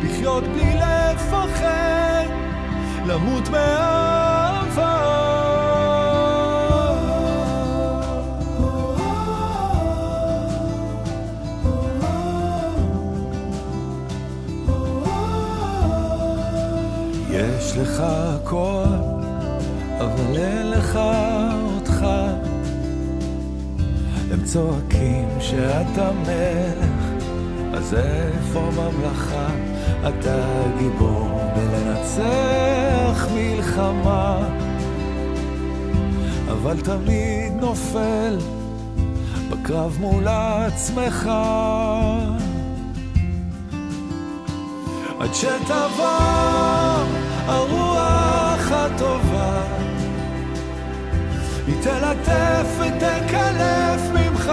לחיות 0.04 0.43
בלי 0.43 0.76
לפחד 0.76 2.26
למות 3.06 3.49
מאהבה 3.49 4.32
יש 17.74 17.80
לך 17.80 18.03
הכל, 18.05 18.84
אבל 19.97 20.38
אין 20.38 20.71
לך 20.71 20.99
אותך. 21.76 22.05
הם 24.32 24.43
צועקים 24.43 25.28
שאתה 25.39 26.11
מלך, 26.11 27.24
אז 27.74 27.93
איפה 27.93 28.69
במלאכה 28.78 29.47
אתה 30.07 30.63
גיבור 30.80 31.30
בלנצח 31.55 33.28
מלחמה? 33.34 34.49
אבל 36.51 36.82
תמיד 36.82 37.53
נופל 37.53 38.38
בקרב 39.49 39.97
מול 39.99 40.28
עצמך. 40.28 41.30
עד 45.19 45.34
שתבוא 45.34 47.22
הרוח 47.47 48.71
הטובה. 48.71 49.61
היא 51.67 51.75
תלטף 51.81 52.67
ותקלף 52.79 54.01
ממך 54.13 54.51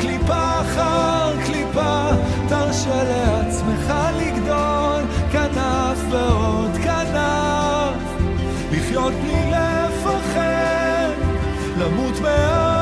קליפה 0.00 0.60
אחר 0.60 1.32
קליפה. 1.46 2.08
תרשה 2.48 3.04
לעצמך 3.04 3.94
לגדול 4.18 5.02
כנף 5.32 5.98
ועוד 6.10 6.70
כנף. 6.84 7.94
לחיות 8.72 9.12
בלי 9.12 9.50
לפחד 9.50 11.10
למות 11.78 12.20
מעט. 12.20 12.73